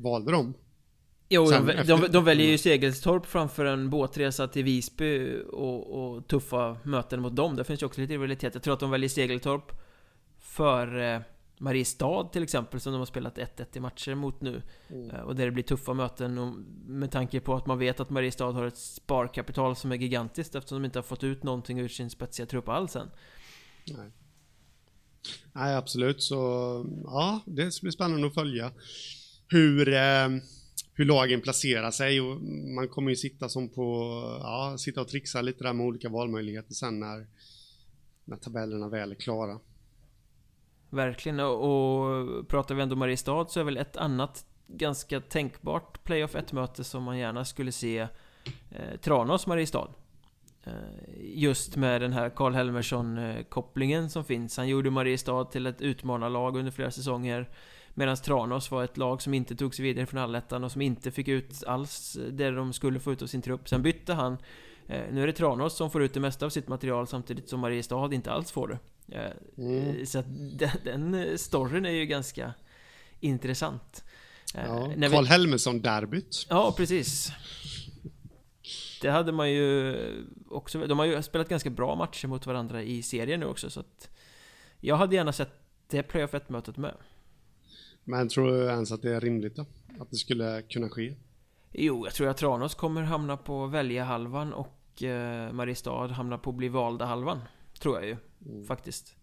valde 0.00 0.32
dem. 0.32 0.54
Jo, 1.28 1.50
de, 1.50 1.68
efter... 1.70 1.84
de, 1.84 2.12
de, 2.12 2.24
väljer 2.24 2.46
ju 2.46 2.58
Segeltorp 2.58 3.26
framför 3.26 3.64
en 3.64 3.90
båtresa 3.90 4.48
till 4.48 4.64
Visby 4.64 5.40
och, 5.52 6.14
och, 6.14 6.28
tuffa 6.28 6.76
möten 6.82 7.20
mot 7.20 7.36
dem. 7.36 7.56
Det 7.56 7.64
finns 7.64 7.82
ju 7.82 7.86
också 7.86 8.00
lite 8.00 8.12
rivalitet. 8.12 8.54
Jag 8.54 8.62
tror 8.62 8.74
att 8.74 8.80
de 8.80 8.90
väljer 8.90 9.08
Segeltorp 9.08 9.72
för 10.38 11.14
eh, 11.14 11.20
Mariestad 11.58 12.24
till 12.24 12.42
exempel 12.42 12.80
som 12.80 12.92
de 12.92 12.98
har 12.98 13.06
spelat 13.06 13.38
1-1 13.38 13.66
i 13.72 13.80
matcher 13.80 14.14
mot 14.14 14.40
nu. 14.40 14.62
Mm. 14.90 15.10
Eh, 15.10 15.20
och 15.20 15.36
där 15.36 15.44
det 15.44 15.50
blir 15.50 15.64
tuffa 15.64 15.94
möten 15.94 16.38
och 16.38 16.54
med 16.86 17.10
tanke 17.10 17.40
på 17.40 17.54
att 17.54 17.66
man 17.66 17.78
vet 17.78 18.00
att 18.00 18.10
Mariestad 18.10 18.52
har 18.52 18.66
ett 18.66 18.76
sparkapital 18.76 19.76
som 19.76 19.92
är 19.92 19.96
gigantiskt 19.96 20.54
eftersom 20.54 20.82
de 20.82 20.84
inte 20.84 20.98
har 20.98 21.04
fått 21.04 21.24
ut 21.24 21.42
någonting 21.42 21.80
ur 21.80 21.88
sin 21.88 22.10
spetsiga 22.10 22.46
trupp 22.46 22.68
alls 22.68 22.96
än. 22.96 23.10
Nej. 23.84 24.10
Nej, 25.52 25.74
absolut. 25.74 26.22
Så 26.22 26.36
ja, 27.04 27.40
det 27.46 27.80
blir 27.80 27.90
spännande 27.90 28.26
att 28.26 28.34
följa 28.34 28.72
hur, 29.48 29.88
eh, 29.88 30.28
hur 30.94 31.04
lagen 31.04 31.40
placerar 31.40 31.90
sig 31.90 32.20
och 32.20 32.40
man 32.76 32.88
kommer 32.88 33.10
ju 33.10 33.16
sitta 33.16 33.48
som 33.48 33.68
på, 33.68 34.10
ja, 34.42 34.76
sitta 34.78 35.00
och 35.00 35.08
trixa 35.08 35.42
lite 35.42 35.64
där 35.64 35.72
med 35.72 35.86
olika 35.86 36.08
valmöjligheter 36.08 36.74
sen 36.74 37.00
när, 37.00 37.26
när 38.24 38.36
tabellerna 38.36 38.88
väl 38.88 39.10
är 39.10 39.14
klara. 39.14 39.60
Verkligen, 40.90 41.40
och, 41.40 42.48
pratar 42.48 42.74
vi 42.74 42.82
ändå 42.82 42.96
Mariestad 42.96 43.46
så 43.48 43.60
är 43.60 43.64
väl 43.64 43.76
ett 43.76 43.96
annat 43.96 44.46
ganska 44.66 45.20
tänkbart 45.20 46.04
Playoff 46.04 46.34
1-möte 46.34 46.84
som 46.84 47.02
man 47.02 47.18
gärna 47.18 47.44
skulle 47.44 47.72
se 47.72 47.98
eh, 48.70 49.00
Tranås 49.00 49.46
Mariestad. 49.46 49.88
Eh, 50.64 50.72
just 51.18 51.76
med 51.76 52.00
den 52.00 52.12
här 52.12 52.30
Karl 52.30 52.54
Helmersson-kopplingen 52.54 54.04
eh, 54.04 54.08
som 54.08 54.24
finns. 54.24 54.56
Han 54.56 54.68
gjorde 54.68 54.90
Mariestad 54.90 55.44
till 55.44 55.66
ett 55.66 55.80
utmanarlag 55.80 56.56
under 56.56 56.72
flera 56.72 56.90
säsonger. 56.90 57.50
Medan 57.94 58.16
Tranås 58.16 58.70
var 58.70 58.84
ett 58.84 58.96
lag 58.96 59.22
som 59.22 59.34
inte 59.34 59.56
tog 59.56 59.74
sig 59.74 59.82
vidare 59.82 60.06
från 60.06 60.20
allettan 60.20 60.64
och 60.64 60.72
som 60.72 60.82
inte 60.82 61.10
fick 61.10 61.28
ut 61.28 61.64
alls 61.66 62.18
det 62.30 62.50
de 62.50 62.72
skulle 62.72 63.00
få 63.00 63.12
ut 63.12 63.22
av 63.22 63.26
sin 63.26 63.42
trupp. 63.42 63.68
Sen 63.68 63.82
bytte 63.82 64.14
han. 64.14 64.38
Eh, 64.86 65.02
nu 65.12 65.22
är 65.22 65.26
det 65.26 65.32
Tranås 65.32 65.76
som 65.76 65.90
får 65.90 66.02
ut 66.02 66.14
det 66.14 66.20
mesta 66.20 66.46
av 66.46 66.50
sitt 66.50 66.68
material 66.68 67.06
samtidigt 67.06 67.48
som 67.48 67.60
Mariestad 67.60 68.14
inte 68.14 68.32
alls 68.32 68.52
får 68.52 68.68
det. 68.68 68.78
Eh, 69.16 69.30
mm. 69.58 70.06
Så 70.06 70.18
att 70.18 70.26
den, 70.58 70.70
den 70.84 71.38
storyn 71.38 71.86
är 71.86 71.90
ju 71.90 72.06
ganska 72.06 72.54
intressant. 73.20 74.04
Ja, 74.54 74.90
Karl 75.10 75.24
vi... 75.24 75.28
Helmersson-derbyt. 75.28 76.46
Ja, 76.50 76.74
precis. 76.76 77.32
Det 79.00 79.10
hade 79.10 79.32
man 79.32 79.52
ju 79.52 79.96
också, 80.48 80.86
de 80.86 80.98
har 80.98 81.06
ju 81.06 81.22
spelat 81.22 81.48
ganska 81.48 81.70
bra 81.70 81.94
matcher 81.94 82.28
mot 82.28 82.46
varandra 82.46 82.82
i 82.82 83.02
serien 83.02 83.40
nu 83.40 83.46
också 83.46 83.70
så 83.70 83.80
att 83.80 84.10
Jag 84.80 84.96
hade 84.96 85.16
gärna 85.16 85.32
sett 85.32 85.52
det 85.88 86.02
playoff 86.02 86.32
1-mötet 86.32 86.76
med. 86.76 86.94
Men 88.04 88.28
tror 88.28 88.52
du 88.52 88.64
ens 88.64 88.92
att 88.92 89.02
det 89.02 89.14
är 89.14 89.20
rimligt 89.20 89.56
då? 89.56 89.66
Att 90.00 90.10
det 90.10 90.16
skulle 90.16 90.62
kunna 90.62 90.88
ske? 90.88 91.14
Jo, 91.72 92.06
jag 92.06 92.14
tror 92.14 92.28
att 92.28 92.36
Tranås 92.36 92.74
kommer 92.74 93.02
hamna 93.02 93.36
på 93.36 93.66
välja-halvan 93.66 94.52
och 94.52 95.02
eh, 95.02 95.52
Mariestad 95.52 96.06
hamnar 96.06 96.38
på 96.38 96.52
bli 96.52 96.68
valda-halvan. 96.68 97.40
Tror 97.80 97.96
jag 97.96 98.06
ju, 98.06 98.16
mm. 98.46 98.66
faktiskt. 98.66 99.16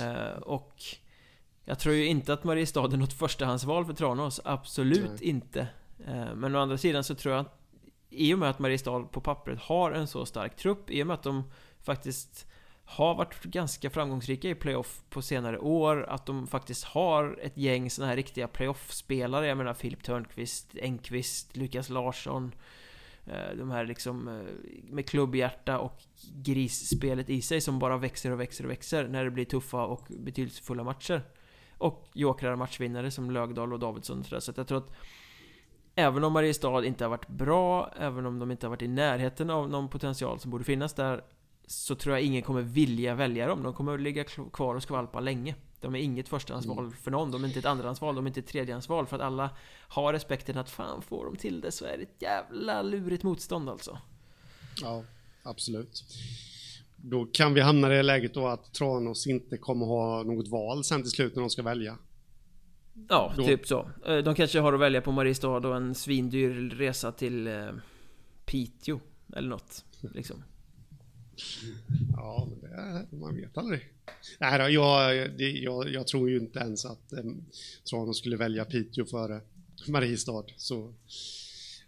Eh, 0.00 0.38
och 0.42 0.74
jag 1.64 1.78
tror 1.78 1.94
ju 1.94 2.06
inte 2.06 2.32
att 2.32 2.44
Mariestad 2.44 2.92
är 2.92 2.96
något 2.96 3.12
förstahandsval 3.12 3.84
för 3.84 3.92
Tranås, 3.92 4.40
absolut 4.44 5.10
Nej. 5.10 5.28
inte. 5.28 5.68
Eh, 6.06 6.34
men 6.34 6.56
å 6.56 6.58
andra 6.58 6.78
sidan 6.78 7.04
så 7.04 7.14
tror 7.14 7.34
jag 7.34 7.40
att 7.40 7.58
i 8.10 8.34
och 8.34 8.38
med 8.38 8.50
att 8.50 8.58
Mariestad 8.58 9.02
på 9.02 9.20
pappret 9.20 9.58
har 9.58 9.92
en 9.92 10.06
så 10.06 10.26
stark 10.26 10.56
trupp, 10.56 10.90
i 10.90 11.02
och 11.02 11.06
med 11.06 11.14
att 11.14 11.22
de 11.22 11.50
faktiskt 11.82 12.46
har 12.92 13.14
varit 13.14 13.42
ganska 13.42 13.90
framgångsrika 13.90 14.48
i 14.48 14.54
playoff 14.54 15.02
på 15.10 15.22
senare 15.22 15.58
år, 15.58 16.06
att 16.08 16.26
de 16.26 16.46
faktiskt 16.46 16.84
har 16.84 17.38
ett 17.42 17.56
gäng 17.56 17.90
sådana 17.90 18.08
här 18.08 18.16
riktiga 18.16 18.48
playoff-spelare, 18.48 19.46
jag 19.46 19.58
menar 19.58 19.74
Filip 19.74 20.02
Törnqvist, 20.02 20.76
Engqvist, 20.82 21.56
Lukas 21.56 21.88
Larsson 21.88 22.54
eh, 23.26 23.56
de 23.58 23.70
här 23.70 23.84
liksom 23.84 24.28
eh, 24.28 24.74
med 24.84 25.08
klubbhjärta 25.08 25.78
och 25.78 26.02
grisspelet 26.32 27.30
i 27.30 27.42
sig 27.42 27.60
som 27.60 27.78
bara 27.78 27.96
växer 27.96 28.30
och 28.30 28.40
växer 28.40 28.64
och 28.64 28.70
växer 28.70 29.08
när 29.08 29.24
det 29.24 29.30
blir 29.30 29.44
tuffa 29.44 29.84
och 29.84 30.06
betydelsefulla 30.08 30.84
matcher. 30.84 31.22
Och 31.78 32.08
jokrar 32.12 32.56
matchvinnare 32.56 33.10
som 33.10 33.30
Lögdal 33.30 33.72
och 33.72 33.78
Davidsson 33.78 34.18
och 34.18 34.26
sådär. 34.26 34.40
Så 34.40 34.50
att 34.50 34.56
jag 34.56 34.68
tror 34.68 34.78
att 34.78 34.92
Även 35.94 36.24
om 36.24 36.32
Mariestad 36.32 36.84
inte 36.84 37.04
har 37.04 37.10
varit 37.10 37.28
bra, 37.28 37.92
även 37.96 38.26
om 38.26 38.38
de 38.38 38.50
inte 38.50 38.66
har 38.66 38.70
varit 38.70 38.82
i 38.82 38.88
närheten 38.88 39.50
av 39.50 39.70
någon 39.70 39.88
potential 39.88 40.38
som 40.38 40.50
borde 40.50 40.64
finnas 40.64 40.94
där 40.94 41.24
så 41.66 41.94
tror 41.94 42.16
jag 42.16 42.24
ingen 42.24 42.42
kommer 42.42 42.62
vilja 42.62 43.14
välja 43.14 43.46
dem, 43.46 43.62
de 43.62 43.74
kommer 43.74 43.94
att 43.94 44.00
ligga 44.00 44.24
kvar 44.24 44.74
och 44.74 44.82
skvalpa 44.82 45.20
länge 45.20 45.54
De 45.80 45.94
är 45.94 45.98
inget 45.98 46.28
förstahandsval 46.28 46.78
mm. 46.78 46.92
för 46.92 47.10
någon, 47.10 47.30
de 47.30 47.44
är 47.44 47.48
inte 47.48 47.58
ett 47.58 47.64
andrahandsval, 47.64 48.14
de 48.14 48.26
är 48.26 48.30
inte 48.30 48.40
ett 48.40 48.46
tredjehandsval 48.46 49.06
För 49.06 49.16
att 49.16 49.22
alla 49.22 49.50
har 49.88 50.12
respekten 50.12 50.58
att 50.58 50.70
fan 50.70 51.02
får 51.02 51.24
de 51.24 51.36
till 51.36 51.60
det 51.60 51.72
så 51.72 51.84
är 51.84 51.96
det 51.96 52.02
ett 52.02 52.22
jävla 52.22 52.82
lurigt 52.82 53.22
motstånd 53.22 53.68
alltså 53.68 53.98
Ja, 54.82 55.04
absolut 55.42 56.04
Då 56.96 57.24
kan 57.24 57.54
vi 57.54 57.60
hamna 57.60 57.92
i 57.92 57.96
det 57.96 58.02
läget 58.02 58.34
då 58.34 58.46
att 58.46 58.74
Tranås 58.74 59.26
inte 59.26 59.56
kommer 59.56 59.86
ha 59.86 60.22
något 60.22 60.48
val 60.48 60.84
sen 60.84 61.02
till 61.02 61.10
slut 61.10 61.34
när 61.34 61.40
de 61.40 61.50
ska 61.50 61.62
välja 61.62 61.98
Ja, 63.08 63.32
då. 63.36 63.44
typ 63.44 63.66
så. 63.66 63.90
Eh, 64.06 64.18
de 64.18 64.34
kanske 64.34 64.60
har 64.60 64.72
att 64.72 64.80
välja 64.80 65.00
på 65.00 65.12
Mariestad 65.12 65.48
och 65.68 65.76
en 65.76 65.94
svindyr 65.94 66.70
resa 66.70 67.12
till 67.12 67.46
eh, 67.46 67.68
Piteå 68.44 69.00
eller 69.36 69.48
något 69.48 69.84
liksom. 70.00 70.44
Ja, 72.16 72.48
men 72.50 72.70
det, 72.70 73.16
man 73.16 73.36
vet 73.36 73.58
aldrig. 73.58 73.80
Nej 74.38 74.58
då, 74.58 74.68
jag, 74.68 75.30
det, 75.38 75.50
jag, 75.50 75.92
jag 75.92 76.06
tror 76.06 76.30
ju 76.30 76.38
inte 76.38 76.58
ens 76.58 76.84
att 76.84 77.12
eh, 77.12 77.24
Tranås 77.90 78.18
skulle 78.18 78.36
välja 78.36 78.64
Piteå 78.64 79.06
före 79.06 79.40
Mariestad. 79.88 80.44
Så 80.56 80.94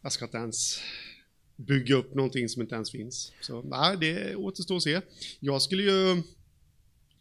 jag 0.03 0.13
ska 0.13 0.25
inte 0.25 0.37
ens 0.37 0.81
bygga 1.57 1.95
upp 1.95 2.15
någonting 2.15 2.49
som 2.49 2.63
inte 2.63 2.75
ens 2.75 2.91
finns. 2.91 3.33
Så 3.41 3.63
nej, 3.63 3.97
det 4.01 4.37
återstår 4.37 4.77
att 4.77 4.83
se. 4.83 5.01
Jag 5.41 5.63
skulle 5.63 5.83
ju, 5.83 6.23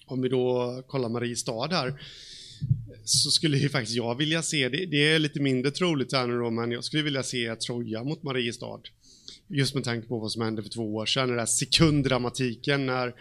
om 0.06 0.22
vi 0.22 0.30
då 0.30 0.84
kollar 0.88 1.10
Mariestad 1.10 1.68
här, 1.68 2.02
så 3.06 3.32
skulle 3.32 3.58
ju 3.58 3.70
faktiskt 3.70 3.98
jag 3.98 4.16
vilja 4.16 4.44
se, 4.44 4.70
det, 4.70 4.86
det 4.86 4.98
är 4.98 5.20
lite 5.20 5.40
mindre 5.40 5.72
troligt 5.72 6.14
här 6.14 6.28
nu 6.28 6.38
då, 6.38 6.50
men 6.50 6.72
jag 6.72 6.84
skulle 6.84 7.04
vilja 7.04 7.24
se 7.24 7.56
Troja 7.56 8.04
mot 8.04 8.24
Mariestad. 8.24 8.82
Just 9.54 9.76
med 9.76 9.84
tanke 9.84 10.08
på 10.08 10.20
vad 10.20 10.32
som 10.32 10.42
hände 10.42 10.64
för 10.64 10.70
två 10.70 10.96
år 10.96 11.06
sedan, 11.06 11.28
den 11.28 11.38
där 11.38 11.46
sekunddramatiken 11.46 12.86
när 12.86 13.14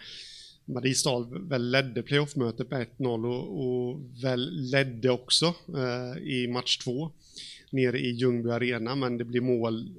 Mariestad 0.65 1.27
väl 1.31 1.71
ledde 1.71 2.03
playoffmötet 2.03 2.71
med 2.71 2.87
1-0 2.97 3.25
och, 3.25 3.65
och, 3.65 3.99
väl 4.23 4.49
ledde 4.71 5.09
också 5.09 5.45
eh, 5.67 6.23
i 6.23 6.47
match 6.47 6.77
två 6.77 7.11
nere 7.69 7.99
i 7.99 8.11
Ljungby 8.11 8.49
Arena, 8.49 8.95
men 8.95 9.17
det 9.17 9.25
blir 9.25 9.41
mål 9.41 9.89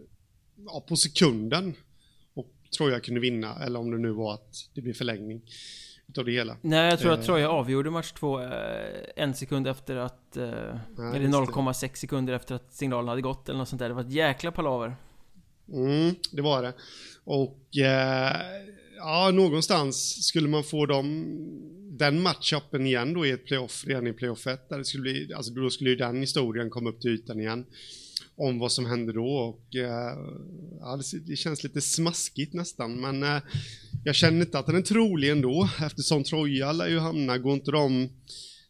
ja, 0.67 0.85
på 0.89 0.97
sekunden 0.97 1.75
och 2.35 2.51
Troja 2.79 3.01
kunde 3.01 3.21
vinna, 3.21 3.65
eller 3.65 3.79
om 3.79 3.91
det 3.91 3.99
nu 3.99 4.11
var 4.11 4.35
att 4.35 4.71
det 4.75 4.81
blir 4.81 4.95
förlängning 4.95 5.43
utav 6.09 6.25
det 6.25 6.33
hela. 6.33 6.57
Nej, 6.61 6.91
jag 6.91 6.99
tror 6.99 7.13
att 7.13 7.19
eh. 7.19 7.25
Troja 7.25 7.51
avgjorde 7.51 7.91
match 7.91 8.13
två 8.13 8.41
eh, 8.41 8.49
en 9.17 9.35
sekund 9.35 9.67
efter 9.67 9.97
att... 9.97 10.37
Eh, 10.37 10.45
Nej, 10.97 11.17
eller 11.17 11.29
0,6 11.29 11.95
sekunder 11.95 12.33
efter 12.33 12.55
att 12.55 12.73
signalen 12.73 13.09
hade 13.09 13.23
gått 13.23 13.49
eller 13.49 13.59
något 13.59 13.69
sånt 13.69 13.79
där. 13.79 13.89
Det 13.89 13.95
var 13.95 14.03
ett 14.03 14.13
jäkla 14.13 14.53
palaver. 14.53 14.97
Mm, 15.73 16.15
det 16.31 16.43
var 16.43 16.63
det. 16.63 16.75
Och 17.25 17.77
eh, 17.77 18.37
ja, 18.97 19.31
någonstans 19.31 20.27
skulle 20.27 20.49
man 20.49 20.65
få 20.65 20.87
dem, 20.87 21.27
den 21.99 22.23
matchupen 22.23 22.87
igen 22.87 23.15
då 23.15 23.27
i 23.27 23.31
ett 23.31 23.45
playoff, 23.45 23.85
redan 23.87 24.07
i 24.07 24.13
playoff 24.13 24.47
1, 24.47 24.69
där 24.69 24.79
det 24.79 24.85
skulle 24.85 25.03
bli, 25.03 25.33
alltså 25.35 25.53
då 25.53 25.71
skulle 25.71 25.91
ju 25.91 25.97
den 25.97 26.21
historien 26.21 26.71
komma 26.71 26.91
upp 26.91 27.01
till 27.01 27.11
ytan 27.11 27.41
igen 27.41 27.67
om 28.37 28.59
vad 28.59 28.73
som 28.73 28.87
hände 28.87 29.13
då 29.13 29.27
och 29.27 29.77
eh, 29.77 30.17
ja, 30.81 31.01
det, 31.27 31.37
känns 31.37 31.65
lite 31.65 31.81
smaskigt 31.81 32.55
nästan 32.55 33.01
men 33.01 33.23
eh, 33.23 33.43
jag 34.05 34.15
känner 34.15 34.41
inte 34.41 34.59
att 34.59 34.67
den 34.67 34.77
är 34.77 34.83
trolig 34.83 35.31
ändå 35.31 35.69
eftersom 35.87 36.25
Troja 36.25 36.73
lär 36.73 36.89
ju 36.89 36.99
hamna, 36.99 37.39
går 37.39 37.55
inte 37.55 37.71
de 37.71 38.09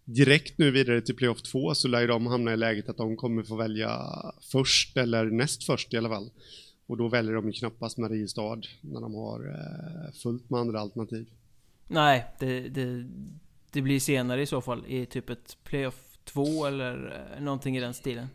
direkt 0.05 0.59
nu 0.59 0.71
vidare 0.71 1.01
till 1.01 1.15
playoff 1.15 1.43
2 1.43 1.75
så 1.75 1.89
lär 1.89 2.01
ju 2.01 2.07
de 2.07 2.27
hamna 2.27 2.53
i 2.53 2.57
läget 2.57 2.89
att 2.89 2.97
de 2.97 3.17
kommer 3.17 3.43
få 3.43 3.57
välja 3.57 4.01
först 4.53 4.97
eller 4.97 5.25
näst 5.25 5.65
först 5.65 5.95
i 5.95 5.97
alla 5.97 6.09
fall. 6.09 6.31
Och 6.87 6.97
då 6.97 7.09
väljer 7.09 7.35
de 7.35 7.47
ju 7.47 7.53
knappast 7.53 7.99
Mariestad 7.99 8.61
när 8.81 9.01
de 9.01 9.15
har 9.15 9.49
eh, 9.49 10.13
fullt 10.13 10.51
med 10.51 10.61
andra 10.61 10.81
alternativ. 10.81 11.27
Nej, 11.89 12.27
det, 12.39 12.69
det, 12.69 13.07
det 13.71 13.83
blir 13.83 14.01
senare 14.01 14.43
i 14.43 14.47
så 14.47 14.61
fall 14.61 14.87
i 14.87 15.07
typ 15.07 15.31
ett 15.31 15.57
playoff 15.65 16.19
2 16.25 16.67
eller 16.67 17.27
eh, 17.37 17.43
någonting 17.43 17.77
i 17.77 17.81
den 17.81 17.95
stilen. 17.95 18.29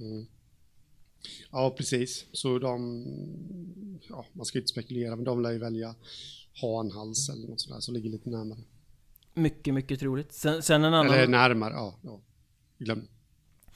Mm. 0.00 0.26
Ja, 1.50 1.74
precis. 1.76 2.26
Så 2.32 2.58
de, 2.58 3.04
ja, 4.08 4.26
man 4.32 4.46
ska 4.46 4.58
inte 4.58 4.68
spekulera, 4.68 5.16
men 5.16 5.24
de 5.24 5.42
lär 5.42 5.52
ju 5.52 5.58
välja 5.58 5.94
hanhals 6.52 7.28
eller 7.28 7.48
något 7.48 7.60
sådär 7.60 7.80
som 7.80 7.94
ligger 7.94 8.10
lite 8.10 8.30
närmare. 8.30 8.60
Mycket, 9.34 9.74
mycket 9.74 10.00
troligt. 10.00 10.32
Sen, 10.32 10.62
sen 10.62 10.84
en 10.84 10.94
annan... 10.94 11.14
Eller 11.14 11.26
närmare, 11.26 11.72
ja. 11.72 11.98
ja. 12.02 12.20
Glöm. 12.78 13.08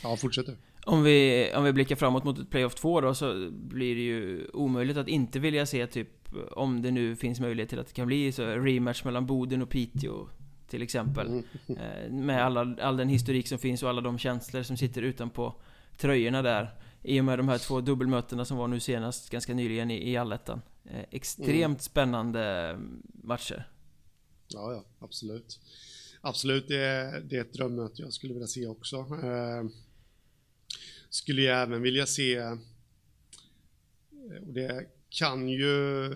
Ja, 0.02 0.16
fortsätt 0.16 0.46
du. 0.46 0.56
Om 0.86 1.02
vi, 1.02 1.50
om 1.56 1.64
vi 1.64 1.72
blickar 1.72 1.96
framåt 1.96 2.24
mot 2.24 2.38
ett 2.38 2.50
Playoff 2.50 2.74
2 2.74 3.00
då 3.00 3.14
så 3.14 3.50
blir 3.50 3.94
det 3.94 4.00
ju 4.00 4.48
omöjligt 4.52 4.96
att 4.96 5.08
inte 5.08 5.38
vilja 5.38 5.66
se 5.66 5.86
typ 5.86 6.08
om 6.50 6.82
det 6.82 6.90
nu 6.90 7.16
finns 7.16 7.40
möjlighet 7.40 7.68
till 7.68 7.78
att 7.78 7.86
det 7.86 7.92
kan 7.92 8.06
bli 8.06 8.32
så 8.32 8.46
rematch 8.46 9.04
mellan 9.04 9.26
Boden 9.26 9.62
och 9.62 9.70
Piteå 9.70 10.28
till 10.70 10.82
exempel. 10.82 11.26
Mm. 11.26 11.44
Eh, 11.68 12.12
med 12.12 12.44
alla, 12.44 12.76
all 12.82 12.96
den 12.96 13.08
historik 13.08 13.48
som 13.48 13.58
finns 13.58 13.82
och 13.82 13.88
alla 13.88 14.00
de 14.00 14.18
känslor 14.18 14.62
som 14.62 14.76
sitter 14.76 15.02
utanpå 15.02 15.54
tröjorna 15.98 16.42
där. 16.42 16.70
I 17.02 17.20
och 17.20 17.24
med 17.24 17.38
de 17.38 17.48
här 17.48 17.58
två 17.58 17.80
dubbelmötena 17.80 18.44
som 18.44 18.56
var 18.56 18.68
nu 18.68 18.80
senast, 18.80 19.30
ganska 19.30 19.54
nyligen 19.54 19.90
i, 19.90 20.10
i 20.10 20.16
allettan. 20.16 20.62
Eh, 20.84 21.04
extremt 21.10 21.64
mm. 21.64 21.78
spännande 21.78 22.76
matcher. 23.12 23.68
Ja, 24.48 24.72
ja, 24.72 24.84
absolut. 24.98 25.60
Absolut, 26.20 26.68
det 26.68 26.84
är, 26.84 27.20
det 27.20 27.36
är 27.36 27.40
ett 27.40 27.52
drömmöte 27.52 28.02
jag 28.02 28.12
skulle 28.12 28.32
vilja 28.32 28.46
se 28.46 28.66
också. 28.66 29.06
Skulle 31.10 31.42
jag 31.42 31.62
även 31.62 31.82
vilja 31.82 32.06
se, 32.06 32.36
eh, 32.36 32.56
och 34.46 34.52
det 34.52 34.86
kan 35.10 35.48
ju, 35.48 35.66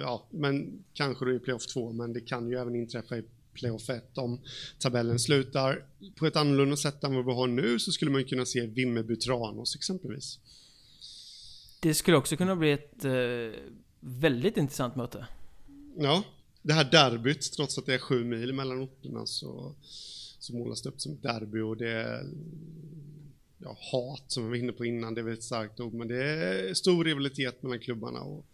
ja, 0.00 0.26
men 0.30 0.84
kanske 0.94 1.24
då 1.24 1.32
i 1.32 1.38
playoff 1.38 1.66
2, 1.66 1.92
men 1.92 2.12
det 2.12 2.20
kan 2.20 2.48
ju 2.48 2.56
även 2.56 2.74
inträffa 2.74 3.16
i 3.16 3.24
playoff 3.54 3.90
1. 3.90 4.18
Om 4.18 4.40
tabellen 4.78 5.18
slutar 5.18 5.84
på 6.16 6.26
ett 6.26 6.36
annorlunda 6.36 6.76
sätt 6.76 7.04
än 7.04 7.14
vad 7.14 7.26
vi 7.26 7.32
har 7.32 7.46
nu 7.46 7.78
så 7.78 7.92
skulle 7.92 8.10
man 8.10 8.24
kunna 8.24 8.46
se 8.46 8.66
Vimmerby 8.66 9.16
Tranås 9.16 9.76
exempelvis. 9.76 10.38
Det 11.80 11.94
skulle 11.94 12.16
också 12.16 12.36
kunna 12.36 12.56
bli 12.56 12.72
ett 12.72 13.04
eh, 13.04 13.60
väldigt 14.00 14.56
intressant 14.56 14.96
möte. 14.96 15.26
Ja, 15.96 16.24
det 16.62 16.72
här 16.72 16.90
derbyt, 16.90 17.52
trots 17.52 17.78
att 17.78 17.86
det 17.86 17.94
är 17.94 17.98
sju 17.98 18.24
mil 18.24 18.52
mellan 18.52 18.82
orterna 18.82 19.26
så, 19.26 19.74
så 20.38 20.54
målas 20.54 20.82
det 20.82 20.88
upp 20.88 21.00
som 21.00 21.12
ett 21.12 21.22
derby 21.22 21.60
och 21.60 21.76
det 21.76 22.24
ja, 23.64 23.76
hat 23.92 24.24
som 24.26 24.42
vi 24.42 24.48
var 24.48 24.56
inne 24.56 24.72
på 24.72 24.84
innan, 24.84 25.14
det 25.14 25.20
är 25.20 25.22
väl 25.22 25.34
ett 25.34 25.42
starkt 25.42 25.80
ord, 25.80 25.94
men 25.94 26.08
det 26.08 26.24
är 26.24 26.74
stor 26.74 27.04
rivalitet 27.04 27.62
mellan 27.62 27.78
klubbarna 27.78 28.20
och 28.20 28.46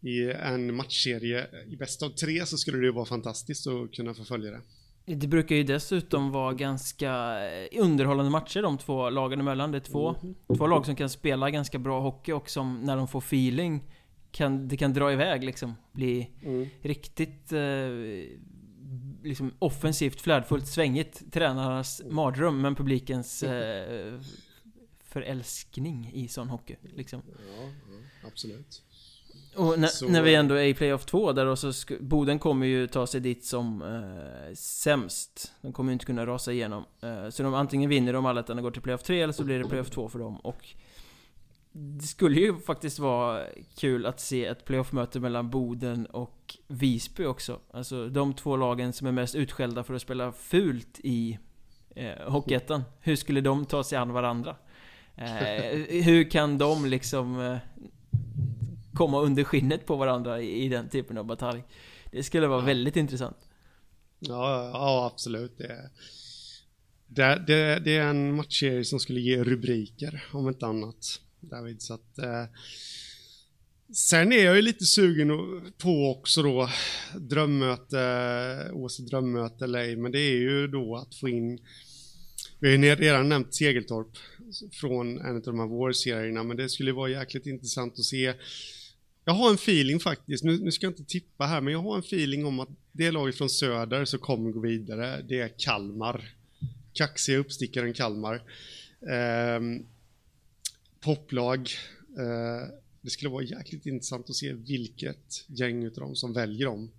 i 0.00 0.30
en 0.30 0.76
matchserie 0.76 1.46
i 1.68 1.76
bästa 1.76 2.06
av 2.06 2.10
tre 2.10 2.46
så 2.46 2.56
skulle 2.56 2.78
det 2.78 2.84
ju 2.84 2.92
vara 2.92 3.06
fantastiskt 3.06 3.66
att 3.66 3.92
kunna 3.92 4.14
förfölja 4.14 4.50
det. 4.50 4.60
Det 5.04 5.26
brukar 5.26 5.56
ju 5.56 5.62
dessutom 5.62 6.30
vara 6.30 6.52
ganska 6.52 7.10
eh, 7.50 7.80
underhållande 7.80 8.30
matcher 8.30 8.62
de 8.62 8.78
två 8.78 9.10
lagen 9.10 9.40
emellan. 9.40 9.72
Det 9.72 9.78
är 9.78 9.80
två, 9.80 10.14
mm. 10.22 10.34
två 10.56 10.66
lag 10.66 10.86
som 10.86 10.96
kan 10.96 11.10
spela 11.10 11.50
ganska 11.50 11.78
bra 11.78 12.00
hockey 12.00 12.32
och 12.32 12.50
som 12.50 12.80
när 12.80 12.96
de 12.96 13.08
får 13.08 13.18
feeling 13.18 13.84
kan, 14.30 14.68
det 14.68 14.76
kan 14.76 14.92
dra 14.92 15.12
iväg 15.12 15.44
liksom. 15.44 15.74
Bli 15.92 16.30
mm. 16.42 16.68
riktigt 16.82 17.52
eh, 17.52 17.60
liksom 19.22 19.52
offensivt, 19.58 20.20
flärdfullt, 20.20 20.66
svängigt. 20.66 21.32
Tränarnas 21.32 22.00
mm. 22.00 22.14
mardröm, 22.14 22.60
men 22.60 22.74
publikens 22.74 23.42
eh, 23.42 24.20
förälskning 25.04 26.10
i 26.14 26.28
sån 26.28 26.48
hockey. 26.48 26.76
Liksom. 26.96 27.22
Ja, 27.26 27.42
ja 27.58 28.28
absolut. 28.28 28.82
Och 29.56 29.78
när, 29.78 29.88
så... 29.88 30.08
när, 30.08 30.22
vi 30.22 30.34
ändå 30.34 30.54
är 30.54 30.64
i 30.64 30.74
Playoff 30.74 31.04
2 31.04 31.32
där 31.32 31.46
och 31.46 31.58
så 31.58 31.72
Boden 32.00 32.38
kommer 32.38 32.66
ju 32.66 32.86
ta 32.86 33.06
sig 33.06 33.20
dit 33.20 33.44
som 33.44 33.82
eh, 33.82 34.54
sämst. 34.54 35.52
De 35.60 35.72
kommer 35.72 35.90
ju 35.90 35.92
inte 35.92 36.04
kunna 36.04 36.26
rasa 36.26 36.52
igenom. 36.52 36.84
Eh, 37.00 37.28
så 37.28 37.42
de 37.42 37.54
antingen 37.54 37.90
vinner 37.90 38.12
de 38.12 38.26
allettan 38.26 38.58
och 38.58 38.62
går 38.62 38.70
till 38.70 38.82
Playoff 38.82 39.02
3 39.02 39.22
eller 39.22 39.32
så 39.32 39.44
blir 39.44 39.58
det 39.58 39.68
Playoff 39.68 39.90
2 39.90 40.08
för 40.08 40.18
dem. 40.18 40.36
Och 40.36 40.74
det 41.72 42.06
skulle 42.06 42.40
ju 42.40 42.60
faktiskt 42.60 42.98
vara 42.98 43.46
kul 43.76 44.06
att 44.06 44.20
se 44.20 44.44
ett 44.46 44.64
playoff-möte 44.64 45.20
mellan 45.20 45.50
Boden 45.50 46.06
och 46.06 46.56
Visby 46.66 47.24
också. 47.24 47.60
Alltså 47.70 48.08
de 48.08 48.34
två 48.34 48.56
lagen 48.56 48.92
som 48.92 49.06
är 49.06 49.12
mest 49.12 49.34
utskällda 49.34 49.84
för 49.84 49.94
att 49.94 50.02
spela 50.02 50.32
fult 50.32 51.00
i 51.02 51.38
eh, 51.96 52.30
Hockeyettan. 52.30 52.82
Hur 53.00 53.16
skulle 53.16 53.40
de 53.40 53.66
ta 53.66 53.84
sig 53.84 53.98
an 53.98 54.12
varandra? 54.12 54.56
Eh, 55.16 56.02
hur 56.02 56.30
kan 56.30 56.58
de 56.58 56.86
liksom 56.86 57.40
eh, 57.40 57.56
komma 58.94 59.20
under 59.20 59.44
skinnet 59.44 59.86
på 59.86 59.96
varandra 59.96 60.40
i, 60.40 60.64
i 60.64 60.68
den 60.68 60.88
typen 60.88 61.18
av 61.18 61.24
batalj? 61.24 61.64
Det 62.10 62.22
skulle 62.22 62.46
vara 62.46 62.60
väldigt 62.60 62.96
intressant. 62.96 63.48
Ja, 64.18 64.70
ja 64.74 65.10
absolut. 65.12 65.58
Det, 65.58 65.90
det, 67.06 67.44
det, 67.46 67.78
det 67.78 67.96
är 67.96 68.06
en 68.06 68.36
matchserie 68.36 68.84
som 68.84 69.00
skulle 69.00 69.20
ge 69.20 69.44
rubriker, 69.44 70.24
om 70.32 70.48
inte 70.48 70.66
annat. 70.66 71.20
David, 71.42 71.82
så 71.82 71.94
att 71.94 72.18
eh, 72.18 72.44
Sen 73.94 74.32
är 74.32 74.44
jag 74.44 74.56
ju 74.56 74.62
lite 74.62 74.84
sugen 74.84 75.28
på 75.78 76.10
också 76.10 76.42
då 76.42 76.70
drömmöte, 77.18 78.70
oavsett 78.72 79.06
drömmöte 79.06 79.64
eller 79.64 79.78
ej, 79.78 79.96
men 79.96 80.12
det 80.12 80.18
är 80.18 80.36
ju 80.36 80.66
då 80.66 80.96
att 80.96 81.14
få 81.14 81.28
in 81.28 81.60
vi 82.62 82.76
har 82.76 82.84
ju 82.84 82.94
redan 82.94 83.28
nämnt 83.28 83.54
Segeltorp 83.54 84.16
från 84.72 85.20
en 85.20 85.36
av 85.36 85.42
de 85.42 85.58
här 85.58 85.66
vårserierna, 85.66 86.42
men 86.42 86.56
det 86.56 86.68
skulle 86.68 86.92
vara 86.92 87.10
jäkligt 87.10 87.46
intressant 87.46 87.98
att 87.98 88.04
se. 88.04 88.34
Jag 89.24 89.32
har 89.32 89.48
en 89.48 89.54
feeling 89.54 90.00
faktiskt, 90.00 90.44
nu, 90.44 90.58
nu 90.58 90.72
ska 90.72 90.86
jag 90.86 90.90
inte 90.90 91.04
tippa 91.04 91.46
här, 91.46 91.60
men 91.60 91.72
jag 91.72 91.82
har 91.82 91.94
en 91.96 92.00
feeling 92.00 92.46
om 92.46 92.60
att 92.60 92.68
det 92.92 93.10
laget 93.10 93.38
från 93.38 93.50
söder 93.50 94.04
som 94.04 94.18
kommer 94.18 94.50
gå 94.50 94.60
vidare, 94.60 95.22
det 95.28 95.40
är 95.40 95.48
Kalmar. 95.58 96.34
Kaxiga 96.92 97.38
uppstickaren 97.38 97.92
Kalmar. 97.92 98.42
Um, 99.56 99.86
poplag. 101.02 101.70
Eh, 102.18 102.68
det 103.00 103.10
skulle 103.10 103.30
vara 103.30 103.44
jäkligt 103.44 103.86
intressant 103.86 104.30
att 104.30 104.36
se 104.36 104.52
vilket 104.52 105.44
gäng 105.46 105.84
utav 105.84 106.04
dem 106.04 106.16
som 106.16 106.32
väljer 106.32 106.66
dem 106.66 106.90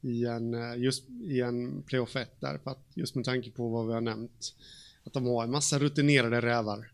i 0.00 0.24
en, 0.24 0.54
eh, 0.54 0.76
just 0.76 1.10
i 1.10 1.40
en 1.40 1.82
playoff 1.82 2.16
1 2.16 2.40
där, 2.40 2.58
för 2.58 2.70
att 2.70 2.86
just 2.94 3.14
med 3.14 3.24
tanke 3.24 3.50
på 3.50 3.68
vad 3.68 3.86
vi 3.86 3.92
har 3.92 4.00
nämnt, 4.00 4.54
att 5.04 5.12
de 5.12 5.26
har 5.26 5.44
en 5.44 5.50
massa 5.50 5.78
rutinerade 5.78 6.40
rävar 6.40 6.90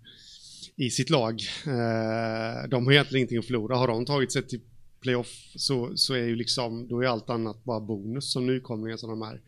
i 0.76 0.90
sitt 0.90 1.10
lag. 1.10 1.40
Eh, 1.66 2.68
de 2.68 2.84
har 2.84 2.92
egentligen 2.92 3.20
ingenting 3.20 3.38
att 3.38 3.46
förlora. 3.46 3.76
Har 3.76 3.88
de 3.88 4.06
tagit 4.06 4.32
sig 4.32 4.42
till 4.42 4.60
playoff 5.00 5.52
så, 5.56 5.96
så 5.96 6.14
är 6.14 6.24
ju 6.24 6.36
liksom, 6.36 6.88
då 6.88 7.02
är 7.02 7.06
allt 7.06 7.30
annat 7.30 7.64
bara 7.64 7.80
bonus 7.80 8.32
som 8.32 8.46
nykomlingar 8.46 8.96
som 8.96 9.10
de 9.10 9.22
är 9.22 9.40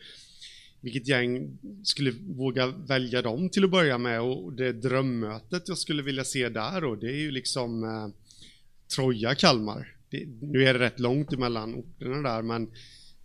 vilket 0.81 1.09
gäng 1.09 1.59
skulle 1.83 2.13
våga 2.27 2.67
välja 2.67 3.23
dem 3.23 3.51
till 3.51 3.65
att 3.65 3.71
börja 3.71 3.99
med. 3.99 4.21
Och 4.21 4.53
det 4.53 4.73
drömmötet 4.73 5.69
jag 5.69 5.79
skulle 5.79 6.03
vilja 6.03 6.25
se 6.25 6.49
där. 6.49 6.85
Och 6.85 6.99
det 6.99 7.07
är 7.07 7.21
ju 7.21 7.31
liksom 7.31 7.85
eh, 7.85 8.09
Troja-Kalmar. 8.97 9.97
Nu 10.41 10.65
är 10.65 10.75
det 10.75 10.81
rätt 10.81 11.01
långt 11.01 11.33
emellan 11.33 11.75
orterna 11.75 12.31
där. 12.31 12.43
Men 12.43 12.71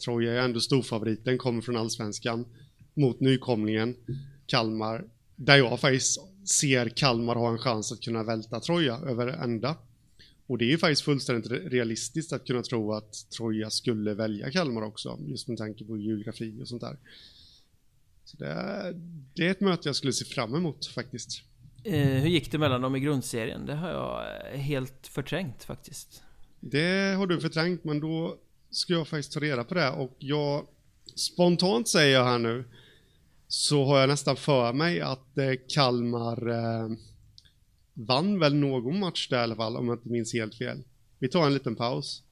Troja 0.05 0.33
är 0.33 0.37
ändå 0.37 0.59
storfavoriten, 0.59 1.37
kommer 1.37 1.61
från 1.61 1.77
allsvenskan. 1.77 2.45
Mot 2.93 3.19
nykomlingen 3.19 3.95
Kalmar. 4.45 5.05
Där 5.35 5.57
jag 5.57 5.79
faktiskt 5.79 6.19
ser 6.49 6.89
Kalmar 6.89 7.35
ha 7.35 7.51
en 7.51 7.57
chans 7.57 7.91
att 7.91 8.01
kunna 8.01 8.23
välta 8.23 8.59
Troja 8.59 8.95
över 8.95 9.27
ända. 9.27 9.75
Och 10.47 10.57
det 10.57 10.65
är 10.65 10.69
ju 10.69 10.77
faktiskt 10.77 11.01
fullständigt 11.01 11.51
realistiskt 11.51 12.33
att 12.33 12.47
kunna 12.47 12.61
tro 12.61 12.93
att 12.93 13.13
Troja 13.37 13.69
skulle 13.69 14.13
välja 14.13 14.51
Kalmar 14.51 14.81
också, 14.81 15.19
just 15.27 15.47
med 15.47 15.57
tanke 15.57 15.85
på 15.85 15.97
geografi 15.97 16.61
och 16.61 16.67
sånt 16.67 16.81
där. 16.81 16.97
Så 18.31 18.37
det, 18.37 18.47
är, 18.47 18.93
det 19.35 19.47
är 19.47 19.51
ett 19.51 19.59
möte 19.59 19.89
jag 19.89 19.95
skulle 19.95 20.13
se 20.13 20.25
fram 20.25 20.55
emot 20.55 20.85
faktiskt. 20.85 21.43
Eh, 21.83 22.07
hur 22.07 22.29
gick 22.29 22.51
det 22.51 22.57
mellan 22.57 22.81
dem 22.81 22.95
i 22.95 22.99
grundserien? 22.99 23.65
Det 23.65 23.75
har 23.75 23.89
jag 23.89 24.25
eh, 24.53 24.59
helt 24.59 25.07
förträngt 25.07 25.63
faktiskt. 25.63 26.23
Det 26.59 27.15
har 27.17 27.27
du 27.27 27.41
förträngt, 27.41 27.83
men 27.83 27.99
då 27.99 28.37
ska 28.69 28.93
jag 28.93 29.07
faktiskt 29.07 29.33
ta 29.33 29.39
reda 29.39 29.63
på 29.63 29.73
det 29.73 29.89
och 29.89 30.15
jag 30.19 30.67
spontant 31.15 31.87
säger 31.87 32.13
jag 32.13 32.25
här 32.25 32.39
nu 32.39 32.65
så 33.47 33.85
har 33.85 33.99
jag 33.99 34.09
nästan 34.09 34.35
för 34.35 34.73
mig 34.73 35.01
att 35.01 35.37
eh, 35.37 35.53
Kalmar 35.67 36.49
eh, 36.49 36.89
vann 37.93 38.39
väl 38.39 38.55
någon 38.55 38.99
match 38.99 39.27
där 39.29 39.39
i 39.39 39.43
alla 39.43 39.55
fall 39.55 39.77
om 39.77 39.87
jag 39.87 39.97
inte 39.97 40.09
minns 40.09 40.33
helt 40.33 40.55
fel. 40.55 40.83
Vi 41.19 41.29
tar 41.29 41.45
en 41.45 41.53
liten 41.53 41.75
paus 41.75 42.23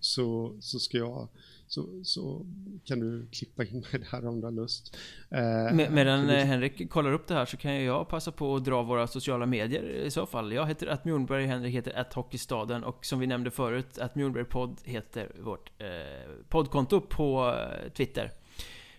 så, 0.00 0.56
så 0.60 0.78
ska 0.78 0.98
jag 0.98 1.28
så, 1.74 2.04
så 2.04 2.46
kan 2.84 3.00
du 3.00 3.26
klippa 3.32 3.64
in 3.64 3.84
mig 3.92 4.02
där 4.10 4.26
om 4.26 4.40
du 4.40 4.46
har 4.46 4.52
lust. 4.52 4.96
Eh, 5.30 5.74
Med, 5.74 5.92
medan 5.92 6.26
du... 6.26 6.34
Henrik 6.34 6.90
kollar 6.90 7.12
upp 7.12 7.26
det 7.26 7.34
här 7.34 7.44
så 7.44 7.56
kan 7.56 7.84
jag 7.84 8.08
passa 8.08 8.32
på 8.32 8.56
att 8.56 8.64
dra 8.64 8.82
våra 8.82 9.06
sociala 9.06 9.46
medier 9.46 9.82
i 9.82 10.10
så 10.10 10.26
fall. 10.26 10.52
Jag 10.52 10.66
heter 10.66 10.86
att 10.86 11.04
Mjornberg, 11.04 11.46
Henrik 11.46 11.74
heter 11.74 11.98
att 11.98 12.12
Hockeystaden 12.12 12.84
och 12.84 13.06
som 13.06 13.18
vi 13.18 13.26
nämnde 13.26 13.50
förut, 13.50 13.98
att 13.98 14.14
Mjornberg 14.14 14.44
podd 14.44 14.80
heter 14.84 15.32
vårt 15.40 15.72
eh, 15.78 15.86
poddkonto 16.48 17.00
på 17.00 17.54
eh, 17.58 17.92
Twitter. 17.92 18.30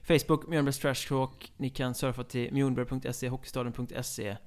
Facebook, 0.04 0.48
Mjornbergs 0.48 0.80
Trash 0.80 1.08
Talk. 1.10 1.52
Ni 1.58 1.70
kan 1.70 1.96
surfa 1.96 2.24
till 2.24 2.54
mjornberg.se, 2.54 3.28
hockeystaden.se. 3.28 4.38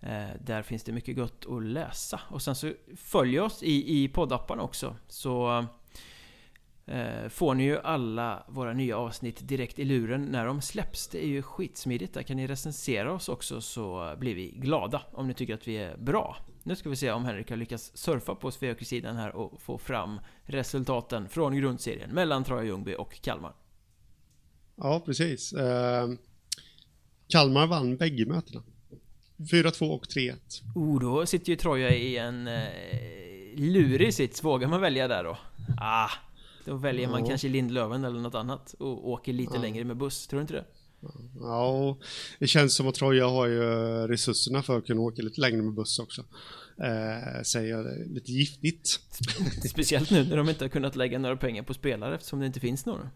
Eh, 0.00 0.28
där 0.40 0.62
finns 0.62 0.84
det 0.84 0.92
mycket 0.92 1.16
gott 1.16 1.46
att 1.48 1.62
läsa. 1.62 2.20
Och 2.30 2.42
sen 2.42 2.54
så 2.54 2.72
följ 2.96 3.40
oss 3.40 3.62
i, 3.62 4.02
i 4.02 4.08
poddappen 4.08 4.60
också. 4.60 4.96
Så 5.08 5.48
Eh, 5.58 5.64
får 7.28 7.54
ni 7.54 7.64
ju 7.64 7.78
alla 7.78 8.42
våra 8.48 8.72
nya 8.72 8.96
avsnitt 8.96 9.48
direkt 9.48 9.78
i 9.78 9.84
luren 9.84 10.22
när 10.22 10.46
de 10.46 10.60
släpps. 10.60 11.08
Det 11.08 11.24
är 11.24 11.28
ju 11.28 11.42
skitsmidigt. 11.42 12.14
Där 12.14 12.22
kan 12.22 12.36
ni 12.36 12.46
recensera 12.46 13.12
oss 13.12 13.28
också 13.28 13.60
så 13.60 14.14
blir 14.18 14.34
vi 14.34 14.50
glada 14.50 15.02
om 15.12 15.28
ni 15.28 15.34
tycker 15.34 15.54
att 15.54 15.68
vi 15.68 15.76
är 15.76 15.96
bra. 15.96 16.36
Nu 16.62 16.76
ska 16.76 16.88
vi 16.88 16.96
se 16.96 17.10
om 17.10 17.24
Henrik 17.24 17.50
har 17.50 17.56
lyckats 17.56 17.90
surfa 17.94 18.34
på 18.34 18.50
Sveahockey-sidan 18.50 19.16
här 19.16 19.36
och 19.36 19.62
få 19.62 19.78
fram 19.78 20.20
resultaten 20.44 21.28
från 21.28 21.56
grundserien 21.56 22.10
mellan 22.10 22.44
Troja 22.44 22.64
Ljungby 22.64 22.94
och 22.94 23.20
Kalmar. 23.22 23.52
Ja, 24.76 25.02
precis. 25.06 25.52
Eh, 25.52 26.08
Kalmar 27.28 27.66
vann 27.66 27.96
bägge 27.96 28.26
mötena. 28.26 28.62
4-2 29.36 29.90
och 29.90 30.04
3-1. 30.06 30.34
Oh, 30.74 31.00
då 31.00 31.26
sitter 31.26 31.50
ju 31.50 31.56
Troja 31.56 31.94
i 31.94 32.16
en 32.16 32.46
eh, 32.46 32.62
lurig 33.56 34.14
sits. 34.14 34.44
Vågar 34.44 34.68
man 34.68 34.80
välja 34.80 35.08
där 35.08 35.24
då? 35.24 35.38
Ah, 35.80 36.10
då 36.64 36.76
väljer 36.76 37.08
man 37.08 37.20
ja. 37.20 37.26
kanske 37.26 37.48
Lindlöven 37.48 38.04
eller 38.04 38.20
något 38.20 38.34
annat 38.34 38.72
och 38.78 39.08
åker 39.08 39.32
lite 39.32 39.54
ja. 39.54 39.60
längre 39.60 39.84
med 39.84 39.96
buss, 39.96 40.26
tror 40.26 40.38
du 40.38 40.42
inte 40.42 40.54
det? 40.54 40.64
Ja, 41.40 41.98
det 42.38 42.46
känns 42.46 42.74
som 42.74 42.88
att 42.88 42.94
Troja 42.94 43.28
har 43.28 43.46
ju 43.46 43.62
resurserna 44.06 44.62
för 44.62 44.78
att 44.78 44.86
kunna 44.86 45.00
åka 45.00 45.22
lite 45.22 45.40
längre 45.40 45.62
med 45.62 45.74
buss 45.74 45.98
också. 45.98 46.24
Eh, 46.82 47.42
säger 47.42 48.06
lite 48.14 48.32
giftigt. 48.32 49.00
Speciellt 49.70 50.10
nu 50.10 50.24
när 50.24 50.36
de 50.36 50.48
inte 50.48 50.64
har 50.64 50.68
kunnat 50.68 50.96
lägga 50.96 51.18
några 51.18 51.36
pengar 51.36 51.62
på 51.62 51.74
spelare 51.74 52.14
eftersom 52.14 52.40
det 52.40 52.46
inte 52.46 52.60
finns 52.60 52.86
några. 52.86 53.10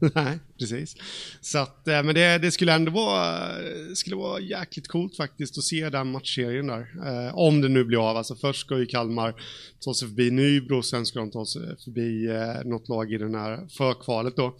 Nej, 0.14 0.38
precis. 0.58 0.96
Så 1.40 1.58
att, 1.58 1.88
eh, 1.88 2.02
men 2.02 2.14
det, 2.14 2.38
det, 2.38 2.50
skulle 2.50 2.72
ändå 2.72 2.92
vara, 2.92 3.48
eh, 3.48 3.92
skulle 3.94 4.16
vara 4.16 4.40
jäkligt 4.40 4.88
coolt 4.88 5.16
faktiskt 5.16 5.58
att 5.58 5.64
se 5.64 5.90
den 5.90 6.10
matchserien 6.10 6.66
där. 6.66 6.92
Eh, 7.06 7.38
om 7.38 7.60
det 7.60 7.68
nu 7.68 7.84
blir 7.84 8.10
av. 8.10 8.16
Alltså 8.16 8.34
först 8.34 8.60
ska 8.60 8.78
ju 8.78 8.86
Kalmar 8.86 9.34
ta 9.80 9.94
sig 9.94 10.08
förbi 10.08 10.30
Nybro, 10.30 10.82
sen 10.82 11.06
ska 11.06 11.18
de 11.18 11.30
ta 11.30 11.46
sig 11.46 11.62
förbi 11.84 12.26
eh, 12.26 12.64
något 12.64 12.88
lag 12.88 13.12
i 13.12 13.18
den 13.18 13.34
här 13.34 13.66
förkvalet 13.68 14.36
då. 14.36 14.56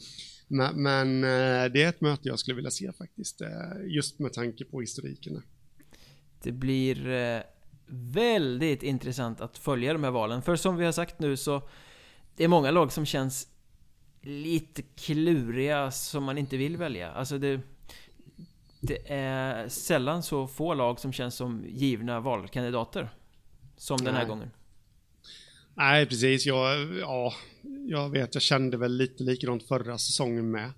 Men, 0.48 0.82
men 0.82 1.24
eh, 1.24 1.72
det 1.72 1.82
är 1.82 1.88
ett 1.88 2.00
möte 2.00 2.28
jag 2.28 2.38
skulle 2.38 2.54
vilja 2.54 2.70
se 2.70 2.92
faktiskt, 2.92 3.40
eh, 3.40 3.48
just 3.86 4.18
med 4.18 4.32
tanke 4.32 4.64
på 4.64 4.80
historiken. 4.80 5.42
Det 6.42 6.52
blir 6.52 7.10
eh, 7.10 7.40
väldigt 7.86 8.82
intressant 8.82 9.40
att 9.40 9.58
följa 9.58 9.92
de 9.92 10.04
här 10.04 10.10
valen. 10.10 10.42
För 10.42 10.56
som 10.56 10.76
vi 10.76 10.84
har 10.84 10.92
sagt 10.92 11.18
nu 11.18 11.36
så 11.36 11.62
det 12.36 12.44
är 12.44 12.48
många 12.48 12.70
lag 12.70 12.92
som 12.92 13.06
känns 13.06 13.48
lite 14.22 14.82
kluriga 14.82 15.90
som 15.90 16.24
man 16.24 16.38
inte 16.38 16.56
vill 16.56 16.76
välja. 16.76 17.10
Alltså 17.10 17.38
det... 17.38 17.60
Det 18.82 19.12
är 19.12 19.68
sällan 19.68 20.22
så 20.22 20.46
få 20.46 20.74
lag 20.74 21.00
som 21.00 21.12
känns 21.12 21.34
som 21.34 21.64
givna 21.68 22.20
valkandidater. 22.20 23.10
Som 23.76 23.98
den 23.98 24.14
här 24.14 24.26
gången. 24.26 24.50
Nej, 25.74 26.06
precis. 26.06 26.46
Jag, 26.46 26.94
ja, 26.98 27.34
jag 27.88 28.10
vet, 28.10 28.34
jag 28.34 28.42
kände 28.42 28.76
väl 28.76 28.96
lite 28.96 29.22
likadant 29.22 29.62
förra 29.62 29.98
säsongen 29.98 30.50
med. 30.50 30.72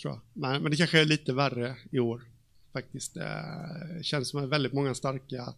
tror 0.00 0.14
jag. 0.14 0.20
Men, 0.32 0.62
men 0.62 0.70
det 0.70 0.76
kanske 0.76 1.00
är 1.00 1.04
lite 1.04 1.32
värre 1.32 1.76
i 1.90 1.98
år 1.98 2.22
faktiskt. 2.72 3.14
Det 3.14 4.00
känns 4.02 4.28
som 4.28 4.44
att 4.44 4.48
väldigt 4.48 4.72
många 4.72 4.94
starka 4.94 5.54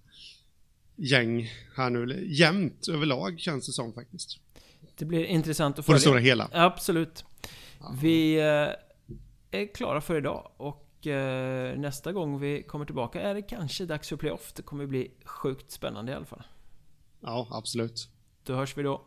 gäng 0.96 1.50
här 1.76 1.90
nu. 1.90 2.26
Jämnt 2.28 2.88
överlag 2.88 3.40
känns 3.40 3.66
det 3.66 3.72
som 3.72 3.92
faktiskt. 3.92 4.38
Det 5.02 5.06
blir 5.06 5.24
intressant 5.24 5.78
att 5.78 5.86
På 5.86 5.92
det 5.92 5.98
följa. 5.98 6.00
stora 6.00 6.18
hela. 6.20 6.48
Absolut. 6.52 7.24
Vi 8.02 8.36
eh, 8.36 9.60
är 9.60 9.74
klara 9.74 10.00
för 10.00 10.16
idag 10.16 10.50
och 10.56 11.06
eh, 11.06 11.78
nästa 11.78 12.12
gång 12.12 12.40
vi 12.40 12.62
kommer 12.62 12.84
tillbaka 12.84 13.20
är 13.22 13.34
det 13.34 13.42
kanske 13.42 13.86
dags 13.86 14.08
för 14.08 14.16
playoff. 14.16 14.52
Det 14.52 14.62
kommer 14.62 14.86
bli 14.86 15.10
sjukt 15.24 15.70
spännande 15.70 16.12
i 16.12 16.14
alla 16.14 16.24
fall. 16.24 16.42
Ja, 17.20 17.48
absolut. 17.50 18.08
Då 18.44 18.54
hörs 18.54 18.76
vi 18.76 18.82
då. 18.82 19.02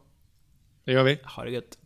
Det 0.84 0.92
gör 0.92 1.04
vi. 1.04 1.20
Ha 1.36 1.44
det 1.44 1.52
gött. 1.52 1.78